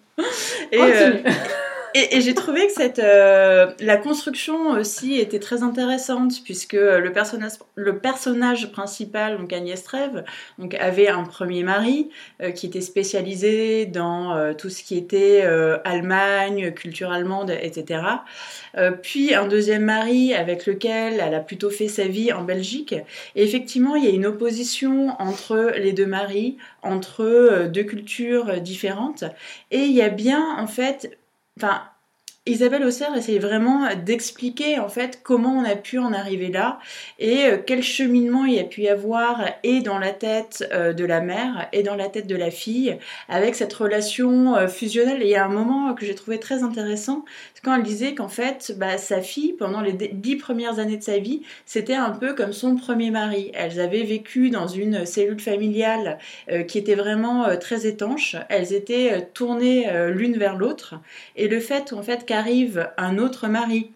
Et. 0.73 0.81
Et, 1.95 2.21
j'ai 2.21 2.35
trouvé 2.35 2.67
que 2.67 2.73
cette, 2.73 2.99
euh, 2.99 3.73
la 3.81 3.97
construction 3.97 4.71
aussi 4.71 5.19
était 5.19 5.39
très 5.39 5.63
intéressante 5.63 6.43
puisque 6.45 6.75
le 6.75 7.11
personnage, 7.13 7.53
le 7.75 7.99
personnage 7.99 8.71
principal, 8.73 9.39
donc 9.39 9.53
Agnès 9.53 9.83
Trèves, 9.83 10.25
donc 10.59 10.75
avait 10.75 11.09
un 11.09 11.25
premier 11.25 11.63
mari 11.63 12.11
euh, 12.43 12.51
qui 12.51 12.67
était 12.67 12.81
spécialisé 12.81 13.87
dans 13.87 14.35
euh, 14.37 14.53
tout 14.53 14.71
ce 14.71 14.83
qui 14.83 14.97
était 14.97 15.43
euh, 15.45 15.79
Allemagne, 15.85 16.73
culture 16.73 17.11
allemande, 17.11 17.51
etc. 17.51 18.03
Euh, 18.77 18.93
puis 18.93 19.35
un 19.35 19.47
deuxième 19.47 19.85
mari 19.85 20.35
avec 20.35 20.67
lequel 20.67 21.21
elle 21.21 21.35
a 21.35 21.41
plutôt 21.41 21.71
fait 21.71 21.89
sa 21.89 22.07
vie 22.07 22.33
en 22.33 22.43
Belgique. 22.43 22.95
Et 23.35 23.43
effectivement, 23.43 23.97
il 23.97 24.05
y 24.05 24.09
a 24.09 24.11
une 24.11 24.27
opposition 24.27 25.11
entre 25.21 25.73
les 25.77 25.93
deux 25.93 26.07
maris, 26.07 26.57
entre 26.83 27.23
euh, 27.23 27.69
deux 27.69 27.85
cultures 27.85 28.61
différentes. 28.61 29.25
Et 29.71 29.81
il 29.81 29.93
y 29.93 30.03
a 30.03 30.09
bien, 30.09 30.57
en 30.59 30.67
fait, 30.67 31.19
Enfin, 31.63 31.90
Isabelle 32.51 32.83
Auxerre 32.85 33.17
essaye 33.17 33.39
vraiment 33.39 33.87
d'expliquer 33.95 34.81
en 34.81 34.89
fait 34.89 35.21
comment 35.23 35.53
on 35.53 35.65
a 35.65 35.77
pu 35.77 35.99
en 35.99 36.13
arriver 36.13 36.49
là 36.49 36.81
et 37.21 37.45
euh, 37.45 37.59
quel 37.65 37.81
cheminement 37.81 38.45
il 38.45 38.55
y 38.55 38.59
a 38.59 38.65
pu 38.65 38.83
y 38.83 38.89
avoir 38.89 39.45
et 39.63 39.83
dans 39.83 40.01
la 40.01 40.11
tête 40.11 40.69
euh, 40.73 40.93
de 40.93 41.05
la 41.05 41.21
mère 41.21 41.69
et 41.73 41.85
dans 41.85 41.95
la 41.95 42.09
tête 42.09 42.27
de 42.27 42.35
la 42.35 42.51
fille 42.51 42.99
avec 43.29 43.55
cette 43.55 43.73
relation 43.73 44.57
euh, 44.57 44.67
fusionnelle. 44.67 45.19
Il 45.21 45.29
y 45.29 45.37
a 45.37 45.45
un 45.45 45.49
moment 45.49 45.95
que 45.95 46.05
j'ai 46.05 46.17
trouvé 46.17 46.41
très 46.41 46.65
intéressant, 46.65 47.25
quand 47.63 47.77
elle 47.77 47.85
disait 47.85 48.17
qu'en 48.17 48.29
fait 48.29 48.75
bah, 48.77 48.99
sa 48.99 49.21
fille 49.21 49.53
pendant 49.53 49.81
les 49.81 49.93
dix 49.93 50.35
premières 50.35 50.81
années 50.81 50.97
de 50.97 51.05
sa 51.05 51.19
vie 51.19 51.43
c'était 51.67 51.95
un 51.95 52.11
peu 52.11 52.35
comme 52.35 52.53
son 52.53 52.75
premier 52.75 53.13
mari. 53.13 53.53
Elles 53.55 53.79
avaient 53.79 54.03
vécu 54.03 54.51
dans 54.51 54.67
une 54.67 55.07
cellule 55.07 55.39
familiale 55.39 56.19
qui 56.67 56.79
était 56.79 56.97
vraiment 56.97 57.57
très 57.59 57.87
étanche. 57.87 58.35
Elles 58.49 58.73
étaient 58.73 59.29
tournées 59.35 59.87
l'une 60.09 60.37
vers 60.37 60.57
l'autre 60.57 60.97
et 61.37 61.47
le 61.47 61.61
fait 61.61 61.93
en 61.93 62.03
fait 62.03 62.27
qu'arrive 62.41 62.91
un 62.97 63.19
autre 63.19 63.49
mari 63.49 63.93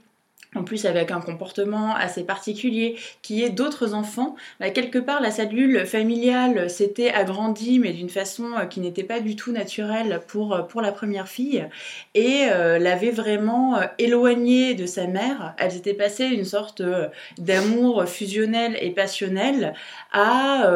en 0.55 0.65
plus 0.65 0.87
avec 0.87 1.11
un 1.11 1.21
comportement 1.21 1.95
assez 1.95 2.25
particulier, 2.25 2.97
qui 3.23 3.43
est 3.43 3.51
d'autres 3.51 3.95
enfants, 3.95 4.37
bah, 4.61 4.71
quelque 4.71 4.99
part 4.99 5.21
la 5.21 5.31
cellule 5.31 5.87
familiale 5.87 6.71
s'était 6.71 7.11
agrandie, 7.11 7.79
mais 7.79 7.93
d'une 7.93 8.09
façon 8.09 8.45
euh, 8.59 8.65
qui 8.67 8.81
n'était 8.81 9.03
pas 9.03 9.21
du 9.21 9.37
tout 9.37 9.53
naturelle 9.53 10.21
pour, 10.27 10.55
euh, 10.55 10.63
pour 10.63 10.81
la 10.81 10.93
première 10.93 11.29
fille, 11.29 11.67
et 12.15 12.47
euh, 12.51 12.79
l'avait 12.79 13.11
vraiment 13.11 13.81
éloignée 13.99 14.75
de 14.75 14.87
sa 14.87 15.07
mère. 15.07 15.55
Elles 15.59 15.77
étaient 15.77 15.95
passées 15.95 16.29
d'une 16.29 16.45
sorte 16.45 16.83
d'amour 17.39 18.05
fusionnel 18.07 18.77
et 18.81 18.91
passionnel 18.91 19.75
à 20.13 20.71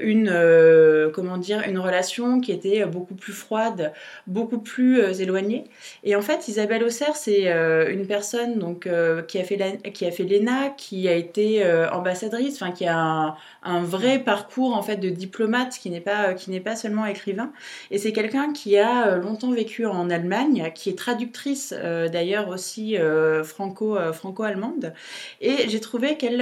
une, 0.00 1.10
comment 1.12 1.36
dire, 1.36 1.62
une 1.66 1.78
relation 1.78 2.40
qui 2.40 2.52
était 2.52 2.84
beaucoup 2.86 3.14
plus 3.14 3.32
froide, 3.32 3.92
beaucoup 4.26 4.58
plus 4.58 5.20
éloignée. 5.20 5.64
Et 6.04 6.16
en 6.16 6.22
fait, 6.22 6.48
Isabelle 6.48 6.84
Auxerre, 6.84 7.16
c'est 7.16 7.50
une 7.90 8.06
personne 8.06 8.58
donc 8.58 8.86
euh, 9.10 9.22
qui 9.22 9.38
a 9.38 9.44
fait 9.44 9.80
qui 9.92 10.06
a 10.06 10.10
fait 10.10 10.24
l'ENA, 10.24 10.70
qui 10.70 11.08
a 11.08 11.14
été 11.14 11.64
euh, 11.64 11.90
ambassadrice, 11.90 12.54
enfin 12.60 12.72
qui 12.72 12.86
a 12.86 13.36
un, 13.62 13.82
vrai 13.82 14.18
parcours 14.18 14.76
en 14.76 14.82
fait 14.82 14.96
de 14.96 15.08
diplomate, 15.08 15.78
qui 15.78 15.90
n'est 15.90 16.00
pas 16.00 16.34
qui 16.34 16.50
n'est 16.50 16.60
pas 16.60 16.76
seulement 16.76 17.06
écrivain. 17.06 17.52
Et 17.90 17.98
c'est 17.98 18.12
quelqu'un 18.12 18.52
qui 18.52 18.78
a 18.78 19.08
euh, 19.08 19.16
longtemps 19.16 19.52
vécu 19.52 19.86
en 19.86 20.10
Allemagne, 20.10 20.70
qui 20.74 20.90
est 20.90 20.98
traductrice 20.98 21.72
d'ailleurs 21.72 22.48
aussi 22.48 22.96
franco 23.44 23.96
franco-allemande. 24.12 24.92
Et 25.40 25.68
j'ai 25.68 25.80
trouvé 25.80 26.16
qu'elle 26.16 26.40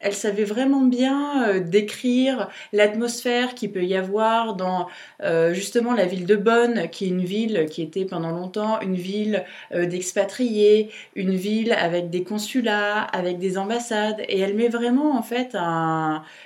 elle 0.00 0.12
savait 0.12 0.44
vraiment 0.44 0.82
bien 0.82 1.60
décrire 1.60 2.48
l'atmosphère 2.72 3.54
qu'il 3.54 3.72
peut 3.72 3.84
y 3.84 3.96
avoir 3.96 4.54
dans 4.54 4.88
justement 5.52 5.94
la 5.94 6.06
ville 6.06 6.26
de 6.26 6.36
Bonn, 6.36 6.88
qui 6.90 7.06
est 7.06 7.08
une 7.08 7.24
ville 7.24 7.66
qui 7.70 7.82
était 7.82 8.04
pendant 8.04 8.30
longtemps 8.30 8.80
une 8.80 8.96
ville 8.96 9.44
d'expatriés, 9.72 10.90
une 11.14 11.34
ville 11.34 11.53
avec 11.72 12.10
des 12.10 12.24
consulats, 12.24 13.02
avec 13.02 13.38
des 13.38 13.58
ambassades, 13.58 14.20
et 14.28 14.40
elle 14.40 14.54
met 14.54 14.68
vraiment 14.68 15.16
en 15.16 15.22
fait 15.22 15.56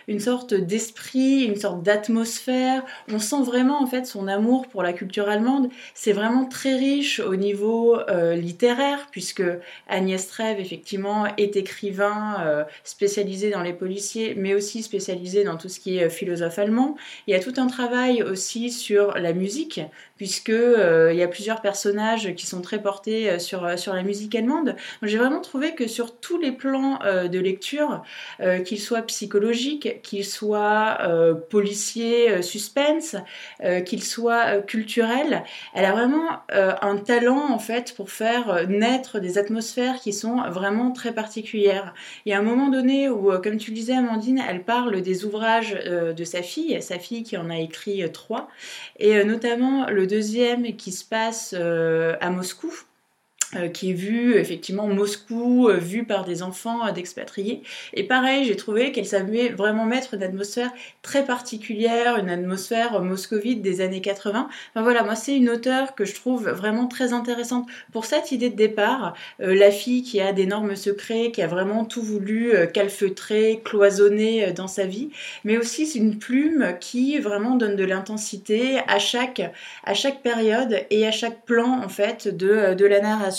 une 0.08 0.20
sorte 0.20 0.54
d'esprit, 0.54 1.44
une 1.44 1.56
sorte 1.56 1.82
d'atmosphère. 1.82 2.82
On 3.12 3.18
sent 3.18 3.42
vraiment 3.44 3.82
en 3.82 3.86
fait 3.86 4.06
son 4.06 4.28
amour 4.28 4.66
pour 4.68 4.82
la 4.82 4.92
culture 4.92 5.28
allemande. 5.28 5.68
C'est 5.94 6.12
vraiment 6.12 6.46
très 6.46 6.74
riche 6.76 7.20
au 7.20 7.36
niveau 7.36 7.98
littéraire, 8.34 9.08
puisque 9.10 9.42
Agnès 9.88 10.26
Trèves 10.28 10.60
effectivement 10.60 11.26
est 11.36 11.56
écrivain 11.56 12.66
spécialisé 12.84 13.50
dans 13.50 13.62
les 13.62 13.72
policiers, 13.72 14.34
mais 14.36 14.54
aussi 14.54 14.82
spécialisé 14.82 15.44
dans 15.44 15.56
tout 15.56 15.68
ce 15.68 15.80
qui 15.80 15.98
est 15.98 16.04
euh, 16.04 16.10
philosophe 16.10 16.58
allemand. 16.58 16.96
Il 17.26 17.32
y 17.32 17.34
a 17.34 17.40
tout 17.40 17.54
un 17.56 17.66
travail 17.66 18.22
aussi 18.22 18.70
sur 18.70 19.12
la 19.18 19.32
musique, 19.32 19.80
puisque 20.16 20.50
euh, 20.50 21.12
il 21.12 21.18
y 21.18 21.22
a 21.22 21.28
plusieurs 21.28 21.60
personnages 21.60 22.34
qui 22.34 22.46
sont 22.46 22.60
très 22.60 22.80
portés 22.80 23.30
euh, 23.30 23.38
sur, 23.38 23.78
sur 23.78 23.94
la 23.94 24.02
musique 24.02 24.34
allemande. 24.34 24.76
J'ai 25.02 25.18
vraiment 25.18 25.40
trouvé 25.40 25.74
que 25.74 25.86
sur 25.86 26.18
tous 26.18 26.38
les 26.38 26.52
plans 26.52 26.98
de 26.98 27.38
lecture, 27.38 28.02
qu'ils 28.64 28.80
soient 28.80 29.02
psychologiques, 29.02 30.02
qu'ils 30.02 30.24
soient 30.24 30.98
policiers, 31.50 32.42
suspense, 32.42 33.16
qu'ils 33.86 34.02
soient 34.02 34.58
culturels, 34.62 35.44
elle 35.74 35.84
a 35.84 35.92
vraiment 35.92 36.40
un 36.50 36.96
talent 36.96 37.50
en 37.50 37.58
fait 37.58 37.94
pour 37.94 38.10
faire 38.10 38.68
naître 38.68 39.20
des 39.20 39.38
atmosphères 39.38 40.00
qui 40.00 40.12
sont 40.12 40.42
vraiment 40.50 40.92
très 40.92 41.12
particulières. 41.12 41.94
Il 42.24 42.30
y 42.30 42.32
a 42.32 42.38
un 42.38 42.42
moment 42.42 42.68
donné 42.68 43.08
où 43.08 43.32
euh, 43.32 43.38
comme 43.38 43.56
tu 43.56 43.70
le 43.70 43.76
disais, 43.76 43.94
Amandine, 43.94 44.42
elle 44.46 44.64
parle 44.64 45.00
des 45.02 45.24
ouvrages 45.24 45.76
euh, 45.86 46.12
de 46.12 46.24
sa 46.24 46.42
fille, 46.42 46.80
sa 46.82 46.98
fille 46.98 47.22
qui 47.22 47.36
en 47.36 47.50
a 47.50 47.58
écrit 47.58 48.02
euh, 48.02 48.08
trois, 48.08 48.48
et 48.98 49.24
notamment 49.24 49.88
le 49.88 50.06
deuxième 50.06 50.76
qui 50.76 50.92
se 50.92 51.04
passe 51.04 51.54
à 51.54 52.30
Moscou. 52.30 52.72
Euh, 53.56 53.68
qui 53.68 53.92
est 53.92 53.94
vu 53.94 54.34
effectivement 54.34 54.88
Moscou, 54.88 55.68
euh, 55.70 55.78
vu 55.78 56.04
par 56.04 56.26
des 56.26 56.42
enfants 56.42 56.86
euh, 56.86 56.92
d'expatriés. 56.92 57.62
Et 57.94 58.04
pareil, 58.04 58.44
j'ai 58.44 58.56
trouvé 58.56 58.92
qu'elle 58.92 59.06
savait 59.06 59.48
vraiment 59.48 59.86
mettre 59.86 60.12
une 60.12 60.22
atmosphère 60.22 60.70
très 61.00 61.24
particulière, 61.24 62.18
une 62.18 62.28
atmosphère 62.28 63.00
moscovite 63.00 63.62
des 63.62 63.80
années 63.80 64.02
80. 64.02 64.50
Enfin 64.74 64.82
voilà, 64.82 65.02
moi 65.02 65.14
c'est 65.14 65.34
une 65.34 65.48
auteure 65.48 65.94
que 65.94 66.04
je 66.04 66.14
trouve 66.14 66.46
vraiment 66.50 66.88
très 66.88 67.14
intéressante 67.14 67.66
pour 67.90 68.04
cette 68.04 68.32
idée 68.32 68.50
de 68.50 68.54
départ. 68.56 69.14
la 69.38 69.70
fille 69.70 70.02
qui 70.02 70.20
a 70.20 70.34
d'énormes 70.34 70.76
secrets, 70.76 71.30
qui 71.30 71.40
a 71.40 71.46
vraiment 71.46 71.86
tout 71.86 72.02
voulu 72.02 72.52
calfeutrer, 72.74 73.62
cloisonner 73.64 74.52
dans 74.52 74.68
sa 74.68 74.84
vie, 74.84 75.08
mais 75.44 75.56
aussi 75.56 75.86
c'est 75.86 75.98
une 75.98 76.18
plume 76.18 76.74
qui 76.80 77.18
vraiment 77.18 77.56
donne 77.56 77.76
de 77.76 77.84
l'intensité 77.84 78.80
à 78.88 78.98
chaque, 78.98 79.40
à 79.84 79.94
chaque 79.94 80.22
période 80.22 80.84
et 80.90 81.06
à 81.06 81.12
chaque 81.12 81.46
plan 81.46 81.82
en 81.82 81.88
fait 81.88 82.28
de, 82.28 82.74
de 82.74 82.84
la 82.84 83.00
narration. 83.00 83.37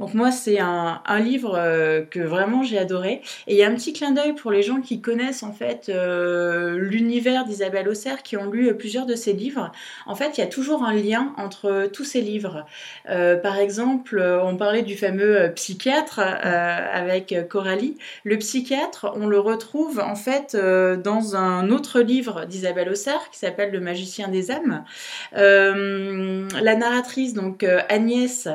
Donc 0.00 0.14
moi, 0.14 0.30
c'est 0.30 0.58
un, 0.58 1.00
livre 1.18 1.54
euh, 1.56 2.02
que 2.02 2.20
vraiment 2.20 2.62
j'ai 2.62 2.78
adoré. 2.78 3.22
Et 3.46 3.54
il 3.54 3.56
y 3.56 3.62
a 3.62 3.68
un 3.68 3.74
petit 3.74 3.92
clin 3.92 4.12
d'œil 4.12 4.34
pour 4.34 4.50
les 4.50 4.62
gens 4.62 4.80
qui 4.80 5.00
connaissent 5.00 5.42
en 5.42 5.52
fait 5.52 5.88
euh, 5.88 6.78
l'univers 6.78 7.44
d'Isabelle 7.44 7.88
Auxerre, 7.88 8.22
qui 8.22 8.36
ont 8.36 8.50
lu 8.50 8.74
plusieurs 8.76 9.06
de 9.06 9.14
ses 9.14 9.32
livres. 9.32 9.72
En 10.06 10.14
fait, 10.14 10.38
il 10.38 10.40
y 10.40 10.44
a 10.44 10.46
toujours 10.46 10.84
un 10.84 10.92
lien 10.92 11.32
entre 11.36 11.88
tous 11.92 12.04
ces 12.04 12.20
livres. 12.20 12.64
Euh, 13.08 13.36
par 13.36 13.58
exemple, 13.58 14.20
on 14.42 14.56
parlait 14.56 14.82
du 14.82 14.96
fameux 14.96 15.52
psychiatre 15.54 16.20
avec 16.20 17.34
Coralie. 17.48 17.96
Le 18.24 18.38
psychiatre, 18.38 19.12
on 19.16 19.26
le 19.26 19.38
retrouve 19.38 20.00
en 20.00 20.14
fait 20.14 20.56
dans 20.56 21.36
un 21.36 21.70
autre 21.70 22.00
livre 22.00 22.44
d'Isabelle 22.44 22.88
Auxerre 22.90 23.30
qui 23.30 23.38
s'appelle 23.38 23.72
Le 23.72 23.80
magicien 23.80 24.28
des 24.28 24.50
âmes. 24.50 24.84
la 25.32 26.74
narratrice, 26.76 27.34
donc 27.34 27.64
Agnès, 27.88 28.48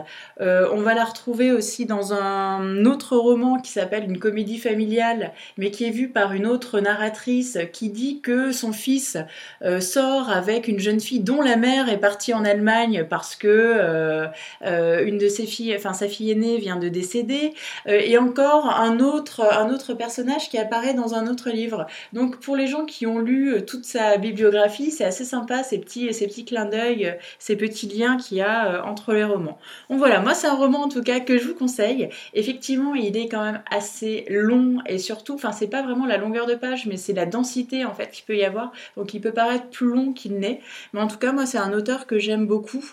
on 0.74 0.82
va 0.82 0.94
la 0.94 1.06
retrouver 1.06 1.52
aussi 1.52 1.86
dans 1.86 2.14
un 2.14 2.86
autre 2.86 3.16
roman 3.16 3.60
qui 3.60 3.72
s'appelle 3.72 4.06
Une 4.06 4.20
comédie 4.20 4.58
familiale, 4.58 5.32
mais 5.58 5.72
qui 5.72 5.86
est 5.86 5.92
vu 5.92 6.10
par 6.10 6.34
une 6.34 6.48
autre 6.48 6.80
narratrice 6.80 7.58
qui 7.72 7.90
dit 7.90 8.22
que 8.22 8.52
son 8.52 8.74
fils 8.74 9.18
euh, 9.64 9.80
sort 9.80 10.30
avec 10.30 10.68
une 10.68 10.80
jeune 10.80 11.00
fille 11.00 11.20
dont 11.20 11.42
la 11.42 11.56
mère 11.58 11.90
est 11.90 12.00
partie 12.00 12.34
en 12.34 12.44
Allemagne 12.44 13.06
parce 13.10 13.36
que 13.36 13.48
euh, 13.48 14.28
euh, 14.64 15.06
une 15.06 15.18
de 15.18 15.28
ses 15.28 15.46
filles, 15.46 15.76
enfin 15.76 15.94
sa 15.94 16.08
fille 16.08 16.32
aînée 16.32 16.58
vient 16.58 16.78
de 16.78 16.90
décéder, 16.90 17.54
et 17.88 18.18
encore 18.18 18.70
un 18.70 19.00
autre, 19.00 19.94
personnage 19.94 20.50
qui 20.50 20.58
apparaît 20.58 20.94
dans 20.94 21.14
un 21.14 21.28
autre 21.28 21.50
livre. 21.50 21.86
Donc 22.14 22.38
pour 22.40 22.56
les 22.56 22.68
gens 22.68 22.86
qui 22.86 23.06
ont 23.06 23.20
lu 23.20 23.64
toute 23.66 23.86
sa 23.86 24.18
bibliographie, 24.18 24.92
c'est 24.92 25.06
assez 25.06 25.26
sympa 25.26 25.64
ces 25.64 25.78
petits, 25.78 26.14
ces 26.14 26.28
petits 26.28 26.46
clins 26.46 26.66
d'œil, 26.66 27.18
ces 27.40 27.56
petits 27.56 27.88
liens 27.88 28.18
qu'il 28.18 28.38
y 28.38 28.42
a 28.42 28.84
entre 28.86 29.14
les 29.14 29.24
romans. 29.24 29.58
Voilà, 29.90 30.20
moi 30.20 30.34
c'est 30.34 30.48
roman 30.64 30.84
en 30.84 30.90
tout 30.90 31.04
cas 31.04 31.20
que 31.20 31.38
je 31.38 31.48
vous 31.48 31.56
conseille. 31.56 32.10
Effectivement, 32.34 32.96
il 32.96 33.16
est 33.18 33.28
quand 33.28 33.44
même 33.44 33.62
assez 33.70 34.26
long 34.30 34.80
et 34.86 34.98
surtout, 34.98 35.36
enfin 35.36 35.52
c'est 35.52 35.68
pas 35.68 35.82
vraiment 35.82 36.06
la 36.06 36.18
longueur 36.18 36.46
de 36.46 36.56
page, 36.56 36.86
mais 36.86 36.98
c'est 36.98 37.14
la 37.14 37.26
densité 37.26 37.86
en 37.86 37.94
fait 37.94 38.12
qu'il 38.12 38.26
peut 38.26 38.38
y 38.38 38.44
avoir. 38.44 38.72
Donc 38.98 39.14
il 39.14 39.22
peut 39.22 39.32
paraître 39.32 39.68
plus 39.70 39.88
long 39.88 40.14
qu'il 40.14 40.40
n'est. 40.40 40.62
Mais 40.94 41.02
en 41.02 41.08
tout 41.08 41.18
cas, 41.18 41.32
moi 41.32 41.46
c'est 41.46 41.58
un 41.58 41.74
auteur 41.74 42.08
que 42.08 42.18
j'aime 42.20 42.46
beaucoup. 42.48 42.84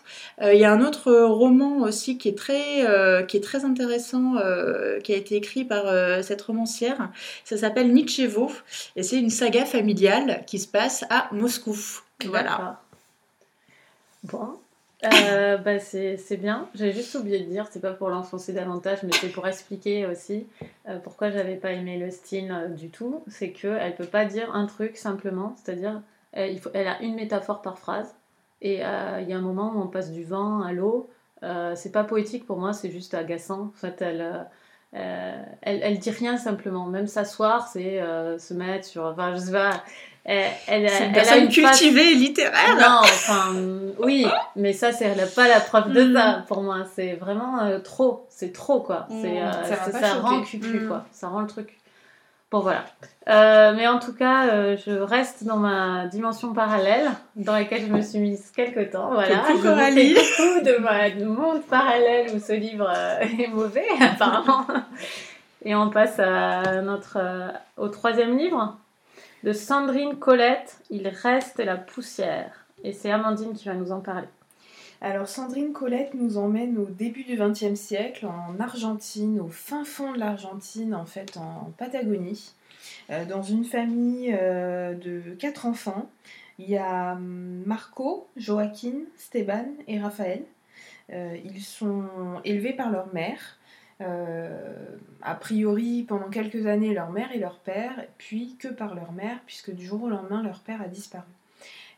Euh, 0.42 0.54
il 0.54 0.60
y 0.60 0.64
a 0.64 0.72
un 0.72 0.82
autre 0.82 1.12
roman 1.12 1.78
aussi 1.78 2.18
qui 2.18 2.28
est 2.28 2.36
très, 2.36 2.86
euh, 2.86 3.22
qui 3.22 3.36
est 3.36 3.42
très 3.42 3.64
intéressant, 3.64 4.36
euh, 4.36 5.00
qui 5.00 5.12
a 5.12 5.16
été 5.16 5.36
écrit 5.36 5.64
par 5.64 5.84
cette 6.22 6.42
romancière. 6.42 7.10
Ça 7.44 7.56
s'appelle 7.56 7.92
Nietzschevo 7.92 8.50
et 8.96 9.02
c'est 9.02 9.18
une 9.18 9.30
saga 9.30 9.64
familiale 9.64 10.44
qui 10.46 10.58
se 10.58 10.68
passe 10.68 11.04
à 11.10 11.28
Moscou. 11.32 11.76
Voilà. 12.26 12.80
Bon, 14.24 14.58
euh, 15.04 15.56
bah 15.56 15.78
c'est 15.78 16.36
bien. 16.36 16.68
J'ai 16.74 16.92
juste 16.92 17.14
oublié 17.14 17.40
de 17.40 17.44
dire, 17.44 17.66
c'est 17.70 17.80
pas 17.80 17.92
pour 17.92 18.10
l'enfoncer 18.10 18.52
davantage, 18.52 19.02
mais 19.02 19.12
c'est 19.12 19.28
pour 19.28 19.46
expliquer 19.46 20.06
aussi 20.06 20.46
euh, 20.88 20.98
pourquoi 20.98 21.30
j'avais 21.30 21.56
pas 21.56 21.72
aimé 21.72 21.98
le 21.98 22.10
style 22.10 22.52
euh, 22.52 22.68
du 22.68 22.90
tout. 22.90 23.24
C'est 23.26 23.52
qu'elle 23.52 23.94
peut 23.96 24.06
pas 24.06 24.26
dire 24.26 24.54
un 24.54 24.66
truc 24.66 24.96
simplement, 24.96 25.54
c'est-à-dire 25.56 26.02
faut, 26.60 26.70
elle 26.74 26.88
a 26.88 27.00
une 27.02 27.14
métaphore 27.14 27.62
par 27.62 27.78
phrase. 27.78 28.14
Et 28.62 28.74
il 28.74 28.80
y 29.28 29.32
a 29.32 29.36
un 29.36 29.40
moment 29.40 29.72
où 29.74 29.80
on 29.80 29.86
passe 29.86 30.12
du 30.12 30.22
vent 30.22 30.60
à 30.60 30.72
l'eau. 30.72 31.08
c'est 31.74 31.92
pas 31.92 32.04
poétique 32.04 32.46
pour 32.46 32.58
moi, 32.58 32.74
c'est 32.74 32.90
juste 32.90 33.14
agaçant. 33.14 33.68
En 33.68 33.72
fait, 33.72 34.02
elle, 34.02 34.46
elle, 34.92 35.48
elle, 35.62 35.98
dit 35.98 36.10
rien 36.10 36.36
simplement. 36.36 36.84
Même 36.84 37.06
s'asseoir, 37.06 37.68
c'est 37.68 38.00
se 38.38 38.52
mettre 38.52 38.84
sur. 38.86 39.04
Enfin, 39.06 39.34
je 39.34 39.40
sais 39.40 39.52
pas. 39.52 39.82
Elle, 40.24 40.44
elle, 40.68 40.88
C'est 40.88 40.98
une 40.98 41.02
elle 41.04 41.10
a 41.10 41.12
personne 41.14 41.42
une 41.44 41.48
cultivée 41.48 42.12
et 42.12 42.14
littéraire. 42.14 42.76
Non, 42.78 42.98
enfin, 43.02 43.54
oui, 43.98 44.26
mais 44.54 44.72
ça, 44.74 44.92
c'est 44.92 45.06
elle 45.06 45.20
a 45.20 45.26
pas 45.26 45.48
la 45.48 45.60
preuve 45.60 45.92
de 45.92 46.02
Mm. 46.04 46.14
ça 46.14 46.44
pour 46.46 46.62
moi. 46.62 46.78
C'est 46.94 47.14
vraiment 47.14 47.60
euh, 47.62 47.78
trop. 47.78 48.26
C'est 48.28 48.52
trop, 48.52 48.80
quoi. 48.80 49.06
Mm, 49.08 49.22
C'est, 49.22 49.40
euh, 49.42 49.62
ça 49.64 49.92
ça, 49.98 50.14
rend 50.20 50.42
cucu, 50.42 50.80
Mm. 50.80 50.88
quoi. 50.88 51.04
Ça 51.10 51.28
rend 51.28 51.40
le 51.40 51.46
truc. 51.46 51.76
Bon, 52.50 52.58
voilà. 52.60 52.84
Euh, 53.28 53.72
mais 53.76 53.86
en 53.86 53.98
tout 54.00 54.12
cas, 54.12 54.48
euh, 54.48 54.76
je 54.84 54.90
reste 54.92 55.44
dans 55.44 55.56
ma 55.56 56.06
dimension 56.06 56.52
parallèle, 56.52 57.08
dans 57.36 57.52
laquelle 57.52 57.82
je 57.86 57.92
me 57.92 58.02
suis 58.02 58.18
mise 58.18 58.50
quelques 58.54 58.90
temps. 58.90 59.10
Voilà. 59.12 59.36
Coucou, 59.38 59.48
je 59.52 59.54
vous 59.56 59.62
fais 59.62 59.68
Coralie. 59.68 60.14
coucou 60.14 60.64
de 60.66 60.76
ma 60.78 61.10
de 61.10 61.24
monde 61.24 61.62
parallèle 61.70 62.26
où 62.34 62.40
ce 62.40 62.52
livre 62.52 62.92
euh, 62.94 63.20
est 63.20 63.46
mauvais, 63.48 63.86
apparemment. 64.00 64.66
Et 65.64 65.74
on 65.76 65.90
passe 65.90 66.18
à 66.18 66.82
notre, 66.82 67.18
euh, 67.20 67.48
au 67.76 67.88
troisième 67.88 68.36
livre 68.36 68.76
de 69.42 69.52
Sandrine 69.52 70.18
Colette, 70.18 70.78
Il 70.90 71.08
reste 71.08 71.58
la 71.58 71.76
poussière. 71.76 72.66
Et 72.84 72.92
c'est 72.92 73.10
Amandine 73.10 73.52
qui 73.52 73.66
va 73.66 73.74
nous 73.74 73.92
en 73.92 74.00
parler. 74.00 74.28
Alors 75.02 75.28
Sandrine 75.28 75.72
Colette 75.72 76.12
nous 76.12 76.36
emmène 76.36 76.76
au 76.76 76.84
début 76.84 77.24
du 77.24 77.36
XXe 77.36 77.74
siècle 77.74 78.26
en 78.26 78.60
Argentine, 78.60 79.40
au 79.40 79.48
fin 79.48 79.84
fond 79.84 80.12
de 80.12 80.18
l'Argentine, 80.18 80.94
en 80.94 81.06
fait 81.06 81.38
en 81.38 81.72
Patagonie, 81.78 82.52
euh, 83.10 83.24
dans 83.24 83.42
une 83.42 83.64
famille 83.64 84.36
euh, 84.38 84.94
de 84.94 85.34
quatre 85.38 85.64
enfants. 85.64 86.10
Il 86.58 86.68
y 86.68 86.76
a 86.76 87.12
hum, 87.12 87.62
Marco, 87.64 88.28
Joaquin, 88.36 89.04
Steban 89.16 89.68
et 89.88 89.98
Raphaël. 89.98 90.44
Euh, 91.12 91.36
ils 91.44 91.62
sont 91.62 92.04
élevés 92.44 92.74
par 92.74 92.90
leur 92.90 93.12
mère. 93.14 93.58
Euh, 94.00 94.74
a 95.22 95.34
priori, 95.34 96.04
pendant 96.08 96.30
quelques 96.30 96.66
années, 96.66 96.94
leur 96.94 97.10
mère 97.10 97.32
et 97.32 97.38
leur 97.38 97.58
père, 97.58 98.04
puis 98.18 98.56
que 98.58 98.68
par 98.68 98.94
leur 98.94 99.12
mère, 99.12 99.38
puisque 99.46 99.70
du 99.72 99.84
jour 99.84 100.04
au 100.04 100.08
lendemain, 100.08 100.42
leur 100.42 100.60
père 100.60 100.80
a 100.80 100.88
disparu. 100.88 101.28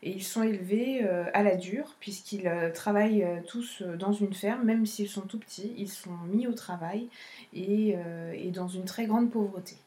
Et 0.05 0.11
ils 0.11 0.23
sont 0.23 0.43
élevés 0.43 1.01
euh, 1.03 1.23
à 1.33 1.43
la 1.43 1.55
dure, 1.55 1.95
puisqu'ils 2.01 2.47
euh, 2.47 2.71
travaillent 2.71 3.23
euh, 3.23 3.39
tous 3.47 3.81
euh, 3.81 3.95
dans 3.95 4.11
une 4.11 4.33
ferme, 4.33 4.63
même 4.63 4.85
s'ils 4.85 5.07
sont 5.07 5.21
tout 5.21 5.39
petits, 5.39 5.73
ils 5.77 5.89
sont 5.89 6.17
mis 6.27 6.45
au 6.45 6.51
travail 6.51 7.07
et, 7.53 7.95
euh, 7.95 8.33
et 8.33 8.51
dans 8.51 8.67
une 8.67 8.83
très 8.83 9.05
grande 9.05 9.31
pauvreté. 9.31 9.77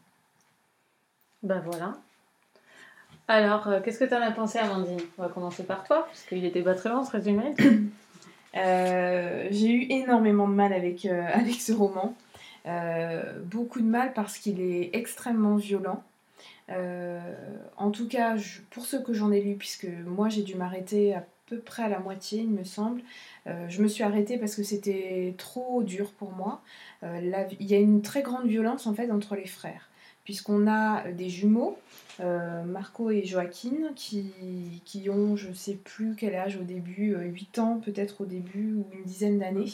Ben 1.42 1.60
voilà. 1.60 1.98
Alors, 3.28 3.68
euh, 3.68 3.80
qu'est-ce 3.80 3.98
que 3.98 4.04
tu 4.04 4.14
en 4.14 4.22
as 4.22 4.30
pensé, 4.30 4.58
Amandine? 4.58 5.00
On 5.18 5.22
va 5.22 5.28
commencer 5.28 5.64
par 5.64 5.84
toi, 5.84 6.06
parce 6.06 6.22
qu'il 6.22 6.44
était 6.44 6.62
pas 6.62 6.74
très 6.74 6.88
long 6.88 7.04
ce 7.04 7.10
résumé. 7.10 7.54
Euh, 8.56 9.48
j'ai 9.50 9.70
eu 9.70 9.86
énormément 9.90 10.48
de 10.48 10.54
mal 10.54 10.72
avec, 10.72 11.04
euh, 11.06 11.26
ce 11.58 11.72
roman. 11.72 12.14
Euh, 12.66 13.38
beaucoup 13.44 13.80
de 13.80 13.86
mal 13.86 14.12
parce 14.12 14.38
qu'il 14.38 14.60
est 14.60 14.90
extrêmement 14.94 15.56
violent. 15.56 16.02
En 17.76 17.90
tout 17.92 18.08
cas, 18.08 18.36
pour 18.70 18.86
ce 18.86 18.96
que 18.96 19.12
j'en 19.12 19.30
ai 19.30 19.40
lu, 19.40 19.54
puisque 19.54 19.86
moi 20.04 20.28
j'ai 20.28 20.42
dû 20.42 20.56
m'arrêter 20.56 21.14
à 21.14 21.24
peu 21.46 21.58
près 21.58 21.84
à 21.84 21.88
la 21.88 22.00
moitié, 22.00 22.40
il 22.40 22.50
me 22.50 22.64
semble, 22.64 23.02
je 23.46 23.82
me 23.82 23.86
suis 23.86 24.02
arrêtée 24.02 24.36
parce 24.36 24.56
que 24.56 24.64
c'était 24.64 25.34
trop 25.38 25.84
dur 25.84 26.10
pour 26.10 26.32
moi. 26.32 26.60
Il 27.04 27.66
y 27.66 27.74
a 27.74 27.78
une 27.78 28.02
très 28.02 28.22
grande 28.22 28.48
violence 28.48 28.88
en 28.88 28.94
fait 28.94 29.12
entre 29.12 29.36
les 29.36 29.46
frères, 29.46 29.88
puisqu'on 30.26 30.66
a 30.66 31.12
des 31.12 31.30
jumeaux, 31.30 31.78
euh, 32.18 32.64
Marco 32.64 33.10
et 33.10 33.24
Joaquin, 33.24 33.92
qui, 33.94 34.32
qui 34.84 35.08
ont, 35.08 35.36
je 35.36 35.52
sais 35.52 35.76
plus 35.76 36.16
quel 36.18 36.34
âge 36.34 36.56
au 36.56 36.64
début, 36.64 37.14
euh, 37.14 37.22
8 37.22 37.58
ans 37.60 37.80
peut-être 37.82 38.22
au 38.22 38.26
début, 38.26 38.74
ou 38.74 38.86
une 38.92 39.04
dizaine 39.04 39.38
d'années 39.38 39.72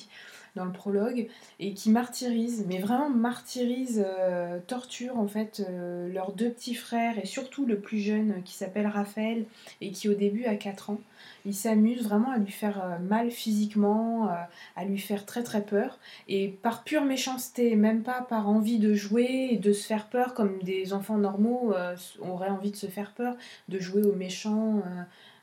dans 0.54 0.64
le 0.66 0.72
prologue, 0.72 1.28
et 1.60 1.72
qui 1.72 1.90
martyrisent, 1.90 2.66
mais 2.68 2.78
vraiment 2.78 3.08
martyrisent, 3.08 4.04
euh, 4.06 4.58
torturent 4.66 5.18
en 5.18 5.26
fait 5.26 5.62
euh, 5.66 6.12
leurs 6.12 6.32
deux 6.32 6.50
petits 6.50 6.74
frères, 6.74 7.18
et 7.18 7.26
surtout 7.26 7.64
le 7.64 7.78
plus 7.78 8.00
jeune 8.00 8.32
euh, 8.32 8.40
qui 8.44 8.52
s'appelle 8.52 8.86
Raphaël, 8.86 9.46
et 9.80 9.92
qui 9.92 10.10
au 10.10 10.14
début 10.14 10.44
a 10.44 10.56
4 10.56 10.90
ans. 10.90 11.00
Ils 11.46 11.54
s'amusent 11.54 12.04
vraiment 12.04 12.30
à 12.30 12.38
lui 12.38 12.52
faire 12.52 12.98
mal 13.00 13.30
physiquement, 13.30 14.28
à 14.76 14.84
lui 14.84 14.98
faire 14.98 15.26
très 15.26 15.42
très 15.42 15.62
peur, 15.62 15.98
et 16.28 16.48
par 16.48 16.84
pure 16.84 17.04
méchanceté, 17.04 17.74
même 17.74 18.02
pas 18.02 18.22
par 18.22 18.48
envie 18.48 18.78
de 18.78 18.94
jouer 18.94 19.48
et 19.50 19.56
de 19.56 19.72
se 19.72 19.86
faire 19.86 20.06
peur 20.08 20.34
comme 20.34 20.60
des 20.62 20.92
enfants 20.92 21.18
normaux 21.18 21.74
auraient 22.20 22.48
envie 22.48 22.70
de 22.70 22.76
se 22.76 22.86
faire 22.86 23.12
peur, 23.12 23.36
de 23.68 23.80
jouer 23.80 24.02
aux 24.02 24.14
méchants. 24.14 24.82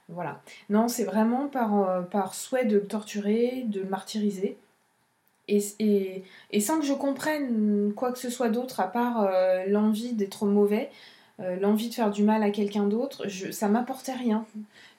voilà. 0.08 0.42
Non, 0.70 0.88
c'est 0.88 1.04
vraiment 1.04 1.48
par, 1.48 2.08
par 2.10 2.34
souhait 2.34 2.66
de 2.66 2.78
le 2.78 2.88
torturer, 2.88 3.66
de 3.68 3.82
le 3.82 3.90
martyriser. 3.90 4.58
Et, 5.50 5.64
et, 5.80 6.24
et 6.52 6.60
sans 6.60 6.80
que 6.80 6.86
je 6.86 6.94
comprenne 6.94 7.92
quoi 7.96 8.12
que 8.12 8.20
ce 8.20 8.30
soit 8.30 8.50
d'autre, 8.50 8.80
à 8.80 8.88
part 8.88 9.24
euh, 9.24 9.66
l'envie 9.68 10.14
d'être 10.14 10.46
mauvais, 10.46 10.92
euh, 11.40 11.56
l'envie 11.60 11.90
de 11.90 11.94
faire 11.96 12.12
du 12.12 12.24
mal 12.24 12.44
à 12.44 12.52
quelqu'un 12.52 12.86
d'autre, 12.86 13.28
ça 13.52 13.68
m'apportait 13.68 14.14
rien. 14.14 14.46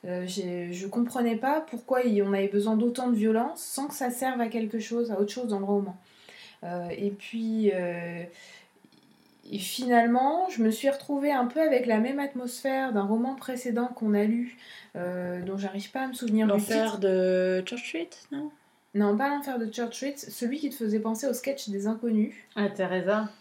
Euh, 0.07 0.25
je 0.27 0.87
comprenais 0.87 1.37
pas 1.37 1.61
pourquoi 1.61 2.01
on 2.05 2.33
avait 2.33 2.49
besoin 2.49 2.77
d'autant 2.77 3.09
de 3.11 3.15
violence 3.15 3.61
sans 3.61 3.87
que 3.87 3.95
ça 3.95 4.11
serve 4.11 4.41
à 4.41 4.49
quelque 4.49 4.81
chose, 4.81 5.13
à 5.13 5.21
autre 5.21 5.33
chose 5.33 5.49
dans 5.49 5.61
le 5.61 5.67
roman. 5.67 5.97
Euh, 6.65 6.89
et 6.91 7.11
puis, 7.11 7.71
et 9.53 9.59
finalement, 9.59 10.49
je 10.51 10.63
me 10.63 10.71
suis 10.71 10.91
retrouvée 10.91 11.33
un 11.33 11.47
peu 11.47 11.61
avec 11.61 11.87
la 11.87 11.99
même 11.99 12.19
atmosphère 12.19 12.93
d'un 12.93 13.05
roman 13.05 13.37
précédent 13.37 13.89
qu'on 13.95 14.15
a 14.15 14.25
lu, 14.25 14.57
dont 14.95 15.59
j'arrive 15.59 15.91
pas 15.93 16.01
à 16.01 16.07
me 16.09 16.15
souvenir. 16.15 16.47
L'enfer 16.47 16.99
de 16.99 17.63
Church 17.67 17.87
Street, 17.87 18.11
non? 18.33 18.51
Non, 18.95 19.17
pas 19.17 19.29
l'enfer 19.29 19.59
de 19.59 19.73
Church 19.73 19.95
Street, 19.95 20.15
celui 20.17 20.59
qui 20.59 20.69
te 20.71 20.75
faisait 20.75 20.99
penser 20.99 21.27
au 21.29 21.33
sketch 21.33 21.69
des 21.69 21.87
inconnus. 21.87 22.35
Ah, 22.57 22.69
Teresa. 22.69 23.29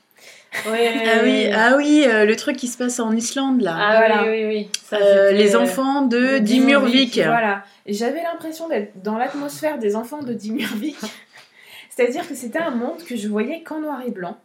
Oui, 0.69 0.79
Ah 0.85 1.19
oui, 1.23 1.47
ah 1.53 1.73
oui, 1.77 2.03
euh, 2.05 2.25
le 2.25 2.35
truc 2.35 2.57
qui 2.57 2.67
se 2.67 2.77
passe 2.77 2.99
en 2.99 3.15
Islande 3.15 3.61
là. 3.61 3.77
Ah 3.79 3.97
Voilà. 3.99 4.23
oui, 4.23 4.29
oui, 4.29 4.45
oui. 4.47 4.69
Ça, 4.83 4.97
Euh, 4.97 5.31
les 5.31 5.55
enfants 5.55 6.01
de 6.01 6.39
Dimurvik. 6.39 7.15
Voilà. 7.23 7.63
Et 7.85 7.93
j'avais 7.93 8.21
l'impression 8.21 8.67
d'être 8.67 9.01
dans 9.01 9.17
l'atmosphère 9.17 9.77
des 9.77 9.95
enfants 9.95 10.21
de 10.21 10.33
Dimurvik. 10.33 10.97
C'est-à-dire 11.89 12.27
que 12.27 12.35
c'était 12.35 12.59
un 12.59 12.71
monde 12.71 13.01
que 13.07 13.15
je 13.15 13.29
voyais 13.29 13.63
qu'en 13.63 13.79
noir 13.79 14.01
et 14.05 14.11
blanc. 14.11 14.37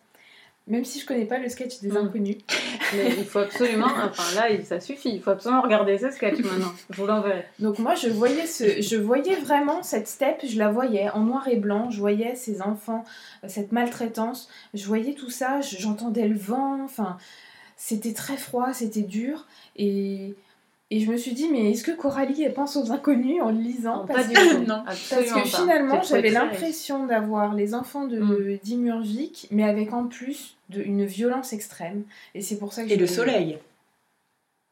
Même 0.67 0.85
si 0.87 0.99
je 0.99 1.05
connais 1.05 1.27
pas 1.27 1.39
le 1.39 1.49
sketch 1.51 1.81
des 1.81 1.91
Mm. 1.91 1.97
inconnus. 1.99 2.37
Mais 2.95 3.11
il 3.19 3.25
faut 3.27 3.41
absolument, 3.41 3.87
enfin 4.03 4.35
là, 4.35 4.65
ça 4.65 4.81
suffit, 4.81 5.11
il 5.11 5.21
faut 5.21 5.31
absolument 5.31 5.61
regarder 5.61 5.99
ce 5.99 6.11
sketch 6.11 6.39
maintenant. 6.45 6.73
Je 6.89 6.97
vous 7.01 7.07
l'enverrai. 7.07 7.45
Donc 7.59 7.79
moi, 7.79 7.95
je 7.95 8.09
voyais, 8.09 8.47
ce, 8.47 8.81
je 8.81 8.97
voyais 8.97 9.37
vraiment 9.37 9.83
cette 9.83 10.09
steppe, 10.09 10.41
je 10.47 10.59
la 10.59 10.71
voyais 10.71 11.11
en 11.11 11.21
noir 11.21 11.47
et 11.49 11.57
blanc, 11.57 11.91
je 11.91 11.99
voyais 12.01 12.35
ces 12.35 12.63
enfants, 12.63 13.05
euh, 13.45 13.49
cette 13.49 13.73
maltraitance, 13.73 14.49
je 14.73 14.87
voyais 14.87 15.13
tout 15.15 15.29
ça, 15.31 15.61
je- 15.61 15.77
j'entendais 15.77 16.27
le 16.29 16.37
vent, 16.39 16.83
enfin, 16.83 17.19
c'était 17.77 18.15
très 18.15 18.39
froid, 18.39 18.73
c'était 18.73 19.03
dur, 19.03 19.47
et, 19.77 20.35
et 20.97 21.01
je 21.01 21.11
me 21.11 21.17
suis 21.17 21.33
dit, 21.33 21.49
mais 21.51 21.73
est-ce 21.73 21.83
que 21.83 21.91
Coralie, 21.91 22.43
elle 22.45 22.55
pense 22.55 22.77
aux 22.77 22.93
inconnus 22.93 23.43
en 23.43 23.51
le 23.51 23.59
lisant 23.59 24.03
Non, 24.03 24.07
Parce 24.07 24.23
pas 24.23 24.29
du 24.29 24.35
que- 24.35 24.55
tout. 24.55 24.63
Non. 24.63 24.83
Parce 24.85 25.09
que 25.11 25.45
finalement, 25.45 26.03
j'avais 26.03 26.31
l'impression 26.31 27.07
d'avoir 27.07 27.55
les 27.55 27.75
enfants 27.75 28.07
de 28.07 28.19
Mm. 28.21 28.59
Mais 29.51 29.65
avec 29.65 29.93
en 29.93 30.07
plus 30.07 30.57
de, 30.71 30.81
une 30.83 31.05
violence 31.05 31.53
extrême. 31.53 32.05
Et 32.35 32.41
c'est 32.43 32.59
pour 32.59 32.73
ça 32.73 32.85
que 32.85 32.91
Et 32.91 32.97
le 32.97 33.07
soleil, 33.07 33.59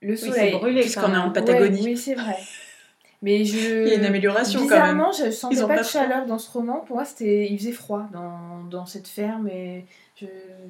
Le 0.01 0.12
Oui, 0.12 0.18
soleil. 0.18 0.53
brûlé 0.53 0.81
puisqu'on 0.83 1.12
est 1.12 1.16
en. 1.16 1.31
Patagonie. 1.31 1.81
Ouais, 1.81 1.85
oui, 1.91 1.97
c'est 1.97 2.14
vrai. 2.14 2.37
Mais 3.23 3.45
je. 3.45 3.83
Il 3.83 3.89
y 3.89 3.93
a 3.93 3.95
une 3.97 4.05
amélioration 4.05 4.61
quand 4.61 4.68
même. 4.68 4.97
Bizarrement, 4.99 5.12
je 5.12 5.31
sentais 5.31 5.57
pas, 5.61 5.66
pas 5.68 5.79
de 5.79 5.83
froid. 5.83 6.01
chaleur 6.03 6.27
dans 6.27 6.39
ce 6.39 6.51
roman. 6.51 6.81
Pour 6.81 6.97
moi, 6.97 7.05
c'était, 7.05 7.49
il 7.51 7.59
faisait 7.59 7.73
froid 7.73 8.07
dans, 8.12 8.62
dans 8.70 8.87
cette 8.87 9.09
ferme 9.09 9.49
et 9.49 9.85
je, 10.20 10.27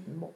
bon. 0.09 0.31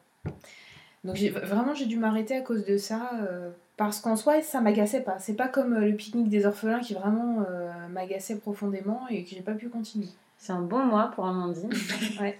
Donc 1.04 1.16
j'ai 1.16 1.30
vraiment 1.30 1.74
j'ai 1.74 1.86
dû 1.86 1.96
m'arrêter 1.98 2.36
à 2.36 2.40
cause 2.40 2.64
de 2.64 2.76
ça 2.78 3.12
euh, 3.22 3.50
parce 3.76 4.00
qu'en 4.00 4.16
soi 4.16 4.42
ça 4.42 4.60
m'agaçait 4.60 5.02
pas. 5.02 5.18
C'est 5.18 5.34
pas 5.34 5.48
comme 5.48 5.74
euh, 5.74 5.80
le 5.86 5.94
pique-nique 5.94 6.28
des 6.28 6.46
orphelins 6.46 6.80
qui 6.80 6.94
vraiment 6.94 7.44
euh, 7.48 7.70
m'agaçait 7.88 8.36
profondément 8.36 9.06
et 9.08 9.24
que 9.24 9.30
j'ai 9.30 9.42
pas 9.42 9.54
pu 9.54 9.68
continuer. 9.68 10.08
C'est 10.38 10.52
un 10.52 10.62
bon 10.62 10.84
mois 10.84 11.10
pour 11.14 11.26
Amandine. 11.26 11.70
Ouais. 12.20 12.38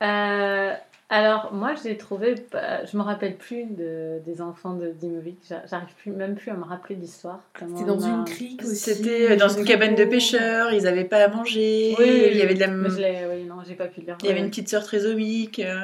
Euh, 0.00 0.74
alors, 1.10 1.54
moi, 1.54 1.72
j'ai 1.82 1.96
trouvé. 1.96 2.34
bah, 2.52 2.84
Je 2.84 2.96
me 2.96 3.02
rappelle 3.02 3.36
plus 3.36 3.64
de, 3.64 4.18
des 4.26 4.42
enfants 4.42 4.74
de 4.74 4.88
Dimovic. 4.88 5.38
J'a- 5.48 5.64
J'arrive 5.66 5.94
plus, 5.96 6.10
même 6.12 6.34
plus 6.34 6.50
à 6.50 6.54
me 6.54 6.64
rappeler 6.64 6.96
l'histoire. 6.96 7.40
C'était 7.58 7.84
dans 7.84 8.02
a- 8.04 8.08
une 8.08 8.24
crique 8.24 8.62
aussi. 8.62 8.76
C'était 8.76 9.36
dans 9.36 9.48
une 9.48 9.64
cabane 9.64 9.94
de 9.94 10.04
pêcheurs. 10.04 10.72
ils 10.72 10.86
avaient 10.86 11.04
pas 11.06 11.24
à 11.24 11.28
manger, 11.28 11.94
Oui, 11.98 12.04
oui, 12.04 12.28
il 12.32 12.36
y 12.36 12.42
avait 12.42 12.54
de 12.54 12.60
la... 12.60 12.66
mais 12.68 12.90
je 12.90 12.98
l'ai- 12.98 13.26
oui, 13.30 13.44
non, 13.44 13.56
j'ai 13.66 13.74
pas 13.74 13.86
pu 13.86 14.00
le 14.00 14.06
lire. 14.06 14.18
Il 14.22 14.26
y 14.28 14.30
avait 14.30 14.40
une 14.40 14.50
petite 14.50 14.68
sœur 14.68 14.82
trisomique. 14.84 15.60
euh, 15.60 15.80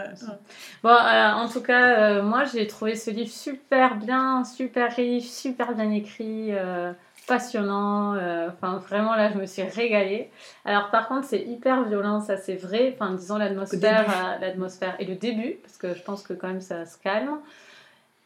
Bon, 0.83 0.91
euh, 0.91 1.31
en 1.33 1.49
tout 1.49 1.63
cas, 1.63 2.19
euh, 2.19 2.23
moi, 2.23 2.45
j'ai 2.45 2.67
trouvé 2.67 2.95
ce 2.95 3.11
livre 3.11 3.31
super 3.31 3.97
bien, 3.97 4.45
super 4.45 4.95
riche, 4.95 5.25
super 5.31 5.75
bien 5.75 5.91
écrit, 5.91 6.51
passionnant. 7.27 8.15
euh, 8.15 8.49
vraiment, 8.61 9.15
là, 9.15 9.31
je 9.33 9.39
me 9.39 9.47
suis 9.47 9.63
régalée. 9.63 10.31
Alors, 10.65 10.91
par 10.91 11.09
contre, 11.09 11.27
c'est 11.27 11.43
hyper 11.43 11.85
violent, 11.85 12.21
ça, 12.21 12.37
c'est 12.37 12.57
vrai. 12.57 12.95
Enfin, 12.95 13.13
disons 13.15 13.37
l'atmosphère, 13.37 14.09
euh, 14.09 14.39
l'atmosphère 14.41 14.97
et 14.99 15.05
le 15.05 15.15
début, 15.15 15.59
parce 15.63 15.77
que 15.77 15.95
je 15.95 16.03
pense 16.03 16.23
que 16.23 16.33
quand 16.33 16.49
même, 16.49 16.61
ça 16.61 16.87
se 16.87 16.99
calme. 16.99 17.39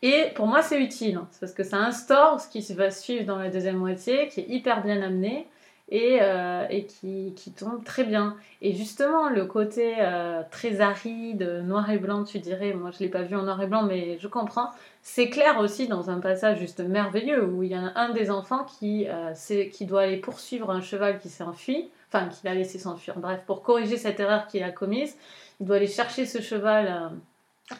Et 0.02 0.26
pour 0.36 0.46
moi, 0.46 0.62
c'est 0.62 0.80
utile, 0.80 1.16
hein, 1.16 1.26
c'est 1.32 1.40
parce 1.40 1.52
que 1.52 1.64
ça 1.64 1.78
instaure 1.78 2.40
ce 2.40 2.48
qui 2.48 2.60
va 2.72 2.90
suivre 2.90 3.24
dans 3.24 3.38
la 3.38 3.50
deuxième 3.50 3.78
moitié, 3.78 4.28
qui 4.28 4.40
est 4.40 4.48
hyper 4.48 4.82
bien 4.82 5.02
amené. 5.02 5.48
Et, 5.90 6.18
euh, 6.20 6.66
et 6.68 6.84
qui, 6.86 7.32
qui 7.34 7.52
tombe 7.52 7.82
très 7.84 8.04
bien. 8.04 8.36
Et 8.60 8.74
justement, 8.74 9.28
le 9.28 9.46
côté 9.46 9.96
euh, 9.98 10.42
très 10.50 10.80
aride, 10.80 11.62
noir 11.64 11.90
et 11.90 11.98
blanc, 11.98 12.24
tu 12.24 12.38
dirais, 12.38 12.74
moi 12.74 12.90
je 12.90 12.98
l'ai 13.00 13.08
pas 13.08 13.22
vu 13.22 13.36
en 13.36 13.42
noir 13.42 13.60
et 13.62 13.66
blanc, 13.66 13.82
mais 13.84 14.18
je 14.18 14.28
comprends, 14.28 14.70
c'est 15.02 15.30
clair 15.30 15.58
aussi 15.58 15.88
dans 15.88 16.10
un 16.10 16.20
passage 16.20 16.58
juste 16.58 16.80
merveilleux 16.80 17.44
où 17.44 17.62
il 17.62 17.70
y 17.70 17.74
a 17.74 17.92
un 17.94 18.10
des 18.10 18.30
enfants 18.30 18.64
qui, 18.64 19.06
euh, 19.08 19.32
qui 19.72 19.86
doit 19.86 20.02
aller 20.02 20.18
poursuivre 20.18 20.70
un 20.70 20.82
cheval 20.82 21.18
qui 21.18 21.28
s'est 21.30 21.44
enfui, 21.44 21.88
enfin 22.12 22.28
qu'il 22.28 22.48
a 22.48 22.54
laissé 22.54 22.78
s'enfuir, 22.78 23.18
bref, 23.18 23.42
pour 23.46 23.62
corriger 23.62 23.96
cette 23.96 24.20
erreur 24.20 24.46
qu'il 24.46 24.62
a 24.62 24.70
commise, 24.70 25.16
il 25.60 25.66
doit 25.66 25.76
aller 25.76 25.86
chercher 25.86 26.26
ce 26.26 26.40
cheval 26.40 27.10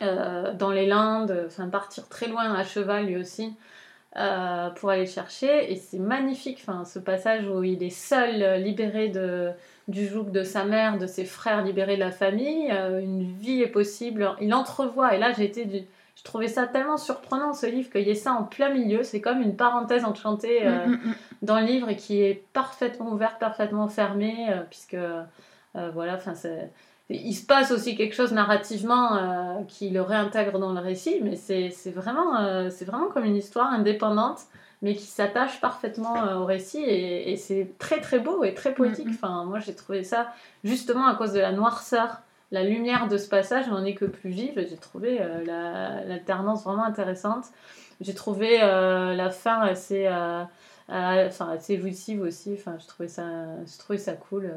dans 0.00 0.70
les 0.70 0.86
Landes, 0.86 1.44
enfin 1.46 1.66
partir 1.68 2.08
très 2.08 2.28
loin 2.28 2.52
à 2.52 2.62
cheval 2.62 3.06
lui 3.06 3.16
aussi. 3.16 3.54
Euh, 4.16 4.70
pour 4.70 4.90
aller 4.90 5.02
le 5.04 5.10
chercher. 5.10 5.70
Et 5.70 5.76
c'est 5.76 5.98
magnifique 5.98 6.58
enfin, 6.66 6.84
ce 6.84 6.98
passage 6.98 7.46
où 7.48 7.62
il 7.62 7.82
est 7.82 7.90
seul 7.90 8.42
euh, 8.42 8.56
libéré 8.56 9.08
de, 9.08 9.50
du 9.86 10.06
joug 10.06 10.30
de 10.30 10.42
sa 10.42 10.64
mère 10.64 10.98
de 10.98 11.06
ses 11.06 11.24
frères 11.24 11.62
libérés 11.62 11.94
de 11.96 12.00
la 12.00 12.10
famille. 12.10 12.70
Euh, 12.70 13.00
une 13.00 13.22
vie 13.22 13.62
est 13.62 13.68
possible. 13.68 14.30
Il 14.40 14.52
entrevoit 14.54 15.14
et 15.14 15.18
là 15.18 15.30
été 15.38 15.64
du... 15.66 15.80
je 16.16 16.22
trouvais 16.24 16.48
ça 16.48 16.66
tellement 16.66 16.96
surprenant 16.96 17.52
ce 17.52 17.66
livre 17.66 17.90
qu'il 17.90 18.02
y 18.06 18.10
ait 18.10 18.14
ça 18.14 18.32
en 18.32 18.44
plein 18.44 18.70
milieu. 18.70 19.02
C'est 19.02 19.20
comme 19.20 19.40
une 19.42 19.56
parenthèse 19.56 20.04
enchantée 20.04 20.66
euh, 20.66 20.86
Mm, 20.86 20.90
mm, 20.92 21.08
mm. 21.10 21.14
dans 21.42 21.60
le 21.60 21.66
livre 21.66 21.88
et 21.90 21.96
qui 21.96 22.22
est 22.22 22.44
parfaitement 22.52 23.10
ouverte, 23.12 23.38
parfaitement 23.38 23.88
fermée, 23.88 24.46
puisque 24.70 24.94
euh, 24.94 25.22
voilà, 25.92 26.14
enfin, 26.14 26.34
c'est- 26.34 26.70
il 27.10 27.32
se 27.34 27.46
passe 27.46 27.70
aussi 27.70 27.96
quelque 27.96 28.14
chose 28.14 28.32
narrativement 28.32 29.16
euh, 29.16 29.62
qui 29.66 29.88
le 29.90 30.02
réintègre 30.02 30.58
dans 30.58 30.72
le 30.72 30.80
récit, 30.80 31.20
mais 31.22 31.36
c'est 31.36 31.90
vraiment, 31.90 32.36
euh, 32.38 32.68
vraiment 32.82 33.08
comme 33.08 33.24
une 33.24 33.36
histoire 33.36 33.72
indépendante, 33.72 34.40
mais 34.82 34.94
qui 34.94 35.06
s'attache 35.06 35.60
parfaitement 35.60 36.22
euh, 36.22 36.36
au 36.36 36.44
récit 36.44 36.82
et, 36.84 37.32
et 37.32 37.36
c'est 37.36 37.72
très 37.78 38.00
très 38.00 38.18
beau 38.18 38.44
et 38.44 38.54
très 38.54 38.74
poétique. 38.74 39.06
Mhm. 39.06 39.14
Enfin, 39.14 39.44
moi 39.44 39.58
j'ai 39.58 39.74
trouvé 39.74 40.04
ça 40.04 40.28
justement 40.64 41.06
à 41.06 41.14
cause 41.14 41.32
de 41.32 41.40
la 41.40 41.52
noirceur. 41.52 42.18
La 42.50 42.62
lumière 42.62 43.08
de 43.08 43.16
ce 43.18 43.28
passage 43.28 43.68
n'en 43.68 43.84
est 43.84 43.94
que 43.94 44.04
plus 44.06 44.30
vive. 44.30 44.54
J'ai 44.68 44.76
trouvé 44.76 45.18
euh, 45.20 45.44
la- 45.44 46.04
l'alternance 46.04 46.64
vraiment 46.64 46.84
intéressante. 46.84 47.44
J'ai 48.00 48.14
trouvé 48.14 48.58
la 48.58 49.30
fin 49.30 49.60
assez, 49.60 50.06
enfin, 50.88 51.50
assez 51.50 51.78
jouissive 51.78 52.22
aussi. 52.22 52.54
Enfin, 52.54 52.76
je 52.80 52.86
trouvais 52.86 53.08
ça, 53.08 53.24
je 53.66 53.78
trouvais 53.78 53.98
ça 53.98 54.12
cool. 54.14 54.52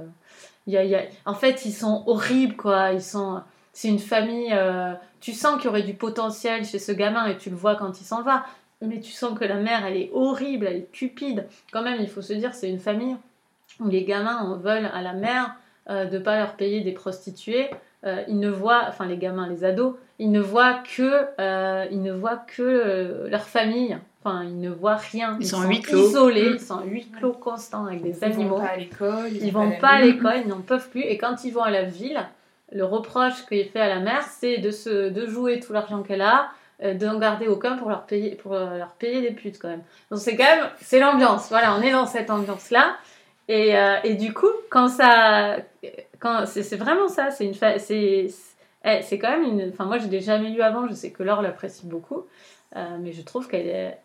Il 0.68 0.74
y 0.74 0.96
a, 0.96 1.02
En 1.26 1.34
fait, 1.34 1.66
ils 1.66 1.74
sont 1.74 2.04
horribles, 2.08 2.56
quoi. 2.56 2.92
Ils 2.94 3.02
sont. 3.02 3.42
C'est 3.74 3.88
une 3.88 4.00
famille. 4.00 4.52
euh, 4.54 4.94
Tu 5.22 5.34
sens 5.34 5.56
qu'il 5.58 5.66
y 5.66 5.68
aurait 5.70 5.84
du 5.84 5.94
potentiel 5.94 6.66
chez 6.66 6.80
ce 6.80 6.92
gamin 6.92 7.28
et 7.28 7.38
tu 7.38 7.50
le 7.50 7.56
vois 7.56 7.76
quand 7.76 8.00
il 8.02 8.04
s'en 8.04 8.22
va. 8.22 8.46
Mais 8.82 9.00
tu 9.00 9.12
sens 9.12 9.38
que 9.38 9.46
la 9.46 9.56
mère, 9.58 9.86
elle 9.86 9.96
est 9.98 10.10
horrible, 10.14 10.66
elle 10.68 10.78
est 10.78 10.92
cupide. 10.92 11.48
Quand 11.72 11.84
même, 11.84 12.02
il 12.02 12.10
faut 12.10 12.22
se 12.24 12.34
dire, 12.34 12.54
c'est 12.54 12.70
une 12.70 12.80
famille 12.80 13.16
où 13.80 13.88
les 13.88 14.04
gamins 14.04 14.38
en 14.40 14.58
veulent 14.58 14.90
à 14.94 15.02
la 15.02 15.14
mère 15.14 15.56
euh, 15.90 16.06
de 16.06 16.18
pas 16.18 16.38
leur 16.38 16.56
payer 16.56 16.82
des 16.82 16.92
prostituées. 16.92 17.70
Euh, 18.04 18.24
ils 18.28 18.40
ne 18.40 18.50
voient, 18.50 18.86
enfin 18.88 19.06
les 19.06 19.18
gamins, 19.18 19.48
les 19.48 19.64
ados, 19.64 19.96
ils 20.18 20.32
ne 20.32 20.40
voient 20.40 20.82
que, 20.98 21.26
euh, 21.40 21.86
ils 21.92 22.02
ne 22.02 22.12
voient 22.12 22.44
que 22.48 23.28
leur 23.30 23.44
famille. 23.44 23.98
Enfin, 24.24 24.44
ils 24.44 24.60
ne 24.60 24.70
voient 24.70 24.98
rien. 24.98 25.36
Ils 25.40 25.48
sont 25.48 25.62
à 25.62 25.66
huis 25.68 25.82
clos. 25.82 25.98
isolés, 26.10 26.52
ils 26.54 26.60
sont 26.60 26.78
à 26.78 26.84
huis 26.84 27.08
clos 27.18 27.32
constants 27.34 27.86
avec 27.88 28.04
des 28.04 28.18
Ils 28.20 28.24
animaux. 28.24 28.58
vont 28.58 28.62
pas 28.62 28.68
à 28.68 28.78
l'école. 28.78 29.30
Ils 29.32 29.52
vont 29.52 29.72
pas 29.80 29.88
à 29.90 30.02
l'école, 30.02 30.34
ils 30.44 30.48
n'en 30.48 30.62
peuvent 30.62 30.90
plus. 30.90 31.02
Et 31.02 31.18
quand 31.18 31.44
ils 31.44 31.52
vont 31.52 31.64
à 31.64 31.72
la 31.72 31.84
ville, 31.84 32.22
le 32.72 32.86
reproche 32.86 33.46
qu'il 33.48 33.66
fait 33.66 33.80
à 33.82 33.88
la 33.90 34.00
mère, 34.00 34.22
c'est 34.24 34.60
de, 34.60 34.70
se, 34.72 35.10
de 35.10 35.26
jouer 35.26 35.60
tout 35.60 35.74
l'argent 35.74 36.04
qu'elle 36.04 36.22
a, 36.22 36.50
euh, 36.84 36.94
de 36.94 37.06
n'en 37.06 37.18
garder 37.18 37.48
aucun 37.48 37.78
pour 37.78 37.90
leur 37.90 38.04
payer, 38.04 38.36
pour 38.36 38.54
euh, 38.54 38.78
leur 38.78 38.92
payer 38.92 39.22
des 39.22 39.32
putes 39.32 39.58
quand 39.60 39.70
même. 39.70 39.82
Donc 40.12 40.20
c'est 40.20 40.36
quand 40.36 40.44
même, 40.44 40.66
c'est 40.80 41.00
l'ambiance. 41.00 41.48
Voilà, 41.50 41.76
on 41.76 41.82
est 41.82 41.92
dans 41.92 42.06
cette 42.06 42.30
ambiance-là. 42.30 42.96
Et, 43.48 43.76
euh, 43.76 43.96
et 44.04 44.14
du 44.16 44.34
coup, 44.34 44.52
quand 44.70 44.88
ça, 44.88 45.58
quand 46.20 46.46
c'est 46.46 46.62
c'est 46.64 46.78
vraiment 46.78 47.08
ça, 47.08 47.32
c'est 47.32 47.46
une, 47.46 47.56
fa- 47.56 47.80
c'est, 47.80 48.28
c'est 48.30 49.02
c'est 49.02 49.18
quand 49.20 49.32
même 49.32 49.44
une. 49.44 49.70
Enfin, 49.70 49.86
moi, 49.86 49.98
je 49.98 50.08
l'ai 50.08 50.22
jamais 50.22 50.50
lu 50.50 50.62
avant. 50.62 50.88
Je 50.88 50.94
sais 50.94 51.10
que 51.12 51.24
Laure 51.24 51.42
l'apprécie 51.42 51.86
beaucoup, 51.88 52.26
Euh, 52.76 52.98
mais 53.02 53.12
je 53.12 53.22
trouve 53.22 53.48
qu'elle 53.48 53.68
est, 53.68 53.98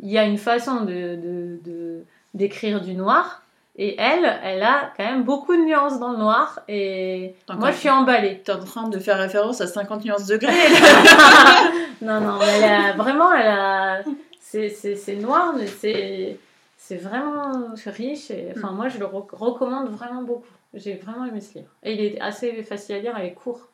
il 0.00 0.10
y 0.10 0.18
a 0.18 0.24
une 0.24 0.38
façon 0.38 0.84
de, 0.84 2.04
d'écrire 2.34 2.80
du 2.80 2.94
noir. 2.94 3.42
Et 3.80 3.94
elle, 4.00 4.40
elle 4.42 4.62
a 4.64 4.92
quand 4.96 5.04
même 5.04 5.22
beaucoup 5.22 5.54
de 5.54 5.62
nuances 5.62 6.00
dans 6.00 6.10
le 6.10 6.18
noir. 6.18 6.60
Et 6.66 7.34
Encore. 7.46 7.60
moi, 7.60 7.70
je 7.70 7.76
suis 7.76 7.90
emballée. 7.90 8.40
T'es 8.44 8.50
en 8.50 8.58
train 8.64 8.88
de 8.88 8.98
faire 8.98 9.18
référence 9.18 9.60
à 9.60 9.68
50 9.68 10.04
nuances 10.04 10.26
degrés. 10.26 10.52
non, 12.02 12.20
non, 12.20 12.40
elle 12.42 12.64
a 12.64 12.92
vraiment, 12.94 13.32
elle 13.32 13.46
a, 13.46 14.02
c'est, 14.40 15.16
noir, 15.20 15.54
mais 15.56 15.68
c'est, 15.68 16.38
c'est 16.76 16.96
vraiment 16.96 17.68
riche. 17.86 18.32
Et, 18.32 18.52
enfin, 18.56 18.72
moi, 18.72 18.88
je 18.88 18.98
le 18.98 19.04
rec- 19.04 19.30
recommande 19.30 19.90
vraiment 19.90 20.22
beaucoup. 20.22 20.44
J'ai 20.74 20.94
vraiment 20.94 21.24
aimé 21.24 21.40
ce 21.40 21.58
livre. 21.58 21.70
Et 21.84 21.92
il 21.92 22.00
est 22.00 22.20
assez 22.20 22.62
facile 22.64 22.96
à 22.96 22.98
lire, 22.98 23.14
il 23.20 23.26
est 23.26 23.32
court. 23.32 23.68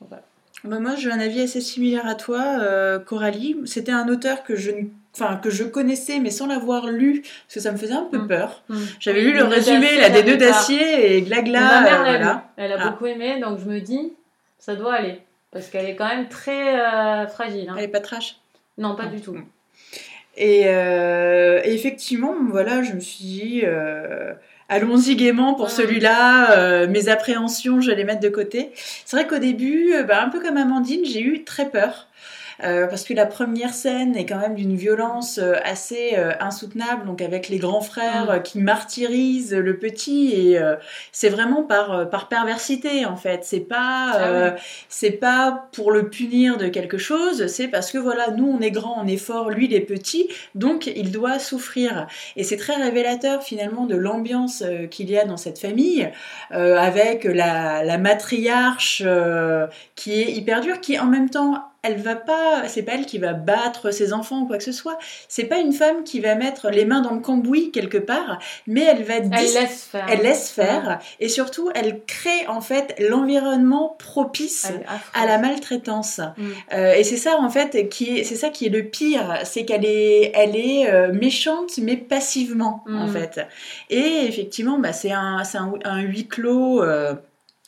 Voilà. 0.00 0.24
Bah, 0.64 0.78
moi, 0.78 0.94
j'ai 0.96 1.10
un 1.10 1.18
avis 1.18 1.40
assez 1.42 1.60
similaire 1.60 2.06
à 2.06 2.14
toi, 2.14 2.42
euh, 2.60 2.98
Coralie. 2.98 3.56
C'était 3.64 3.90
un 3.92 4.06
auteur 4.08 4.44
que 4.44 4.54
je, 4.54 4.70
enfin, 5.14 5.36
que 5.42 5.50
je 5.50 5.64
connaissais, 5.64 6.20
mais 6.20 6.30
sans 6.30 6.46
l'avoir 6.46 6.86
lu, 6.86 7.22
parce 7.22 7.54
que 7.54 7.60
ça 7.60 7.72
me 7.72 7.76
faisait 7.76 7.94
un 7.94 8.04
peu 8.10 8.18
Mm. 8.18 8.28
peur. 8.28 8.62
Mm. 8.68 8.76
J'avais 9.00 9.22
lu 9.22 9.32
le 9.32 9.42
résumé 9.44 9.96
là, 9.98 10.08
des 10.10 10.22
deux 10.22 10.36
d'acier 10.36 11.16
et 11.16 11.22
Glagla. 11.22 11.60
Ma 11.60 11.80
mère 11.82 12.00
euh, 12.00 12.04
l'a 12.04 12.10
voilà. 12.18 12.44
Elle 12.56 12.72
a 12.72 12.76
Ah. 12.80 12.88
beaucoup 12.90 13.06
aimé, 13.06 13.40
donc 13.40 13.58
je 13.58 13.64
me 13.68 13.80
dis, 13.80 14.12
ça 14.58 14.76
doit 14.76 14.94
aller. 14.94 15.18
Parce 15.50 15.68
qu'elle 15.68 15.86
est 15.88 15.96
quand 15.96 16.08
même 16.08 16.28
très 16.28 16.80
euh, 16.80 17.26
fragile. 17.26 17.68
hein. 17.68 17.74
Elle 17.76 17.84
est 17.84 17.88
pas 17.88 18.00
trash. 18.00 18.36
Non, 18.78 18.94
pas 18.94 19.06
du 19.06 19.20
tout. 19.20 19.36
Et, 20.36 20.62
euh, 20.66 21.60
et 21.64 21.74
effectivement, 21.74 22.34
voilà, 22.48 22.82
je 22.82 22.92
me 22.94 23.00
suis 23.00 23.24
dit, 23.24 23.62
allons-y 24.72 25.16
gaiement 25.16 25.54
pour 25.54 25.66
Mm. 25.66 25.70
celui-là. 25.70 26.52
euh, 26.52 26.88
mes 26.88 27.08
appréhensions, 27.08 27.80
je 27.80 27.90
vais 27.90 27.96
les 27.96 28.04
mettre 28.04 28.20
de 28.20 28.28
côté. 28.28 28.70
C'est 29.04 29.16
vrai 29.16 29.26
qu'au 29.26 29.38
début, 29.38 29.92
euh, 29.94 30.02
bah, 30.02 30.22
un 30.22 30.28
peu 30.28 30.40
comme 30.40 30.56
Amandine, 30.56 31.04
j'ai 31.04 31.20
eu 31.20 31.44
très 31.44 31.68
peur. 31.68 32.08
Euh, 32.62 32.86
parce 32.86 33.04
que 33.04 33.14
la 33.14 33.26
première 33.26 33.74
scène 33.74 34.16
est 34.16 34.26
quand 34.26 34.38
même 34.38 34.54
d'une 34.54 34.76
violence 34.76 35.38
euh, 35.38 35.54
assez 35.64 36.12
euh, 36.16 36.32
insoutenable, 36.40 37.06
donc 37.06 37.20
avec 37.22 37.48
les 37.48 37.58
grands 37.58 37.80
frères 37.80 38.38
Mm. 38.38 38.42
qui 38.42 38.58
martyrisent 38.58 39.54
le 39.54 39.78
petit, 39.78 40.32
et 40.32 40.60
c'est 41.12 41.28
vraiment 41.28 41.62
par, 41.62 42.08
par 42.10 42.28
perversité 42.28 43.04
en 43.04 43.16
fait. 43.16 43.44
C'est 43.44 43.60
pas, 43.60 44.12
Ah 44.14 44.52
oui. 44.54 44.60
c'est 44.88 45.10
pas 45.12 45.68
pour 45.72 45.90
le 45.90 46.08
punir 46.08 46.56
de 46.56 46.68
quelque 46.68 46.98
chose, 46.98 47.46
c'est 47.46 47.68
parce 47.68 47.90
que 47.90 47.98
voilà, 47.98 48.30
nous 48.30 48.46
on 48.46 48.60
est 48.60 48.70
grand, 48.70 49.02
on 49.02 49.06
est 49.06 49.16
fort, 49.16 49.50
lui 49.50 49.66
il 49.66 49.74
est 49.74 49.80
petit, 49.80 50.28
donc 50.54 50.86
il 50.86 51.10
doit 51.10 51.38
souffrir. 51.38 52.06
Et 52.36 52.44
c'est 52.44 52.56
très 52.56 52.76
révélateur 52.76 53.42
finalement 53.42 53.86
de 53.86 53.96
l'ambiance 53.96 54.62
qu'il 54.90 55.10
y 55.10 55.18
a 55.18 55.24
dans 55.24 55.36
cette 55.36 55.58
famille, 55.58 56.08
avec 56.50 57.24
la, 57.24 57.82
la 57.84 57.98
matriarche 57.98 59.02
qui 59.94 60.20
est 60.20 60.32
hyper 60.32 60.60
dure, 60.60 60.80
qui 60.80 60.98
en 60.98 61.06
même 61.06 61.30
temps 61.30 61.71
elle 61.82 61.96
va 62.00 62.14
pas, 62.14 62.68
c'est 62.68 62.82
pas 62.82 62.92
elle 62.92 63.06
qui 63.06 63.18
va 63.18 63.32
battre 63.32 63.90
ses 63.90 64.12
enfants 64.12 64.40
ou 64.42 64.46
quoi 64.46 64.58
que 64.58 64.64
ce 64.64 64.72
soit. 64.72 64.98
C'est 65.28 65.44
pas 65.44 65.58
une 65.58 65.72
femme 65.72 66.04
qui 66.04 66.20
va 66.20 66.34
mettre 66.36 66.70
les 66.70 66.84
mains 66.84 67.00
dans 67.00 67.12
le 67.14 67.20
cambouis 67.20 67.70
quelque 67.72 67.98
part, 67.98 68.38
mais 68.66 68.82
elle 68.82 69.02
va 69.02 69.14
Elle 69.16 69.30
laisse 69.30 69.84
faire. 69.90 70.06
elle 70.08 70.20
laisse 70.22 70.50
faire 70.50 70.98
et 71.20 71.28
surtout 71.28 71.70
elle 71.74 72.00
crée 72.06 72.46
en 72.46 72.60
fait 72.60 72.94
l'environnement 73.00 73.96
propice 73.98 74.70
à 75.14 75.26
la 75.26 75.38
maltraitance. 75.38 76.20
Mm. 76.36 76.48
Euh, 76.74 76.94
et 76.94 77.04
c'est 77.04 77.16
ça 77.16 77.38
en 77.38 77.50
fait 77.50 77.88
qui 77.88 78.18
est, 78.18 78.24
c'est 78.24 78.36
ça 78.36 78.50
qui 78.50 78.66
est 78.66 78.70
le 78.70 78.84
pire, 78.84 79.38
c'est 79.44 79.64
qu'elle 79.64 79.84
est, 79.84 80.32
elle 80.34 80.54
est 80.56 80.88
euh, 80.90 81.12
méchante 81.12 81.78
mais 81.78 81.96
passivement 81.96 82.84
en 82.88 83.06
Mm. 83.06 83.12
fait. 83.12 83.40
Et 83.90 84.26
effectivement, 84.28 84.78
bah, 84.78 84.92
c'est 84.92 85.12
un, 85.12 85.42
c'est 85.44 85.58
un, 85.58 85.72
un 85.84 86.00
huis 86.02 86.28
clos. 86.28 86.82
euh, 86.82 87.14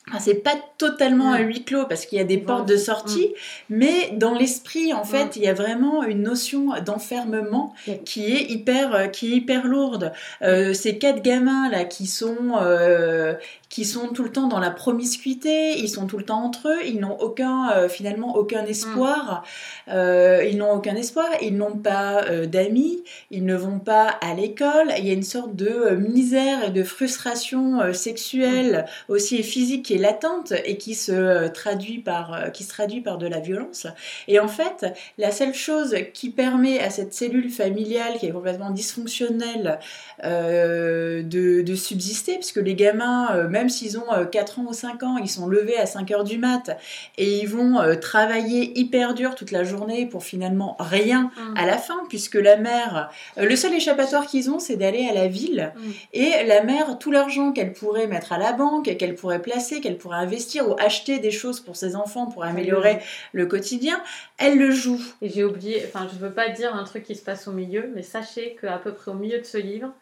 enfin, 0.09 0.19
c'est 0.21 0.35
pas 0.43 0.55
totalement 0.79 1.31
Mm. 1.31 1.35
un 1.35 1.39
huis 1.41 1.65
clos 1.65 1.87
parce 1.87 2.07
qu'il 2.07 2.19
y 2.19 2.21
a 2.21 2.25
des 2.25 2.37
Bon, 2.37 2.47
portes 2.47 2.69
de 2.69 2.77
sortie, 2.77 3.33
mais 3.71 4.11
dans 4.13 4.35
l'esprit 4.35 4.93
en 4.93 5.05
fait, 5.05 5.25
Mm. 5.27 5.31
il 5.37 5.43
y 5.43 5.49
a 5.49 5.55
vraiment 5.55 6.03
une 6.05 6.23
notion 6.23 6.69
d'enfermement 6.85 7.75
Mm. 7.87 7.93
qui 8.05 8.25
est 8.33 8.51
hyper, 8.51 8.95
euh, 8.95 9.07
qui 9.07 9.33
est 9.33 9.37
hyper 9.37 9.67
lourde. 9.67 10.13
Euh, 10.43 10.75
ces 10.75 10.99
quatre 10.99 11.23
gamins 11.23 11.69
là 11.71 11.85
qui 11.85 12.07
sont 12.07 12.37
euh, 12.61 13.35
qui 13.75 13.85
sont 13.85 14.07
tout 14.11 14.23
le 14.23 14.31
temps 14.31 14.47
dans 14.47 14.61
la 14.61 14.71
promiscuité, 14.71 15.77
ils 15.81 15.89
sont 15.89 16.07
tout 16.07 16.17
le 16.17 16.25
temps 16.25 16.45
entre 16.45 16.69
eux, 16.69 16.87
ils 16.87 17.01
n'ont 17.01 17.19
aucun 17.19 17.73
euh, 17.73 17.89
finalement 17.89 18.37
aucun 18.37 18.65
espoir, 18.67 19.43
Euh, 19.89 20.49
ils 20.49 20.57
n'ont 20.57 20.73
aucun 20.73 20.95
espoir, 20.95 21.29
ils 21.43 21.57
n'ont 21.57 21.77
pas 21.77 22.25
euh, 22.25 22.47
d'amis, 22.47 23.03
ils 23.31 23.45
ne 23.45 23.55
vont 23.55 23.81
pas 23.81 24.07
à 24.07 24.33
l'école, 24.35 24.93
il 24.97 25.05
y 25.07 25.11
a 25.11 25.13
une 25.13 25.25
sorte 25.25 25.57
de 25.57 25.91
misère 25.97 26.69
et 26.69 26.71
de 26.71 26.83
frustration 26.85 27.93
sexuelle 27.93 28.87
aussi 29.09 29.37
et 29.37 29.43
physique 29.43 29.87
qui 29.87 29.95
est 29.95 29.99
latente 29.99 30.53
et 30.65 30.79
qui 30.79 30.95
se 30.95 31.49
traduit 31.49 31.99
par, 31.99 32.53
qui 32.53 32.63
se 32.63 32.69
traduit 32.69 33.01
par 33.01 33.19
de 33.19 33.27
la 33.27 33.41
violence. 33.41 33.87
Et 34.29 34.39
en 34.39 34.49
fait, 34.49 34.87
la 35.19 35.33
seule 35.33 35.53
chose 35.53 35.97
qui 36.15 36.31
permet 36.31 36.79
à 36.81 36.91
cette 36.91 37.13
cellule 37.13 37.51
familiale 37.51 38.15
qui 38.19 38.27
est 38.27 38.33
complètement 38.33 38.71
dysfonctionnelle 38.71 39.81
de, 40.23 41.23
de, 41.63 41.75
subsister, 41.75 42.37
puisque 42.37 42.63
les 42.63 42.75
gamins, 42.75 43.49
même 43.49 43.64
s'ils 43.69 43.99
ont 43.99 44.27
4 44.31 44.61
ans 44.61 44.67
ou 44.69 44.73
5 44.73 45.03
ans, 45.03 45.17
ils 45.19 45.29
sont 45.29 45.47
levés 45.47 45.77
à 45.77 45.87
5 45.87 46.11
heures 46.11 46.25
du 46.25 46.39
mat 46.39 46.77
et 47.19 47.39
ils 47.39 47.49
vont 47.49 47.79
travailler 48.01 48.79
hyper 48.79 49.15
dur 49.15 49.35
toute 49.35 49.51
la 49.51 49.65
journée 49.65 50.07
pour 50.07 50.25
finalement 50.25 50.77
rien 50.79 51.31
mm. 51.37 51.55
à 51.57 51.67
la 51.67 51.79
fin, 51.79 52.05
puisque 52.09 52.35
la 52.35 52.57
mère, 52.57 53.11
le 53.37 53.57
seul 53.57 53.75
échappatoire 53.75 54.27
qu'ils 54.27 54.51
ont, 54.51 54.59
c'est 54.59 54.77
d'aller 54.77 55.09
à 55.09 55.15
la 55.15 55.29
ville. 55.29 55.73
Mm. 55.77 55.91
Et 56.13 56.31
la 56.47 56.63
mère, 56.63 56.99
tout 56.99 57.11
l'argent 57.11 57.53
qu'elle 57.53 57.73
pourrait 57.73 58.07
mettre 58.07 58.33
à 58.33 58.39
la 58.39 58.53
banque, 58.53 58.97
qu'elle 58.97 59.15
pourrait 59.15 59.43
placer, 59.43 59.81
qu'elle 59.81 59.99
pourrait 59.99 60.19
investir 60.19 60.69
ou 60.69 60.77
acheter 60.79 61.19
des 61.19 61.31
choses 61.31 61.61
pour 61.61 61.77
ses 61.77 61.97
enfants 61.97 62.27
pour 62.27 62.45
améliorer 62.45 63.01
le 63.33 63.47
quotidien, 63.47 64.01
elle 64.39 64.59
le 64.59 64.71
joue. 64.71 65.01
Et 65.23 65.29
j'ai 65.29 65.45
oublié, 65.45 65.83
enfin, 65.87 66.09
je 66.13 66.19
veux 66.19 66.33
pas 66.33 66.49
dire 66.49 66.75
un 66.75 66.85
truc 66.85 67.05
qui 67.05 67.15
se 67.15 67.23
passe 67.23 67.49
au 67.49 67.53
milieu, 67.53 67.91
mais 67.95 68.03
sachez 68.03 68.57
qu'à 68.61 68.79
peu 68.79 68.93
près 68.93 69.11
au 69.11 69.15
milieu 69.15 69.39
de 69.39 69.45
ce 69.45 69.59
livre, 69.59 69.93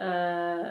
euh, 0.00 0.62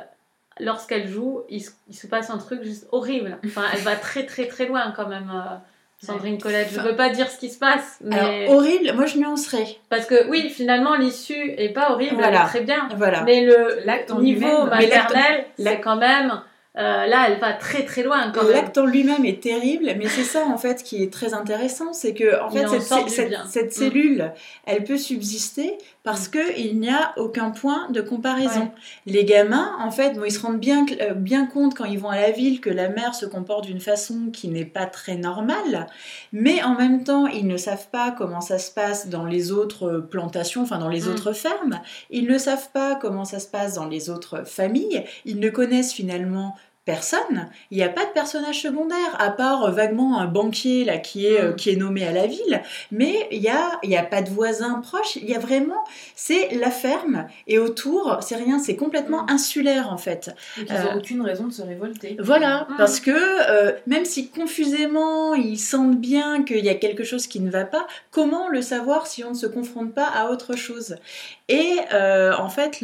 lorsqu'elle 0.61 1.07
joue, 1.07 1.41
il, 1.49 1.61
se 1.61 2.07
passe 2.07 2.29
un 2.29 2.37
truc 2.37 2.63
juste 2.63 2.87
horrible. 2.91 3.37
Enfin, 3.45 3.63
elle 3.73 3.81
va 3.81 3.95
très 3.95 4.25
très 4.25 4.47
très 4.47 4.65
loin 4.65 4.93
quand 4.95 5.07
même. 5.07 5.29
Euh, 5.33 5.57
Sandrine 6.03 6.41
Colette, 6.41 6.69
je 6.73 6.79
veux 6.79 6.95
pas 6.95 7.09
dire 7.09 7.29
ce 7.29 7.37
qui 7.37 7.49
se 7.49 7.59
passe, 7.59 7.99
mais... 8.03 8.47
horrible, 8.49 8.91
moi 8.93 9.05
je 9.05 9.19
nuancerais. 9.19 9.77
Parce 9.87 10.07
que 10.07 10.27
oui, 10.29 10.49
finalement, 10.49 10.95
l'issue 10.95 11.53
est 11.57 11.69
pas 11.69 11.91
horrible, 11.91 12.23
elle 12.23 12.33
est 12.33 12.45
très 12.45 12.61
bien. 12.61 12.89
Voilà. 12.95 13.21
Mais 13.21 13.45
le 13.45 13.83
niveau 14.19 14.65
maternel, 14.65 15.45
c'est 15.59 15.79
quand 15.79 15.97
même 15.97 16.41
euh, 16.77 17.05
là, 17.05 17.27
elle 17.27 17.37
va 17.39 17.51
très 17.51 17.83
très 17.83 18.01
loin 18.01 18.31
quand 18.31 18.47
L'acte 18.47 18.77
en 18.77 18.85
lui-même 18.85 19.25
est 19.25 19.43
terrible, 19.43 19.87
mais 19.97 20.07
c'est 20.07 20.23
ça 20.23 20.45
en 20.45 20.57
fait 20.57 20.83
qui 20.83 21.03
est 21.03 21.11
très 21.11 21.33
intéressant, 21.33 21.91
c'est 21.91 22.13
que 22.13 22.41
en 22.41 22.49
fait 22.49 22.65
cette, 22.79 23.67
mm. 23.67 23.71
cellule, 23.71 24.31
elle 24.65 24.85
peut 24.85 24.97
subsister 24.97 25.77
parce 26.03 26.29
mm. 26.29 26.31
que 26.31 26.57
il 26.57 26.79
n'y 26.79 26.89
a 26.89 27.11
aucun 27.17 27.51
point 27.51 27.89
de 27.89 27.99
comparaison. 27.99 28.71
Les 29.05 29.25
gamins, 29.25 29.75
en 29.81 29.91
fait, 29.91 30.17
ils 30.25 30.31
se 30.31 30.39
rendent 30.39 30.61
bien 30.61 30.85
euh, 31.01 31.13
bien 31.13 31.45
compte 31.45 31.75
quand 31.75 31.83
ils 31.83 31.99
vont 31.99 32.09
à 32.09 32.15
la 32.15 32.31
ville 32.31 32.61
que 32.61 32.69
la 32.69 32.87
mère 32.87 33.15
se 33.15 33.25
comporte 33.25 33.65
d'une 33.65 33.81
façon 33.81 34.29
qui 34.31 34.47
n'est 34.47 34.63
pas 34.63 34.85
très 34.85 35.17
normale, 35.17 35.87
mais 36.31 36.63
en 36.63 36.75
même 36.75 37.03
temps, 37.03 37.27
ils 37.27 37.47
ne 37.47 37.57
savent 37.57 37.89
pas 37.91 38.11
comment 38.11 38.39
ça 38.39 38.59
se 38.59 38.71
passe 38.71 39.09
dans 39.09 39.25
les 39.25 39.51
autres 39.51 40.07
plantations, 40.09 40.61
enfin 40.61 40.77
dans 40.77 40.87
les 40.87 41.01
mm. 41.01 41.09
autres 41.09 41.33
fermes. 41.33 41.81
Ils 42.11 42.27
ne 42.27 42.37
savent 42.37 42.69
pas 42.71 42.95
comment 42.95 43.25
ça 43.25 43.39
se 43.39 43.47
passe 43.47 43.73
dans 43.73 43.87
les 43.87 44.09
autres 44.09 44.47
familles. 44.47 45.03
Ils 45.25 45.41
ne 45.41 45.49
connaissent 45.49 45.91
finalement 45.91 46.55
personne. 46.85 47.49
Il 47.69 47.77
n'y 47.77 47.83
a 47.83 47.89
pas 47.89 48.05
de 48.05 48.11
personnage 48.11 48.61
secondaire, 48.61 49.15
à 49.19 49.29
part 49.29 49.65
euh, 49.65 49.71
vaguement 49.71 50.19
un 50.19 50.25
banquier 50.25 50.83
là, 50.83 50.97
qui, 50.97 51.27
est, 51.27 51.39
euh, 51.39 51.51
mm. 51.51 51.55
qui 51.55 51.69
est 51.69 51.75
nommé 51.75 52.05
à 52.05 52.11
la 52.11 52.25
ville. 52.25 52.61
Mais 52.91 53.27
il 53.31 53.39
n'y 53.39 53.49
a, 53.49 53.79
y 53.83 53.95
a 53.95 54.03
pas 54.03 54.21
de 54.21 54.29
voisins 54.29 54.81
proches. 54.81 55.15
Il 55.17 55.29
y 55.29 55.35
a 55.35 55.39
vraiment, 55.39 55.83
c'est 56.15 56.49
la 56.55 56.71
ferme. 56.71 57.27
Et 57.47 57.59
autour, 57.59 58.17
c'est 58.21 58.35
rien, 58.35 58.57
c'est 58.57 58.75
complètement 58.75 59.23
mm. 59.23 59.29
insulaire 59.29 59.91
en 59.91 59.97
fait. 59.97 60.31
ils 60.57 60.63
n'ont 60.65 60.79
euh, 60.79 60.97
aucune 60.97 61.21
raison 61.21 61.45
de 61.45 61.53
se 61.53 61.61
révolter. 61.61 62.17
Voilà, 62.19 62.67
mm. 62.69 62.77
parce 62.77 62.99
que 62.99 63.11
même 63.87 64.05
si 64.05 64.29
confusément 64.29 65.35
ils 65.35 65.59
sentent 65.59 65.99
bien 65.99 66.43
qu'il 66.43 66.65
y 66.65 66.69
a 66.69 66.75
quelque 66.75 67.03
chose 67.03 67.27
qui 67.27 67.41
ne 67.41 67.51
va 67.51 67.65
pas, 67.65 67.85
comment 68.09 68.49
le 68.49 68.61
savoir 68.61 69.05
si 69.05 69.23
on 69.23 69.31
ne 69.31 69.35
se 69.35 69.45
confronte 69.45 69.93
pas 69.93 70.07
à 70.07 70.29
autre 70.31 70.55
chose? 70.55 70.95
Et 71.51 71.77
en 71.91 72.49
fait, 72.49 72.79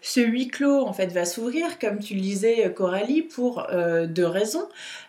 ce 0.00 0.20
huis 0.20 0.48
clos 0.48 0.82
en 0.86 0.92
fait, 0.92 1.06
va 1.06 1.24
s'ouvrir, 1.24 1.78
comme 1.78 1.98
tu 1.98 2.14
le 2.14 2.20
disais 2.20 2.72
Coralie, 2.74 3.22
pour 3.22 3.66
euh, 3.70 4.06
deux 4.06 4.26
raisons. 4.26 4.68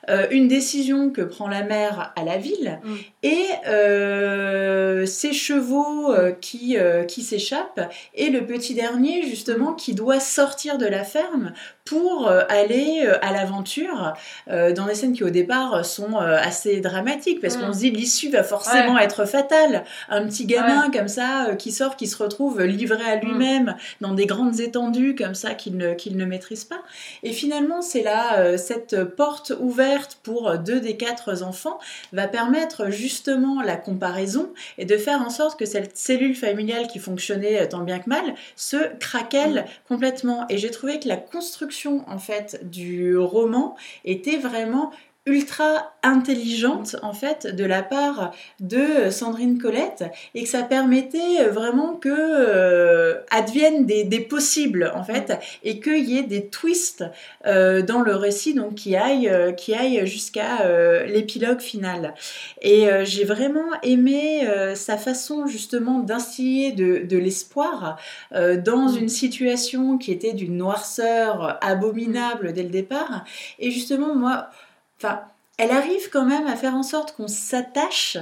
Euh, 0.09 0.27
une 0.31 0.47
décision 0.47 1.09
que 1.09 1.21
prend 1.21 1.47
la 1.47 1.63
mère 1.63 2.13
à 2.15 2.23
la 2.23 2.37
ville 2.37 2.79
mm. 2.83 2.95
et 3.23 3.45
euh, 3.67 5.05
ses 5.05 5.33
chevaux 5.33 6.13
qui, 6.41 6.77
qui 7.07 7.23
s'échappent 7.23 7.81
et 8.13 8.29
le 8.29 8.45
petit 8.45 8.73
dernier 8.73 9.23
justement 9.23 9.71
mm. 9.71 9.75
qui 9.75 9.93
doit 9.93 10.19
sortir 10.19 10.77
de 10.77 10.85
la 10.85 11.03
ferme 11.03 11.53
pour 11.83 12.29
aller 12.49 13.07
à 13.21 13.31
l'aventure 13.31 14.13
dans 14.47 14.85
des 14.87 14.95
scènes 14.95 15.13
qui 15.13 15.23
au 15.23 15.29
départ 15.29 15.85
sont 15.85 16.17
assez 16.17 16.81
dramatiques 16.81 17.39
parce 17.41 17.57
qu'on 17.57 17.69
mm. 17.69 17.73
se 17.73 17.79
dit 17.79 17.91
l'issue 17.91 18.29
va 18.29 18.43
forcément 18.43 18.97
être 18.97 19.25
fatale. 19.25 19.83
Un 20.09 20.25
petit 20.25 20.45
gamin 20.45 20.89
comme 20.91 21.07
ça 21.07 21.55
qui 21.57 21.71
sort, 21.71 21.95
qui 21.95 22.07
se 22.07 22.21
retrouve 22.21 22.63
livré 22.63 23.03
à 23.03 23.17
lui-même 23.17 23.75
dans 24.01 24.13
des 24.13 24.25
grandes 24.25 24.59
étendues 24.59 25.15
comme 25.15 25.35
ça 25.35 25.53
qu'il 25.53 25.77
ne, 25.77 25.93
qu'il 25.93 26.17
ne 26.17 26.25
maîtrise 26.25 26.63
pas. 26.63 26.81
Et 27.23 27.31
finalement, 27.31 27.81
c'est 27.81 28.03
là, 28.03 28.39
euh, 28.39 28.57
cette 28.57 29.03
porte 29.03 29.53
ouverte 29.59 29.94
pour 30.23 30.57
deux 30.57 30.79
des 30.79 30.97
quatre 30.97 31.43
enfants 31.43 31.79
va 32.13 32.27
permettre 32.27 32.89
justement 32.89 33.61
la 33.61 33.75
comparaison 33.75 34.51
et 34.77 34.85
de 34.85 34.97
faire 34.97 35.21
en 35.21 35.29
sorte 35.29 35.59
que 35.59 35.65
cette 35.65 35.97
cellule 35.97 36.35
familiale 36.35 36.87
qui 36.87 36.99
fonctionnait 36.99 37.67
tant 37.67 37.81
bien 37.81 37.99
que 37.99 38.09
mal 38.09 38.35
se 38.55 38.95
craquelle 38.99 39.61
mm. 39.61 39.87
complètement. 39.87 40.45
Et 40.49 40.57
j'ai 40.57 40.71
trouvé 40.71 40.99
que 40.99 41.07
la 41.07 41.17
construction 41.17 42.03
en 42.07 42.19
fait 42.19 42.59
du 42.69 43.17
roman 43.17 43.75
était 44.03 44.37
vraiment 44.37 44.91
ultra 45.27 45.95
intelligente 46.03 46.97
en 47.01 47.13
fait 47.13 47.47
de 47.47 47.65
la 47.65 47.81
part 47.81 48.31
de 48.59 49.09
Sandrine 49.09 49.57
Colette 49.57 50.03
et 50.35 50.43
que 50.43 50.49
ça 50.49 50.61
permettait 50.61 51.47
vraiment 51.49 51.95
que 51.95 52.09
euh, 52.11 53.15
adviennent 53.31 53.87
des, 53.87 54.05
possibles 54.19 54.91
en 54.95 55.03
fait 55.03 55.33
et 55.63 55.79
qu'il 55.79 56.07
y 56.07 56.19
ait 56.19 56.23
des 56.23 56.47
twists 56.47 57.03
euh, 57.47 57.81
dans 57.81 58.01
le 58.01 58.15
récit 58.15 58.53
donc 58.53 58.75
qui 58.75 58.95
aille 58.95 59.27
euh, 59.27 59.51
qui 59.51 59.75
jusqu'à 60.05 60.65
l'épilogue 61.05 61.59
final. 61.59 62.13
Et 62.61 62.87
j'ai 63.03 63.25
vraiment 63.25 63.69
aimé 63.83 64.47
sa 64.73 64.97
façon 64.97 65.47
justement 65.47 65.99
d'instiller 65.99 66.71
de, 66.71 67.05
de 67.05 67.17
l'espoir 67.17 67.99
dans 68.31 68.87
une 68.87 69.09
situation 69.09 69.97
qui 69.97 70.11
était 70.11 70.33
d'une 70.33 70.57
noirceur 70.57 71.57
abominable 71.61 72.53
dès 72.53 72.63
le 72.63 72.69
départ. 72.69 73.25
Et 73.59 73.69
justement 73.69 74.15
moi 74.15 74.49
Enfin, 74.97 75.21
elle 75.57 75.71
arrive 75.71 76.09
quand 76.11 76.25
même 76.25 76.47
à 76.47 76.55
faire 76.55 76.75
en 76.75 76.83
sorte 76.83 77.15
qu'on 77.15 77.29
s'attache, 77.29 78.17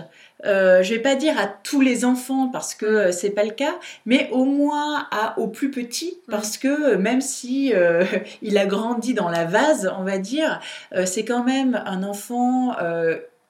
euh, 0.45 0.84
je 0.84 0.93
vais 0.93 0.99
pas 0.99 1.15
dire 1.15 1.39
à 1.39 1.47
tous 1.47 1.82
les 1.82 2.05
enfants 2.05 2.49
parce 2.49 2.76
que 2.76 2.86
euh, 2.86 3.11
c'est 3.11 3.32
pas 3.32 3.43
le 3.43 3.51
cas, 3.51 3.76
mais 4.05 4.30
au 4.32 4.45
moins 4.45 5.07
à, 5.09 5.39
aux 5.39 5.47
plus 5.47 5.71
petits 5.71 6.19
mm. 6.28 6.32
parce 6.32 6.57
que 6.57 6.93
euh, 6.93 6.97
même 6.97 7.21
si 7.21 7.74
euh, 7.74 8.03
il 8.43 8.57
a 8.57 8.65
grandi 8.65 9.13
dans 9.13 9.30
la 9.30 9.45
vase, 9.45 9.91
on 9.97 10.03
va 10.03 10.17
dire, 10.17 10.59
c'est 11.05 11.26
quand 11.26 11.43
même 11.43 11.82
un 11.86 12.03
enfant 12.03 12.76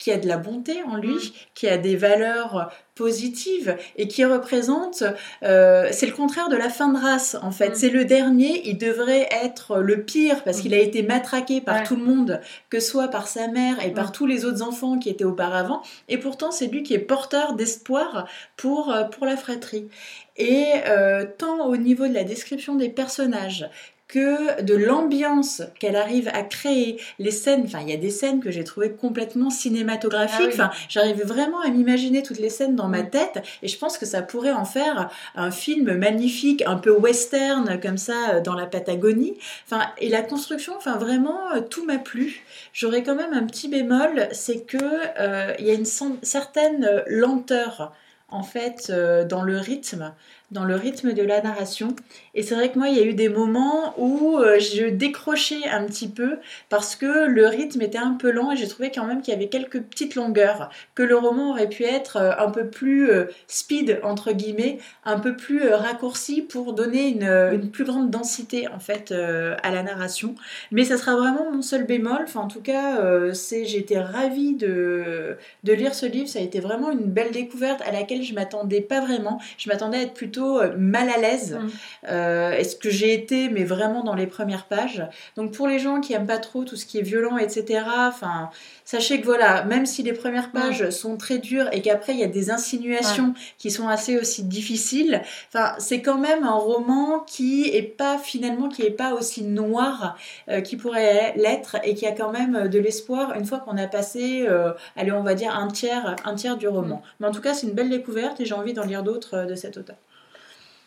qui 0.04 0.12
a 0.12 0.18
de 0.18 0.28
la 0.28 0.36
bonté 0.36 0.84
en 0.84 0.98
lui, 0.98 1.16
mm. 1.16 1.32
qui 1.54 1.70
a 1.70 1.78
des 1.78 1.96
valeurs 1.96 2.70
positive 2.94 3.78
et 3.96 4.10
qui 4.10 4.26
représente, 4.26 5.04
euh, 5.44 5.88
c'est 5.92 6.06
le 6.06 6.12
contraire 6.12 6.50
de 6.50 6.58
la 6.58 6.70
fin 6.70 6.90
de 6.90 7.00
race 7.00 7.38
en 7.42 7.52
fait. 7.52 7.70
Mm. 7.70 7.76
C'est 7.76 7.90
le 7.90 8.04
dernier, 8.04 8.68
il 8.68 8.78
devrait 8.78 9.30
être 9.32 9.78
le 9.78 10.04
pire 10.04 10.44
parce 10.44 10.60
qu'il 10.60 10.74
a 10.74 10.78
mm. 10.78 10.88
été 10.88 11.04
matraqué 11.04 11.62
par 11.62 11.84
tout 11.84 11.96
le 11.96 12.04
monde, 12.04 12.42
que 12.70 12.82
soit 12.82 13.08
par 13.08 13.28
sa 13.28 13.48
mère 13.48 13.84
et 13.84 13.92
par 13.92 14.10
mm. 14.10 14.12
tous 14.12 14.26
les 14.26 14.44
autres 14.44 14.62
enfants 14.62 15.00
qui 15.00 15.10
étaient 15.10 15.24
auparavant. 15.24 15.82
Et 16.10 16.18
pourtant, 16.18 16.52
c'est 16.52 16.68
lui 16.68 16.84
qui 16.84 16.94
est 16.94 17.00
porteur 17.00 17.54
d'espoir 17.54 18.28
pour, 18.58 18.92
euh, 18.92 19.06
pour 19.06 19.26
la 19.26 19.38
fratrie. 19.38 19.88
Et 20.36 20.66
euh, 20.88 21.26
tant 21.38 21.66
au 21.66 21.78
niveau 21.78 22.08
de 22.08 22.14
la 22.14 22.26
description 22.26 22.76
des 22.76 22.90
personnages 22.90 23.70
que 24.08 24.62
de 24.62 24.76
l'ambiance 24.76 25.62
qu'elle 25.80 25.96
arrive 25.96 26.30
à 26.34 26.44
créer, 26.44 27.00
les 27.20 27.32
scènes, 27.32 27.64
enfin 27.66 27.80
il 27.82 27.90
y 27.90 27.94
a 27.94 27.98
des 27.98 28.10
scènes 28.10 28.42
que 28.42 28.52
j'ai 28.52 28.64
trouvées 28.64 28.92
complètement 28.92 29.50
cinématographiques, 29.50 30.56
ah 30.60 30.70
enfin 30.70 30.72
j'arrive 30.90 31.24
vraiment 31.24 31.62
à 31.62 31.70
m'imaginer 31.70 32.22
toutes 32.22 32.40
les 32.40 32.50
scènes 32.50 32.76
dans 32.76 32.88
ma 32.88 33.04
mm. 33.04 33.10
tête 33.10 33.44
et 33.62 33.68
je 33.68 33.78
pense 33.78 33.98
que 33.98 34.06
ça 34.06 34.22
pourrait 34.22 34.52
en 34.52 34.66
faire 34.66 35.10
un 35.36 35.52
film 35.52 35.94
magnifique, 35.98 36.64
un 36.66 36.76
peu 36.76 36.92
western 36.92 37.80
comme 37.80 37.98
ça 37.98 38.36
euh, 38.36 38.42
dans 38.42 38.56
la 38.56 38.66
Patagonie. 38.66 39.38
Enfin 39.66 39.88
et 39.98 40.10
la 40.10 40.22
construction, 40.22 40.74
enfin 40.76 40.98
vraiment 40.98 41.52
euh, 41.56 41.62
tout 41.62 41.86
m'a 41.86 41.98
plu. 41.98 42.44
J'aurais 42.74 43.04
quand 43.04 43.16
même 43.16 43.34
un 43.34 43.46
petit 43.46 43.68
bémol, 43.68 44.28
c'est 44.32 44.62
que 44.66 44.78
euh, 45.20 45.54
il 45.60 45.66
y 45.66 45.72
a 45.72 45.74
une 45.74 45.86
certaine 45.86 47.04
lenteur 47.08 47.94
en 48.30 48.44
fait 48.44 48.92
dans 49.30 49.44
le 49.44 49.58
rythme 49.60 50.12
dans 50.52 50.64
le 50.64 50.76
rythme 50.76 51.14
de 51.14 51.24
la 51.24 51.42
narration. 51.42 51.96
Et 52.36 52.44
c'est 52.44 52.56
vrai 52.56 52.72
que 52.72 52.78
moi, 52.78 52.90
il 52.90 52.98
y 52.98 53.00
a 53.00 53.04
eu 53.04 53.14
des 53.14 53.30
moments 53.30 53.94
où 53.98 54.38
euh, 54.38 54.60
je 54.60 54.86
décrochais 54.86 55.68
un 55.68 55.86
petit 55.86 56.08
peu 56.08 56.38
parce 56.70 56.96
que 56.96 57.28
le 57.28 57.48
rythme 57.48 57.82
était 57.82 57.98
un 57.98 58.14
peu 58.14 58.32
lent 58.32 58.52
et 58.52 58.56
j'ai 58.56 58.68
trouvé 58.68 58.92
quand 58.92 59.06
même 59.06 59.22
qu'il 59.22 59.34
y 59.34 59.38
avait 59.38 59.50
quelques 59.50 59.82
petites 59.82 60.16
longueurs, 60.16 60.70
que 60.96 61.04
le 61.04 61.16
roman 61.16 61.52
aurait 61.52 61.70
pu 61.70 61.84
être 61.84 62.18
euh, 62.18 62.32
un 62.38 62.52
peu 62.52 62.68
plus 62.68 63.10
euh, 63.10 63.26
speed, 63.48 64.00
entre 64.04 64.32
guillemets, 64.32 64.78
un 65.06 65.20
peu 65.20 65.36
plus 65.36 65.68
raccourci 65.68 66.42
pour 66.42 66.74
donner 66.74 67.08
une, 67.08 67.72
plus 67.72 67.86
grande 67.86 68.12
densité 68.12 68.68
en 68.68 68.80
fait 68.80 69.12
à 69.12 69.72
la 69.72 69.84
narration. 69.84 70.36
Mais 70.72 70.86
ça 70.86 70.98
sera 70.98 71.16
vraiment 71.16 71.52
mon 71.52 71.62
seul 71.62 71.86
bémol. 71.86 72.22
Enfin, 72.24 72.42
en 72.42 72.48
tout 72.48 72.62
cas, 72.62 73.00
c'est, 73.34 73.66
j'étais 73.66 74.00
ravie 74.00 74.56
de, 74.56 75.38
de 75.64 75.74
lire 75.74 75.96
ce 75.96 76.06
livre. 76.06 76.28
Ça 76.28 76.40
a 76.40 76.42
été 76.42 76.60
vraiment 76.60 76.92
une 76.92 77.06
belle 77.06 77.32
découverte 77.32 77.82
à 77.82 77.92
laquelle 77.92 78.24
je 78.24 78.34
m'attendais 78.34 78.82
pas 78.82 79.00
vraiment. 79.02 79.40
Je 79.58 79.70
m'attendais 79.70 79.98
à 79.98 80.02
être 80.02 80.14
plutôt 80.14 80.33
euh, 80.42 80.76
mal 80.78 81.10
à 81.10 81.18
l'aise. 81.18 81.54
Mm. 81.54 81.70
Euh, 82.10 82.52
Est-ce 82.52 82.76
que 82.76 82.90
j'ai 82.90 83.14
été, 83.14 83.50
mais 83.50 83.64
vraiment 83.64 84.04
dans 84.04 84.16
les 84.16 84.28
premières 84.28 84.66
pages. 84.66 85.04
Donc 85.36 85.52
pour 85.52 85.68
les 85.68 85.80
gens 85.80 86.02
qui 86.02 86.14
aiment 86.14 86.28
pas 86.28 86.38
trop 86.38 86.64
tout 86.64 86.76
ce 86.76 86.86
qui 86.86 86.98
est 86.98 87.04
violent, 87.04 87.38
etc. 87.38 87.84
Enfin, 88.08 88.50
sachez 88.86 89.20
que 89.20 89.26
voilà, 89.26 89.64
même 89.64 89.86
si 89.86 90.04
les 90.04 90.14
premières 90.14 90.52
pages 90.52 90.90
sont 90.90 91.18
très 91.18 91.38
dures 91.38 91.68
et 91.72 91.82
qu'après 91.82 92.14
il 92.14 92.20
y 92.20 92.24
a 92.24 92.28
des 92.28 92.52
insinuations 92.52 93.34
qui 93.58 93.72
sont 93.72 93.88
assez 93.88 94.18
aussi 94.18 94.44
difficiles, 94.44 95.22
enfin 95.50 95.74
c'est 95.80 96.02
quand 96.02 96.18
même 96.18 96.44
un 96.44 96.54
roman 96.56 97.20
qui 97.20 97.70
est 97.70 97.82
pas 97.82 98.18
finalement 98.18 98.70
qui 98.70 98.84
est 98.84 98.92
pas 98.92 99.14
aussi 99.14 99.44
noir 99.44 100.18
euh, 100.50 100.62
qui 100.62 100.78
pourrait 100.78 101.34
l'être 101.36 101.78
et 101.84 101.96
qui 101.96 102.06
a 102.06 102.12
quand 102.12 102.32
même 102.32 102.68
de 102.68 102.80
l'espoir 102.80 103.34
une 103.36 103.46
fois 103.46 103.60
qu'on 103.60 103.78
a 103.78 103.88
passé, 103.88 104.46
euh, 104.48 104.74
allez 104.96 105.12
on 105.12 105.24
va 105.24 105.36
dire 105.36 105.56
un 105.56 105.68
tiers, 105.68 106.16
un 106.26 106.36
tiers 106.36 106.58
du 106.58 106.68
roman. 106.68 107.02
Mais 107.20 107.28
en 107.28 107.32
tout 107.32 107.42
cas 107.42 107.54
c'est 107.54 107.68
une 107.68 107.74
belle 107.74 107.90
découverte 107.90 108.40
et 108.40 108.46
j'ai 108.46 108.56
envie 108.56 108.74
d'en 108.74 108.84
lire 108.84 109.04
d'autres 109.04 109.46
de 109.46 109.56
cet 109.56 109.78
auteur. 109.78 109.98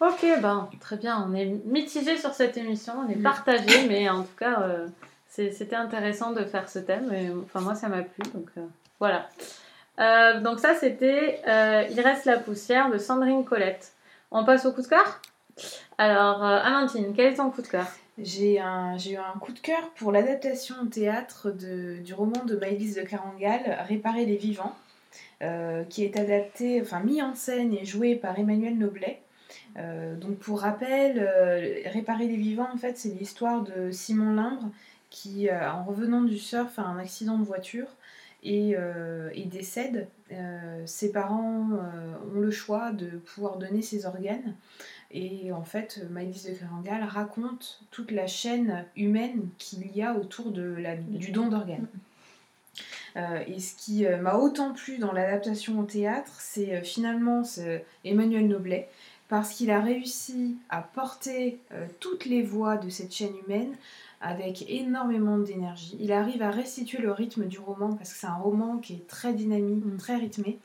Ok, 0.00 0.26
ben 0.42 0.68
très 0.80 0.96
bien. 0.96 1.26
On 1.28 1.34
est 1.34 1.46
mitigé 1.64 2.16
sur 2.18 2.34
cette 2.34 2.56
émission, 2.56 2.92
on 3.06 3.10
est 3.10 3.16
Mm. 3.16 3.22
partagé, 3.22 3.88
mais 3.88 4.08
en 4.10 4.22
tout 4.22 4.36
cas, 4.38 4.60
euh, 4.62 4.86
c'était 5.28 5.76
intéressant 5.76 6.32
de 6.32 6.44
faire 6.44 6.68
ce 6.68 6.78
thème. 6.78 7.10
Et, 7.12 7.30
enfin, 7.44 7.60
moi, 7.60 7.74
ça 7.74 7.88
m'a 7.88 8.02
plu, 8.02 8.22
donc 8.34 8.48
euh, 8.58 8.66
voilà. 9.00 9.28
Euh, 9.98 10.40
donc 10.40 10.58
ça, 10.60 10.74
c'était 10.74 11.40
Il 11.90 12.00
reste 12.00 12.26
la 12.26 12.38
poussière 12.38 12.90
de 12.90 12.98
Sandrine 12.98 13.44
Colette. 13.44 13.92
On 14.30 14.44
passe 14.44 14.66
au 14.66 14.72
coup 14.72 14.82
de 14.82 14.86
cœur? 14.86 15.20
Alors, 15.96 16.42
Amandine, 16.44 17.14
quel 17.14 17.32
est 17.32 17.36
ton 17.36 17.50
coup 17.50 17.62
de 17.62 17.66
cœur? 17.68 17.86
J'ai 18.18 18.56
eu 18.56 18.58
un 18.58 19.38
coup 19.40 19.52
de 19.52 19.58
cœur 19.58 19.80
pour 19.96 20.12
l'adaptation 20.12 20.74
au 20.82 20.86
théâtre 20.86 21.50
de- 21.50 21.98
du 22.02 22.12
roman 22.12 22.44
de 22.44 22.56
Maëlys 22.56 22.96
de 22.96 23.02
Carangal, 23.02 23.78
Réparer 23.88 24.26
les 24.26 24.36
vivants, 24.36 24.74
qui 25.88 26.04
est 26.04 26.18
adapté, 26.18 26.82
enfin 26.82 27.00
mis 27.00 27.22
en 27.22 27.34
scène 27.34 27.72
et 27.72 27.86
joué 27.86 28.14
par 28.16 28.38
Emmanuel 28.38 28.76
Noblet. 28.76 29.20
Euh, 29.78 30.16
donc 30.16 30.38
pour 30.38 30.60
rappel, 30.60 31.18
euh, 31.18 31.80
Réparer 31.86 32.26
les 32.26 32.36
vivants, 32.36 32.68
en 32.72 32.76
fait, 32.76 32.96
c'est 32.96 33.10
l'histoire 33.10 33.62
de 33.62 33.90
Simon 33.90 34.34
Limbre 34.34 34.70
qui, 35.10 35.48
euh, 35.48 35.70
en 35.70 35.84
revenant 35.84 36.22
du 36.22 36.38
surf, 36.38 36.78
a 36.78 36.82
un 36.82 36.98
accident 36.98 37.38
de 37.38 37.44
voiture 37.44 37.88
et, 38.42 38.76
décède. 39.46 40.08
Ses 40.84 41.10
parents 41.10 41.68
ont 42.34 42.38
le 42.38 42.50
choix 42.50 42.92
de 42.92 43.06
pouvoir 43.06 43.58
donner 43.58 43.82
ses 43.82 44.06
organes. 44.06 44.54
Et 45.10 45.50
en 45.52 45.64
fait, 45.64 46.04
Maëlys 46.10 46.44
de 46.44 46.52
Carangal 46.52 47.02
raconte 47.04 47.80
toute 47.90 48.10
la 48.12 48.26
chaîne 48.26 48.84
humaine 48.96 49.48
qu'il 49.58 49.90
y 49.96 50.02
a 50.02 50.14
autour 50.14 50.52
du 50.52 51.32
don 51.32 51.48
d'organes. 51.48 51.88
Et 53.16 53.58
ce 53.58 53.74
qui 53.74 54.06
m'a 54.06 54.36
autant 54.36 54.74
plu 54.74 54.98
dans 54.98 55.12
l'adaptation 55.12 55.80
au 55.80 55.84
théâtre, 55.84 56.32
c'est 56.38 56.82
finalement 56.82 57.42
Emmanuel 58.04 58.46
Noblet, 58.46 58.88
parce 59.28 59.52
qu'il 59.54 59.70
a 59.70 59.80
réussi 59.80 60.56
à 60.68 60.82
porter 60.82 61.60
euh, 61.72 61.86
toutes 62.00 62.24
les 62.26 62.42
voix 62.42 62.76
de 62.76 62.88
cette 62.88 63.12
chaîne 63.12 63.34
humaine 63.44 63.74
avec 64.20 64.64
énormément 64.70 65.36
d'énergie. 65.38 65.96
Il 66.00 66.12
arrive 66.12 66.42
à 66.42 66.50
restituer 66.50 66.98
le 66.98 67.12
rythme 67.12 67.44
du 67.46 67.58
roman, 67.58 67.94
parce 67.94 68.12
que 68.12 68.18
c'est 68.18 68.26
un 68.26 68.34
roman 68.36 68.78
qui 68.78 68.94
est 68.94 69.06
très 69.06 69.34
dynamique, 69.34 69.84
Mm. 69.84 69.96
très 69.98 70.16
rythmé. 70.16 70.58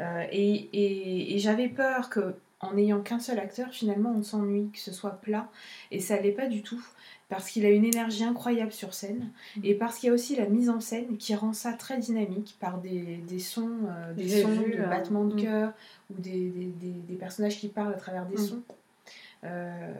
Euh, 0.00 0.24
et 0.30 0.68
et- 0.72 1.34
et 1.34 1.38
j'avais 1.38 1.68
peur 1.68 2.10
que 2.10 2.34
en 2.62 2.74
n'ayant 2.74 3.00
qu'un 3.00 3.18
seul 3.20 3.38
acteur, 3.38 3.68
finalement, 3.70 4.12
on 4.14 4.22
s'ennuie, 4.22 4.68
que 4.70 4.78
ce 4.78 4.92
soit 4.92 5.18
plat. 5.22 5.48
Et 5.90 5.98
ça 5.98 6.20
l'est 6.20 6.32
pas 6.32 6.46
du 6.46 6.62
tout, 6.62 6.84
parce 7.30 7.48
qu'il 7.48 7.64
a 7.64 7.70
une 7.70 7.84
énergie 7.86 8.24
incroyable 8.24 8.72
sur 8.72 8.92
scène, 8.92 9.30
et 9.64 9.74
parce 9.74 9.96
qu'il 9.98 10.08
y 10.08 10.10
a 10.10 10.14
aussi 10.14 10.36
la 10.36 10.46
mise 10.46 10.68
en 10.68 10.80
scène 10.80 11.16
qui 11.16 11.34
rend 11.34 11.54
ça 11.54 11.72
très 11.72 11.96
dynamique 11.98 12.56
par 12.60 12.76
des, 12.78 13.16
des 13.26 13.38
sons, 13.38 13.70
euh, 13.88 14.12
des 14.12 14.42
sons 14.42 14.48
vu, 14.48 14.72
de 14.74 14.80
euh, 14.82 14.86
battements 14.86 15.24
de 15.24 15.34
mm. 15.34 15.42
cœur, 15.42 15.72
ou 16.10 16.20
des, 16.20 16.50
des- 16.50 16.66
des- 16.66 17.00
des 17.08 17.14
personnages 17.14 17.58
qui 17.58 17.68
parlent 17.68 17.94
à 17.94 17.98
travers 17.98 18.26
des 18.26 18.34
Mm. 18.34 18.46
sons. 18.46 18.62
Euh, 19.44 19.94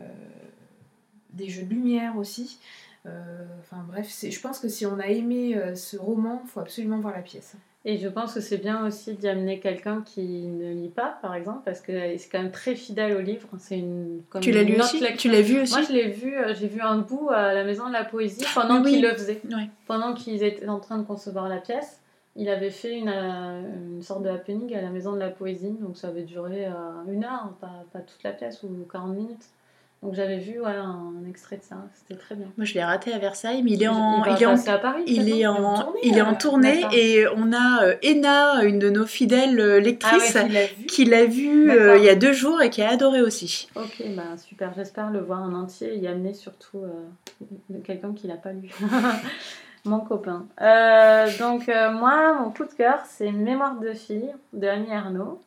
des 1.33 1.49
jeux 1.49 1.63
de 1.63 1.69
lumière 1.69 2.17
aussi. 2.17 2.59
Euh, 3.07 3.45
Enfin 3.61 3.83
bref, 3.87 4.07
je 4.29 4.39
pense 4.41 4.59
que 4.59 4.67
si 4.69 4.85
on 4.85 4.99
a 4.99 5.07
aimé 5.07 5.55
euh, 5.55 5.73
ce 5.75 5.97
roman, 5.97 6.41
il 6.43 6.49
faut 6.49 6.59
absolument 6.59 6.99
voir 6.99 7.15
la 7.15 7.21
pièce. 7.21 7.55
Et 7.83 7.97
je 7.97 8.07
pense 8.07 8.35
que 8.35 8.41
c'est 8.41 8.59
bien 8.59 8.85
aussi 8.85 9.15
d'y 9.15 9.27
amener 9.27 9.59
quelqu'un 9.59 10.03
qui 10.05 10.21
ne 10.21 10.71
lit 10.71 10.89
pas, 10.89 11.17
par 11.23 11.33
exemple, 11.33 11.61
parce 11.65 11.81
que 11.81 11.91
c'est 12.17 12.29
quand 12.31 12.37
même 12.41 12.51
très 12.51 12.75
fidèle 12.75 13.13
au 13.17 13.21
livre. 13.21 13.47
C'est 13.57 13.79
une. 13.79 14.21
comme 14.29 14.41
Tu 14.41 14.51
l'as 14.51 14.61
lu 14.61 14.79
aussi? 14.79 14.99
lecture. 14.99 15.17
Tu 15.21 15.29
l'as 15.31 15.41
vu 15.41 15.61
aussi? 15.61 15.73
Moi, 15.73 15.81
je 15.87 15.93
l'ai 15.93 16.07
vu, 16.09 16.37
euh, 16.37 16.53
j'ai 16.53 16.67
vu 16.67 16.79
un 16.81 16.99
bout 16.99 17.29
à 17.31 17.53
la 17.55 17.63
Maison 17.63 17.87
de 17.87 17.93
la 17.93 18.03
Poésie 18.05 18.45
pendant 18.53 18.83
Oui. 18.83 18.91
qu'ils 18.91 19.01
le 19.01 19.09
faisaient. 19.13 19.41
Pendant 19.87 20.13
qu'ils 20.13 20.43
étaient 20.43 20.67
en 20.67 20.79
train 20.79 20.99
de 20.99 21.03
concevoir 21.03 21.49
la 21.49 21.57
pièce, 21.57 21.99
il 22.35 22.49
avait 22.49 22.69
fait 22.69 22.95
une, 22.99 23.09
euh, 23.09 23.61
une 23.95 24.03
sorte 24.03 24.21
de 24.21 24.29
happening 24.29 24.75
à 24.75 24.81
la 24.81 24.89
Maison 24.91 25.13
de 25.13 25.19
la 25.19 25.29
Poésie. 25.29 25.75
Donc 25.81 25.97
ça 25.97 26.09
avait 26.09 26.21
duré 26.23 26.67
euh, 26.67 26.71
une 27.11 27.23
heure, 27.23 27.51
pas, 27.59 27.83
pas 27.91 27.99
toute 28.01 28.21
la 28.23 28.31
pièce, 28.31 28.61
ou 28.61 28.69
40 28.91 29.15
minutes. 29.15 29.45
Donc 30.03 30.15
j'avais 30.15 30.39
vu 30.39 30.59
ouais, 30.59 30.71
un 30.71 31.13
extrait 31.29 31.57
de 31.57 31.63
ça, 31.63 31.75
c'était 31.93 32.19
très 32.19 32.33
bien. 32.33 32.47
Moi 32.57 32.65
je 32.65 32.73
l'ai 32.73 32.83
raté 32.83 33.13
à 33.13 33.19
Versailles, 33.19 33.61
mais 33.61 33.73
il 33.73 33.83
est 33.83 33.87
en, 33.87 34.23
il 34.25 34.41
est 34.41 34.45
en 34.47 34.53
passer 34.53 34.69
à 34.69 34.79
Paris. 34.79 35.03
Il 35.05 35.29
est, 35.29 35.45
en, 35.45 35.75
tournée, 35.75 35.99
il 36.01 36.17
est 36.17 36.21
en 36.23 36.33
euh, 36.33 36.37
tournée 36.37 36.81
et 36.91 37.27
on 37.35 37.53
a 37.53 37.83
euh, 37.83 37.95
Ena, 38.01 38.63
une 38.63 38.79
de 38.79 38.89
nos 38.89 39.05
fidèles 39.05 39.59
euh, 39.59 39.77
Ah 39.77 39.79
lectrices, 39.79 40.33
ouais, 40.33 40.73
vu 40.75 40.85
qui 40.87 41.05
l'a 41.05 41.25
vu 41.25 41.69
euh, 41.69 41.97
il 41.97 42.03
y 42.03 42.09
a 42.09 42.15
deux 42.15 42.33
jours 42.33 42.63
et 42.63 42.71
qui 42.71 42.81
a 42.81 42.89
adoré 42.89 43.21
aussi. 43.21 43.69
Ok, 43.75 44.01
bah 44.15 44.37
super, 44.37 44.73
j'espère 44.75 45.11
le 45.11 45.19
voir 45.19 45.43
en 45.43 45.53
entier 45.53 45.93
et 45.93 45.97
y 45.99 46.07
amener 46.07 46.33
surtout 46.33 46.79
euh, 46.79 47.77
quelqu'un 47.83 48.13
qui 48.13 48.25
l'a 48.25 48.37
pas 48.37 48.53
lu. 48.53 48.71
Mon 49.85 49.99
copain. 49.99 50.47
Donc 51.39 51.67
moi, 51.67 52.33
mon 52.39 52.51
coup 52.51 52.65
de 52.65 52.73
cœur, 52.73 52.99
c'est 53.07 53.31
Mémoire 53.31 53.79
de 53.79 53.93
fille 53.93 54.31
de 54.53 54.67
Annie 54.67 54.93
Arnaud. 54.93 55.41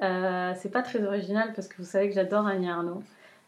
C'est 0.00 0.72
pas 0.72 0.82
très 0.82 1.04
original 1.04 1.52
parce 1.54 1.68
que 1.68 1.76
vous 1.78 1.84
savez 1.84 2.08
que 2.08 2.14
j'adore 2.16 2.44
Annie 2.48 2.68
Arnaud. 2.68 3.04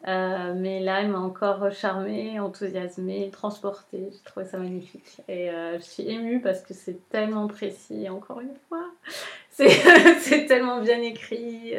Euh, 0.09 0.55
mais 0.57 0.81
là, 0.81 1.03
elle 1.03 1.09
m'a 1.09 1.19
encore 1.19 1.71
charmée, 1.73 2.41
enthousiasmée, 2.41 3.31
transportée. 3.31 4.09
J'ai 4.13 4.23
trouvé 4.25 4.47
ça 4.47 4.57
magnifique. 4.59 5.21
Et 5.29 5.51
euh, 5.51 5.79
je 5.79 5.85
suis 5.85 6.09
émue 6.09 6.41
parce 6.41 6.63
que 6.63 6.73
c'est 6.73 7.09
tellement 7.11 7.47
précis, 7.49 8.09
encore 8.09 8.41
une 8.41 8.55
fois. 8.69 8.85
C'est 10.21 10.47
tellement 10.47 10.81
bien 10.81 11.03
écrit. 11.03 11.75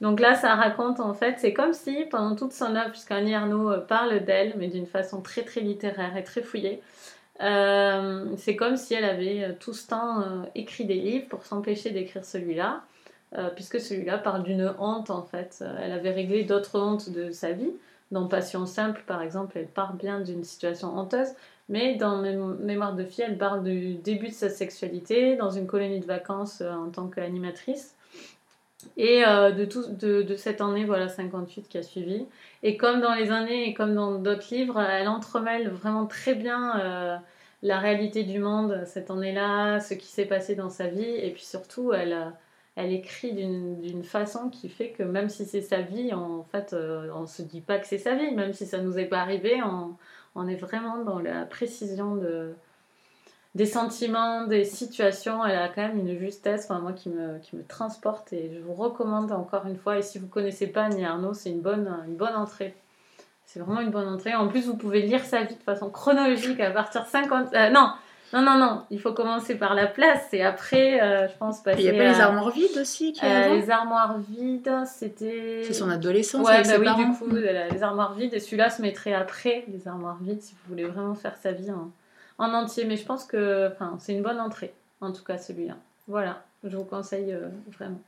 Donc 0.00 0.18
là, 0.18 0.34
ça 0.34 0.56
raconte 0.56 0.98
en 0.98 1.14
fait, 1.14 1.38
c'est 1.38 1.52
comme 1.52 1.74
si 1.74 2.04
pendant 2.10 2.34
toute 2.34 2.52
son 2.52 2.74
œuvre, 2.74 2.90
puisqu'Annie 2.90 3.34
Arnaud 3.34 3.70
euh, 3.70 3.78
parle 3.78 4.24
d'elle, 4.24 4.54
mais 4.56 4.66
d'une 4.66 4.86
façon 4.86 5.20
très 5.20 5.42
très 5.42 5.60
littéraire 5.60 6.16
et 6.16 6.24
très 6.24 6.42
fouillée, 6.42 6.82
c'est 7.38 8.56
comme 8.56 8.76
si 8.76 8.94
elle 8.94 9.04
avait 9.04 9.56
tout 9.60 9.72
ce 9.72 9.88
temps 9.88 10.24
écrit 10.54 10.84
des 10.84 10.96
livres 10.96 11.28
pour 11.28 11.46
s'empêcher 11.46 11.90
d'écrire 11.90 12.24
celui-là, 12.24 12.82
puisque 13.54 13.80
celui-là 13.80 14.18
parle 14.18 14.42
d'une 14.42 14.72
honte 14.78 15.10
en 15.10 15.22
fait. 15.22 15.58
Euh, 15.62 15.76
Elle 15.82 15.92
avait 15.92 16.10
réglé 16.12 16.44
d'autres 16.44 16.78
hontes 16.80 17.10
de 17.10 17.30
sa 17.30 17.52
vie. 17.52 17.70
Dans 18.10 18.26
Passion 18.26 18.66
simple, 18.66 19.02
par 19.06 19.22
exemple, 19.22 19.56
elle 19.56 19.68
parle 19.68 19.96
bien 19.96 20.20
d'une 20.20 20.42
situation 20.42 20.98
honteuse, 20.98 21.28
mais 21.68 21.94
dans 21.94 22.20
Mém- 22.20 22.58
Mémoire 22.58 22.94
de 22.96 23.04
fille, 23.04 23.24
elle 23.26 23.38
parle 23.38 23.62
du 23.62 23.94
début 23.94 24.28
de 24.28 24.34
sa 24.34 24.48
sexualité 24.50 25.36
dans 25.36 25.50
une 25.50 25.66
colonie 25.68 26.00
de 26.00 26.06
vacances 26.06 26.60
euh, 26.60 26.72
en 26.72 26.90
tant 26.90 27.06
qu'animatrice 27.06 27.94
et 28.96 29.24
euh, 29.26 29.50
de, 29.52 29.64
tout, 29.64 29.84
de, 29.88 30.34
cette 30.36 30.60
année 30.60 30.84
voilà 30.84 31.08
58 31.08 31.68
qui 31.68 31.78
a 31.78 31.82
suivi. 31.82 32.26
Et 32.62 32.76
comme 32.76 33.00
dans 33.00 33.14
les 33.14 33.30
années 33.30 33.68
et 33.68 33.74
comme 33.74 33.94
dans 33.94 34.12
d'autres 34.18 34.52
livres, 34.54 34.80
elle 34.80 35.08
entremêle 35.08 35.68
vraiment 35.68 36.06
très 36.06 36.34
bien 36.34 36.80
euh, 36.80 37.16
la 37.62 37.78
réalité 37.78 38.24
du 38.24 38.38
monde 38.38 38.82
cette 38.86 39.10
année-là, 39.10 39.80
ce 39.80 39.94
qui 39.94 40.06
s'est 40.06 40.24
passé 40.26 40.54
dans 40.54 40.70
sa 40.70 40.86
vie, 40.88 41.04
et 41.04 41.30
puis 41.30 41.44
surtout 41.44 41.92
elle, 41.92 42.12
euh, 42.12 42.30
elle 42.76 42.92
écrit 42.92 43.32
d'une 43.32 44.04
façon 44.04 44.48
qui 44.48 44.68
fait 44.68 44.90
que 44.90 45.02
même 45.02 45.28
si 45.28 45.44
c'est 45.44 45.60
sa 45.60 45.82
vie, 45.82 46.12
en 46.14 46.44
fait, 46.44 46.72
euh, 46.72 47.10
on 47.14 47.26
se 47.26 47.42
dit 47.42 47.60
pas 47.60 47.78
que 47.78 47.86
c'est 47.86 47.98
sa 47.98 48.14
vie, 48.14 48.32
même 48.32 48.52
si 48.52 48.66
ça 48.66 48.78
nous 48.78 48.98
est 48.98 49.06
pas 49.06 49.20
arrivé, 49.20 49.60
on, 49.62 49.96
on 50.34 50.48
est 50.48 50.56
vraiment 50.56 51.04
dans 51.04 51.18
la 51.18 51.44
précision 51.44 52.16
de 52.16 52.54
des 53.56 53.66
sentiments, 53.66 54.46
des 54.46 54.64
situations, 54.64 55.44
elle 55.44 55.58
a 55.58 55.68
quand 55.68 55.82
même 55.82 55.98
une 55.98 56.16
justesse, 56.16 56.66
enfin, 56.66 56.78
moi 56.78 56.92
qui 56.92 57.08
me, 57.08 57.38
qui 57.40 57.56
me 57.56 57.64
transporte 57.64 58.32
et 58.32 58.48
je 58.54 58.60
vous 58.60 58.74
recommande 58.74 59.32
encore 59.32 59.66
une 59.66 59.76
fois, 59.76 59.98
et 59.98 60.02
si 60.02 60.20
vous 60.20 60.28
connaissez 60.28 60.68
pas 60.68 60.84
Annie 60.84 61.04
Arnaud, 61.04 61.34
c'est 61.34 61.50
une 61.50 61.60
bonne, 61.60 61.92
une 62.06 62.14
bonne 62.14 62.36
entrée. 62.36 62.76
C'est 63.46 63.58
vraiment 63.58 63.80
une 63.80 63.90
bonne 63.90 64.06
entrée. 64.06 64.32
En 64.36 64.46
plus, 64.46 64.66
vous 64.66 64.76
pouvez 64.76 65.02
lire 65.02 65.24
sa 65.24 65.42
vie 65.42 65.56
de 65.56 65.62
façon 65.64 65.90
chronologique 65.90 66.60
à 66.60 66.70
partir 66.70 67.02
de 67.02 67.08
50... 67.08 67.52
euh, 67.52 67.70
non, 67.70 67.90
non, 68.32 68.42
non, 68.42 68.58
non, 68.58 68.84
il 68.90 69.00
faut 69.00 69.12
commencer 69.12 69.56
par 69.56 69.74
la 69.74 69.88
place 69.88 70.28
et 70.32 70.42
après, 70.42 71.02
euh, 71.02 71.26
je 71.26 71.36
pense, 71.36 71.60
passer 71.62 71.80
Il 71.80 71.84
y 71.84 71.88
a 71.88 71.92
pas 71.92 72.12
les 72.12 72.20
armoires 72.20 72.50
vides 72.50 72.78
aussi 72.80 73.12
qui 73.12 73.24
euh, 73.24 73.56
les 73.56 73.70
armoires 73.70 74.18
vides, 74.18 74.72
c'était... 74.86 75.62
C'est 75.64 75.72
son 75.72 75.90
adolescence 75.90 76.46
Ouais, 76.46 76.54
avec 76.54 76.66
bah 76.66 76.72
ses 76.74 76.78
oui, 76.78 76.84
parents. 76.84 77.08
du 77.08 77.18
coup, 77.18 77.26
euh, 77.34 77.68
les 77.68 77.82
armoires 77.82 78.14
vides. 78.14 78.32
Et 78.32 78.38
celui-là 78.38 78.70
se 78.70 78.82
mettrait 78.82 79.14
après 79.14 79.64
les 79.66 79.88
armoires 79.88 80.18
vides 80.20 80.40
si 80.42 80.52
vous 80.52 80.68
voulez 80.68 80.84
vraiment 80.84 81.16
faire 81.16 81.34
sa 81.42 81.50
vie 81.50 81.72
en, 81.72 81.90
en 82.38 82.54
entier. 82.54 82.84
Mais 82.84 82.96
je 82.96 83.04
pense 83.04 83.24
que 83.24 83.70
c'est 83.98 84.12
une 84.12 84.22
bonne 84.22 84.38
entrée, 84.40 84.72
en 85.00 85.10
tout 85.12 85.24
cas 85.24 85.36
celui-là. 85.36 85.74
Voilà, 86.06 86.44
je 86.62 86.76
vous 86.76 86.84
conseille 86.84 87.32
euh, 87.32 87.48
vraiment. 87.76 88.00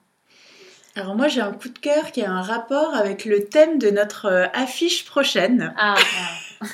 Alors 0.95 1.17
moi 1.17 1.27
j'ai 1.27 1.41
un 1.41 1.53
coup 1.53 1.69
de 1.71 1.79
cœur 1.79 2.13
qui 2.13 2.23
a 2.23 2.31
un 2.31 2.43
rapport 2.43 2.95
avec 2.95 3.25
le 3.25 3.45
thème 3.47 3.79
de 3.79 3.91
notre 3.91 4.49
affiche 4.55 5.05
prochaine. 5.05 5.75
Ah, 5.79 5.97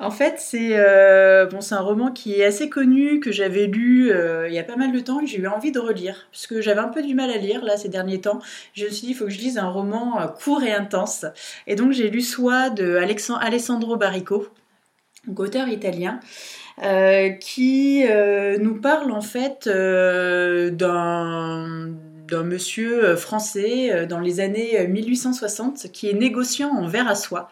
En 0.00 0.10
fait, 0.10 0.36
c'est 0.38 0.70
euh, 0.72 1.46
bon, 1.46 1.60
un 1.70 1.80
roman 1.80 2.10
qui 2.10 2.40
est 2.40 2.44
assez 2.44 2.68
connu, 2.68 3.20
que 3.20 3.32
j'avais 3.32 3.66
lu 3.66 4.10
euh, 4.10 4.48
il 4.48 4.54
y 4.54 4.58
a 4.58 4.64
pas 4.64 4.76
mal 4.76 4.92
de 4.92 5.00
temps 5.00 5.20
et 5.20 5.24
que 5.24 5.30
j'ai 5.30 5.38
eu 5.38 5.46
envie 5.46 5.72
de 5.72 5.78
relire. 5.78 6.26
Parce 6.30 6.46
que 6.46 6.60
j'avais 6.60 6.80
un 6.80 6.88
peu 6.88 7.02
du 7.02 7.14
mal 7.14 7.30
à 7.30 7.36
lire 7.36 7.64
là 7.64 7.76
ces 7.76 7.88
derniers 7.88 8.20
temps. 8.20 8.40
Je 8.74 8.84
me 8.84 8.90
suis 8.90 9.06
dit, 9.06 9.12
il 9.12 9.14
faut 9.14 9.24
que 9.24 9.30
je 9.30 9.38
lise 9.38 9.58
un 9.58 9.68
roman 9.68 10.20
euh, 10.20 10.26
court 10.26 10.62
et 10.62 10.72
intense. 10.72 11.26
Et 11.66 11.74
donc 11.74 11.92
j'ai 11.92 12.10
lu 12.10 12.20
Soi 12.20 12.70
de 12.70 12.96
Alessandro 12.96 13.96
Barrico, 13.96 14.48
auteur 15.36 15.68
italien. 15.68 16.20
qui 17.40 18.04
nous 18.60 18.80
parle 18.80 19.12
en 19.12 19.20
fait 19.20 19.68
d'un 19.68 21.94
monsieur 22.42 23.04
euh, 23.04 23.16
français 23.16 23.92
euh, 23.92 24.06
dans 24.06 24.20
les 24.20 24.40
années 24.40 24.86
1860 24.86 25.84
euh, 25.84 25.88
qui 25.88 26.08
est 26.08 26.14
négociant 26.14 26.70
en 26.70 26.86
verre 26.86 27.08
à 27.08 27.14
soie. 27.14 27.50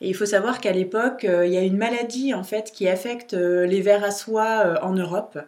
Et 0.00 0.08
il 0.08 0.14
faut 0.14 0.26
savoir 0.26 0.60
qu'à 0.60 0.72
l'époque, 0.72 1.24
il 1.24 1.52
y 1.52 1.56
a 1.56 1.62
une 1.62 1.76
maladie 1.76 2.34
en 2.34 2.42
fait 2.42 2.72
qui 2.72 2.88
affecte 2.88 3.34
les 3.34 3.80
verres 3.80 4.04
à 4.04 4.10
soie 4.10 4.80
en 4.82 4.92
Europe. 4.94 5.38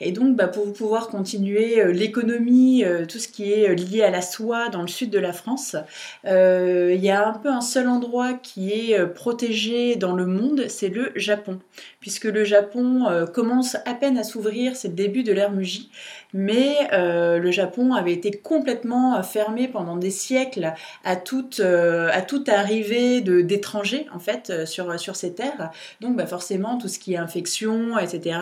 Et 0.00 0.12
donc, 0.12 0.36
bah, 0.36 0.48
pour 0.48 0.70
pouvoir 0.72 1.08
continuer 1.08 1.92
l'économie, 1.92 2.84
tout 3.08 3.18
ce 3.18 3.28
qui 3.28 3.50
est 3.50 3.74
lié 3.74 4.02
à 4.02 4.10
la 4.10 4.20
soie 4.20 4.68
dans 4.68 4.82
le 4.82 4.88
sud 4.88 5.08
de 5.08 5.18
la 5.18 5.32
France, 5.32 5.76
il 6.24 7.00
y 7.00 7.10
a 7.10 7.26
un 7.26 7.32
peu 7.32 7.48
un 7.48 7.62
seul 7.62 7.88
endroit 7.88 8.34
qui 8.34 8.72
est 8.72 9.06
protégé 9.06 9.96
dans 9.96 10.14
le 10.14 10.26
monde, 10.26 10.66
c'est 10.68 10.90
le 10.90 11.10
Japon. 11.16 11.58
Puisque 12.00 12.24
le 12.24 12.44
Japon 12.44 13.26
commence 13.32 13.76
à 13.86 13.94
peine 13.94 14.18
à 14.18 14.24
s'ouvrir, 14.24 14.76
c'est 14.76 14.88
le 14.88 14.94
début 14.94 15.22
de 15.22 15.32
l'ère 15.32 15.50
Muji, 15.50 15.90
mais 16.34 16.88
le 16.92 17.50
Japon 17.50 17.94
avait 17.94 18.12
été 18.12 18.30
complètement 18.32 19.16
euh, 19.16 19.22
fermé 19.22 19.68
pendant 19.68 19.96
des 19.96 20.10
siècles 20.10 20.72
à 21.04 21.16
toute, 21.16 21.60
euh, 21.60 22.08
à 22.12 22.22
toute 22.22 22.48
arrivée 22.48 23.20
d'étrangers 23.20 24.06
en 24.14 24.18
fait 24.18 24.50
euh, 24.50 24.66
sur, 24.66 24.98
sur 25.00 25.16
ces 25.16 25.34
terres. 25.34 25.70
Donc 26.00 26.16
bah, 26.16 26.26
forcément 26.26 26.78
tout 26.78 26.88
ce 26.88 26.98
qui 26.98 27.14
est 27.14 27.16
infection, 27.16 27.98
etc., 27.98 28.38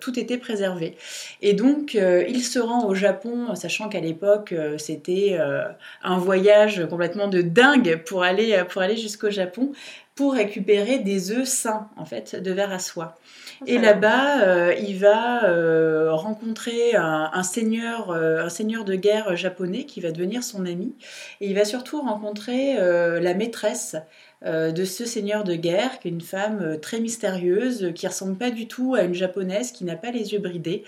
tout 0.00 0.18
était 0.18 0.38
préservé. 0.38 0.96
Et 1.42 1.54
donc 1.54 1.94
il 1.94 2.42
se 2.42 2.58
rend 2.58 2.86
au 2.86 2.94
Japon, 2.94 3.54
sachant 3.54 3.88
qu'à 3.88 4.00
l'époque 4.00 4.54
c'était 4.78 5.38
un 6.02 6.18
voyage 6.18 6.86
complètement 6.88 7.28
de 7.28 7.42
dingue 7.42 8.02
pour 8.06 8.22
aller, 8.22 8.62
pour 8.68 8.82
aller 8.82 8.96
jusqu'au 8.96 9.30
Japon 9.30 9.72
pour 10.16 10.32
récupérer 10.32 10.98
des 10.98 11.30
œufs 11.30 11.46
sains 11.46 11.88
en 11.96 12.06
fait 12.06 12.34
de 12.34 12.50
verre 12.50 12.72
à 12.72 12.78
soie. 12.78 13.16
Et 13.66 13.78
là-bas, 13.78 14.42
euh, 14.42 14.74
il 14.78 14.98
va 14.98 15.44
euh, 15.44 16.12
rencontrer 16.12 16.94
un, 16.94 17.42
seigneur, 17.42 18.10
euh, 18.10 18.44
un 18.44 18.48
seigneur 18.48 18.84
de 18.84 18.94
guerre 18.94 19.36
japonais 19.36 19.84
qui 19.84 20.00
va 20.00 20.10
devenir 20.10 20.42
son 20.42 20.66
ami. 20.66 20.94
Et 21.40 21.48
il 21.48 21.54
va 21.54 21.64
surtout 21.64 22.00
rencontrer 22.00 22.76
la 22.76 23.34
maîtresse 23.34 23.96
de 24.44 24.84
ce 24.84 25.04
seigneur 25.04 25.44
de 25.44 25.54
guerre, 25.54 25.98
qui 25.98 26.08
est 26.08 26.10
une 26.10 26.20
femme 26.20 26.78
très 26.80 27.00
mystérieuse, 27.00 27.92
qui 27.94 28.06
ressemble 28.06 28.36
pas 28.36 28.50
du 28.50 28.68
tout 28.68 28.94
à 28.94 29.02
une 29.02 29.14
japonaise, 29.14 29.72
qui 29.72 29.84
n'a 29.84 29.96
pas 29.96 30.10
les 30.10 30.32
yeux 30.32 30.38
bridés. 30.38 30.84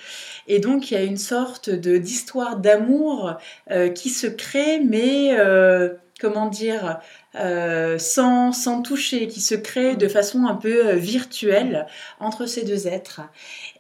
Et 0.47 0.59
donc 0.59 0.91
il 0.91 0.95
y 0.95 0.97
a 0.97 1.03
une 1.03 1.17
sorte 1.17 1.71
de 1.71 1.99
d'histoire 1.99 2.57
d'amour 2.57 3.37
qui 3.95 4.11
se 4.11 4.27
crée, 4.27 4.81
mais 4.81 5.37
comment 6.21 6.47
dire, 6.47 7.01
euh, 7.35 7.99
sans, 7.99 8.53
sans 8.53 8.81
toucher, 8.81 9.29
qui 9.29 9.43
se 9.43 9.55
crée 9.55 9.97
de 9.97 10.09
façon 10.09 10.47
un 10.47 10.55
peu 10.55 10.89
euh, 10.89 10.95
virtuelle 10.95 11.87
entre 12.21 12.47
ces 12.47 12.65
deux 12.65 12.89
êtres. 12.89 13.21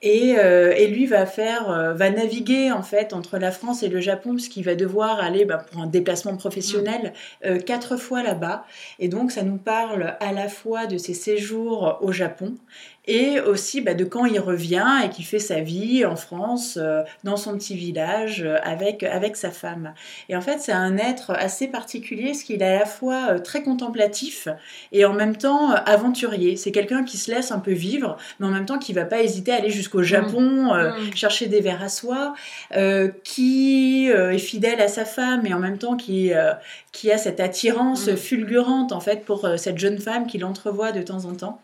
Et, 0.03 0.37
euh, 0.39 0.75
et 0.77 0.87
lui 0.87 1.07
va 1.07 1.25
faire, 1.25 1.95
va 1.97 2.11
naviguer 2.11 2.71
en 2.71 2.83
fait 2.83 3.13
entre 3.13 3.39
la 3.39 3.51
France 3.51 3.83
et 3.83 3.89
le 3.89 4.01
Japon, 4.01 4.35
puisqu'il 4.35 4.65
va 4.65 4.75
devoir 4.75 5.21
aller 5.21 5.47
bah, 5.47 5.57
pour 5.57 5.81
un 5.81 5.87
déplacement 5.87 6.37
professionnel 6.37 7.15
quatre 7.67 7.97
fois 7.97 8.23
là-bas. 8.23 8.65
Et 9.01 9.09
donc 9.09 9.33
ça 9.33 9.43
nous 9.43 9.57
parle 9.57 10.17
à 10.21 10.33
la 10.33 10.49
fois 10.49 10.87
de 10.87 10.99
ses 10.99 11.15
séjours 11.15 11.99
au 12.01 12.13
Japon 12.13 12.55
et 13.07 13.41
aussi 13.41 13.81
bah, 13.81 13.95
de 13.95 14.05
quand 14.05 14.27
il 14.27 14.39
revient 14.39 14.87
et 15.05 15.09
qu'il 15.09 15.25
fait 15.25 15.39
sa 15.39 15.61
vie 15.61 16.05
en 16.05 16.15
France, 16.15 16.79
dans 17.25 17.37
son 17.37 17.57
petit 17.57 17.75
village, 17.75 18.47
avec, 18.63 19.03
avec 19.03 19.37
sa 19.37 19.51
femme. 19.51 19.95
Et 20.29 20.37
en 20.37 20.43
fait, 20.43 20.59
c'est 20.61 20.73
un 20.73 20.97
être 20.99 21.33
assez 21.33 21.67
particulier, 21.69 22.27
parce 22.27 22.43
qu'il 22.43 22.63
est 22.63 22.67
à 22.67 22.79
la 22.81 22.87
fois 22.87 23.38
très 23.43 23.63
contemplatif 23.63 24.49
et 24.93 25.05
en 25.05 25.13
même 25.13 25.37
temps 25.37 25.71
aventurier. 25.71 26.57
C'est 26.57 26.73
quelqu'un 26.73 27.05
qui 27.05 27.17
se 27.17 27.31
laisse 27.31 27.51
un 27.53 27.59
peu 27.59 27.73
vivre, 27.73 28.17
mais 28.39 28.47
en 28.47 28.51
même 28.51 28.67
temps 28.67 28.79
qui 28.79 28.93
va 28.93 29.05
pas 29.05 29.21
hésiter 29.21 29.53
à 29.53 29.57
aller 29.57 29.71
jusqu'au 29.71 30.03
Japon, 30.03 30.75
euh, 30.75 30.91
mm. 30.91 31.15
chercher 31.15 31.47
des 31.47 31.61
verres 31.61 31.83
à 31.83 31.89
soie, 31.89 32.35
euh, 32.77 33.09
qui 33.25 34.11
euh, 34.11 34.33
est 34.33 34.39
fidèle 34.39 34.81
à 34.81 34.89
sa 34.89 35.05
femme 35.05 35.47
et 35.47 35.55
en 35.55 35.59
même 35.59 35.79
temps 35.79 35.97
qui, 35.97 36.33
qui 36.93 37.13
a 37.13 37.19
cette 37.19 37.41
attirance 37.41 38.09
mm. 38.09 38.17
fulgurante 38.17 38.93
en 38.93 39.01
fait 39.01 39.25
pour 39.25 39.49
cette 39.57 39.79
jeune 39.79 39.99
femme 39.99 40.27
qu'il 40.27 40.45
entrevoit 40.45 40.93
de 40.93 41.03
temps 41.03 41.25
en 41.25 41.35
temps. 41.35 41.61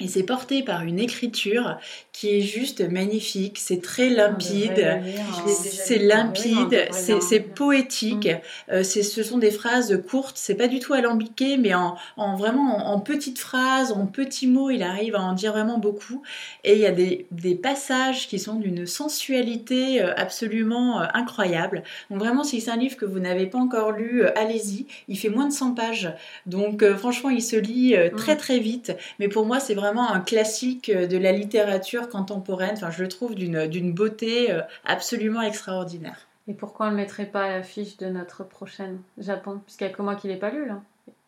Et 0.00 0.08
c'est 0.08 0.22
porté 0.22 0.62
par 0.62 0.82
une 0.82 0.98
écriture 0.98 1.78
qui 2.12 2.36
est 2.36 2.40
juste 2.40 2.80
magnifique, 2.80 3.58
c'est 3.58 3.82
très 3.82 4.08
limpide, 4.08 4.78
hein. 4.78 5.02
c'est 5.46 5.98
limpide, 5.98 6.88
c'est 6.90 7.40
poétique, 7.40 8.26
mm. 8.26 8.72
euh, 8.72 8.82
ce 8.82 9.22
sont 9.22 9.38
des 9.38 9.50
phrases 9.50 10.02
courtes, 10.08 10.36
c'est 10.36 10.54
pas 10.54 10.68
du 10.68 10.80
tout 10.80 10.94
alambiqué, 10.94 11.58
mais 11.58 11.74
en, 11.74 11.96
en 12.16 12.36
vraiment 12.36 12.92
en, 12.92 13.00
petites 13.00 13.38
phrases, 13.38 13.92
en 13.92 14.06
petits 14.06 14.46
mots, 14.46 14.70
il 14.70 14.82
arrive 14.82 15.16
à 15.16 15.20
en 15.20 15.34
dire 15.34 15.52
vraiment 15.52 15.78
beaucoup. 15.78 16.22
Et 16.64 16.74
il 16.74 16.78
y 16.78 16.86
a 16.86 16.92
des, 16.92 17.26
des 17.30 17.54
passages 17.54 18.26
qui 18.28 18.38
sont 18.38 18.54
d'une 18.54 18.86
sensualité 18.86 20.02
euh, 20.02 20.14
absolument 20.16 21.00
euh, 21.00 21.06
incroyable. 21.12 21.82
Donc 22.10 22.20
vraiment, 22.20 22.44
si 22.44 22.60
c'est 22.60 22.70
un 22.70 22.76
livre 22.76 22.96
que 22.96 23.04
vous 23.04 23.18
n'avez 23.18 23.46
pas 23.46 23.58
encore 23.58 23.92
lu, 23.92 24.24
allez-y. 24.36 24.86
Il 25.08 25.18
fait 25.18 25.28
moins 25.28 25.46
de 25.46 25.52
100 25.52 25.74
pages, 25.74 26.12
donc 26.46 26.84
franchement, 26.96 27.30
il 27.30 27.42
se 27.42 27.56
lit 27.56 27.94
très 28.16 28.34
mm. 28.34 28.38
très 28.38 28.58
vite. 28.58 28.96
Mais 29.18 29.28
pour 29.28 29.44
moi, 29.44 29.60
c'est 29.60 29.74
vraiment 29.74 29.89
un 29.98 30.20
classique 30.20 30.90
euh, 30.90 31.06
de 31.06 31.18
la 31.18 31.32
littérature 31.32 32.08
contemporaine. 32.08 32.72
Enfin, 32.74 32.90
je 32.90 33.02
le 33.02 33.08
trouve 33.08 33.34
d'une 33.34 33.92
beauté 33.92 34.52
euh, 34.52 34.62
absolument 34.84 35.42
extraordinaire. 35.42 36.26
Et 36.48 36.54
pourquoi 36.54 36.86
on 36.86 36.90
ne 36.90 36.94
le 36.94 37.02
mettrait 37.02 37.26
pas 37.26 37.44
à 37.44 37.48
l'affiche 37.48 37.96
de 37.98 38.06
notre 38.06 38.44
prochaine 38.44 39.00
Japon? 39.18 39.60
Puisqu'il 39.64 39.86
n'y 39.86 39.92
a 39.92 39.96
que 39.96 40.02
moi 40.02 40.14
qui 40.14 40.26
ne 40.26 40.32
l'ai 40.32 40.38
pas 40.38 40.50
lu 40.50 40.66
là. 40.66 40.80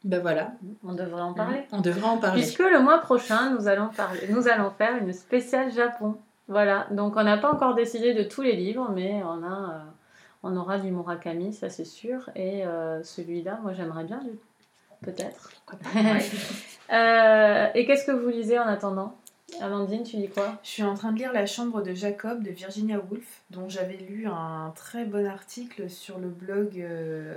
Ben 0.05 0.21
voilà. 0.21 0.53
On 0.85 0.95
devrait 0.95 1.23
en 1.23 1.33
parler. 1.33 1.63
On 1.71 1.81
devrait 1.81 2.09
en 2.09 2.19
parler. 2.19 2.43
Puisque 2.43 2.59
le 2.59 2.81
mois 2.81 2.99
prochain, 2.99 3.51
nous 3.51 3.69
allons, 3.69 3.89
parler, 3.89 4.21
nous 4.31 4.49
allons 4.49 4.71
faire 4.71 4.97
une 4.97 5.13
spéciale 5.13 5.73
Japon. 5.73 6.17
Voilà. 6.49 6.89
Donc 6.91 7.17
on 7.17 7.23
n'a 7.23 7.39
pas 7.39 7.53
encore 7.53 7.75
décidé 7.75 8.15
de 8.15 8.25
tous 8.25 8.43
les 8.43 8.57
livres, 8.57 8.91
mais 8.93 9.23
on, 9.23 9.45
a, 9.45 9.75
euh, 9.75 9.79
on 10.43 10.57
aura 10.57 10.79
du 10.79 10.91
Murakami, 10.91 11.53
ça 11.53 11.69
c'est 11.69 11.85
sûr. 11.85 12.31
Et 12.35 12.65
celui-là, 13.05 13.61
moi 13.63 13.75
j'aimerais 13.75 14.05
bien 14.05 14.21
peut-être. 15.03 15.51
Euh, 16.93 17.69
et 17.75 17.87
qu'est-ce 17.87 18.05
que 18.05 18.13
vous 18.13 18.29
lisez 18.29 18.59
en 18.59 18.67
attendant? 18.67 19.17
Amandine, 19.61 20.03
tu 20.03 20.17
lis 20.17 20.29
quoi? 20.29 20.59
Je 20.63 20.69
suis 20.69 20.83
en 20.83 20.95
train 20.95 21.13
de 21.13 21.19
lire 21.19 21.33
La 21.33 21.47
chambre 21.47 21.83
de 21.83 21.93
Jacob 21.95 22.43
de 22.43 22.51
Virginia 22.51 22.99
Woolf, 22.99 23.43
dont 23.51 23.69
j'avais 23.69 23.97
lu 23.97 24.27
un 24.27 24.73
très 24.75 25.05
bon 25.05 25.27
article 25.27 25.91
sur 25.91 26.19
le 26.19 26.29
blog, 26.29 26.81
euh, 26.81 27.35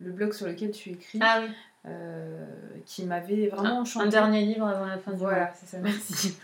le 0.00 0.10
blog 0.10 0.32
sur 0.32 0.46
lequel 0.46 0.70
tu 0.70 0.90
écris. 0.90 1.18
Ah 1.22 1.40
oui. 1.42 1.50
Euh, 1.86 2.46
qui 2.86 3.04
m'avait 3.04 3.48
vraiment 3.48 3.80
enchanté. 3.80 4.06
Un 4.06 4.08
dernier 4.08 4.46
livre 4.46 4.66
avant 4.66 4.86
la 4.86 4.96
fin 4.96 5.12
du 5.12 5.18
mois. 5.18 5.30
Voilà, 5.30 5.52
c'est 5.54 5.66
ça, 5.66 5.78
merci. 5.78 6.34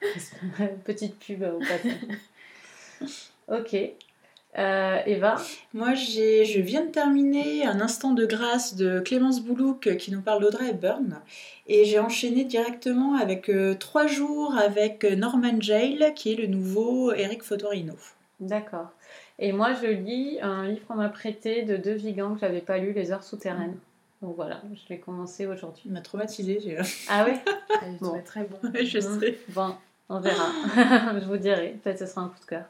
Petite 0.84 1.18
pub 1.18 1.42
au 1.42 1.60
passage. 1.60 2.00
ok. 3.48 3.76
Euh, 4.56 4.98
Eva 5.06 5.36
Moi, 5.72 5.94
je 5.94 6.60
viens 6.60 6.84
de 6.84 6.90
terminer 6.90 7.66
Un 7.66 7.80
instant 7.80 8.12
de 8.12 8.24
grâce 8.24 8.76
de 8.76 9.00
Clémence 9.00 9.42
Boulouk 9.42 9.96
qui 9.96 10.12
nous 10.12 10.20
parle 10.20 10.42
d'Audrey 10.42 10.70
Hepburn. 10.70 11.20
Et 11.66 11.84
j'ai 11.84 11.98
enchaîné 11.98 12.44
directement 12.44 13.14
avec 13.14 13.48
euh, 13.48 13.74
trois 13.74 14.06
jours 14.06 14.54
avec 14.56 15.04
Norman 15.04 15.60
Jail, 15.60 16.12
qui 16.14 16.32
est 16.32 16.36
le 16.36 16.46
nouveau 16.46 17.12
Eric 17.12 17.42
Fotorino. 17.42 17.94
D'accord. 18.40 18.90
Et 19.38 19.52
moi, 19.52 19.72
je 19.74 19.86
lis 19.86 20.38
un 20.40 20.68
livre 20.68 20.86
qu'on 20.86 20.94
m'a 20.94 21.08
prêté 21.08 21.62
de 21.62 21.76
De 21.76 21.90
Vigan 21.90 22.34
que 22.34 22.40
j'avais 22.40 22.60
pas 22.60 22.78
lu, 22.78 22.92
Les 22.92 23.10
Heures 23.10 23.24
souterraines. 23.24 23.76
Donc 24.22 24.36
voilà, 24.36 24.62
je 24.72 24.88
l'ai 24.88 24.98
commencé 24.98 25.46
aujourd'hui. 25.46 25.82
Il 25.86 25.92
m'a 25.92 26.00
traumatisé. 26.00 26.78
Ah 27.10 27.24
ouais 27.26 27.40
bon. 28.00 28.22
très 28.24 28.44
bon. 28.44 28.56
je 28.82 29.00
sais. 29.00 29.38
Bon, 29.50 29.74
on 30.08 30.20
verra. 30.20 30.46
je 31.20 31.26
vous 31.26 31.36
dirai. 31.36 31.78
Peut-être 31.82 31.98
ce 31.98 32.06
sera 32.06 32.22
un 32.22 32.28
coup 32.28 32.40
de 32.40 32.46
cœur. 32.46 32.64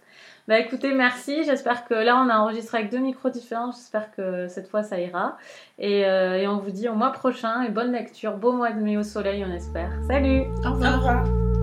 Bah 0.46 0.58
écoutez, 0.58 0.92
merci. 0.92 1.42
J'espère 1.44 1.86
que 1.86 1.94
là, 1.94 2.16
on 2.16 2.28
a 2.28 2.36
enregistré 2.36 2.78
avec 2.78 2.90
deux 2.90 2.98
micros 2.98 3.30
différents. 3.30 3.72
J'espère 3.72 4.10
que 4.12 4.46
cette 4.48 4.68
fois, 4.68 4.82
ça 4.82 5.00
ira. 5.00 5.38
Et, 5.78 6.04
euh, 6.04 6.36
et, 6.36 6.46
on 6.46 6.58
vous 6.58 6.70
dit 6.70 6.88
au 6.88 6.94
mois 6.94 7.12
prochain 7.12 7.62
et 7.62 7.70
bonne 7.70 7.92
lecture. 7.92 8.36
Beau 8.36 8.52
mois 8.52 8.70
de 8.70 8.80
mai 8.80 8.98
au 8.98 9.02
soleil, 9.02 9.44
on 9.48 9.52
espère. 9.52 9.90
Salut 10.06 10.42
Au 10.64 10.72
revoir. 10.72 10.94
Au 10.94 10.96
revoir. 10.98 11.53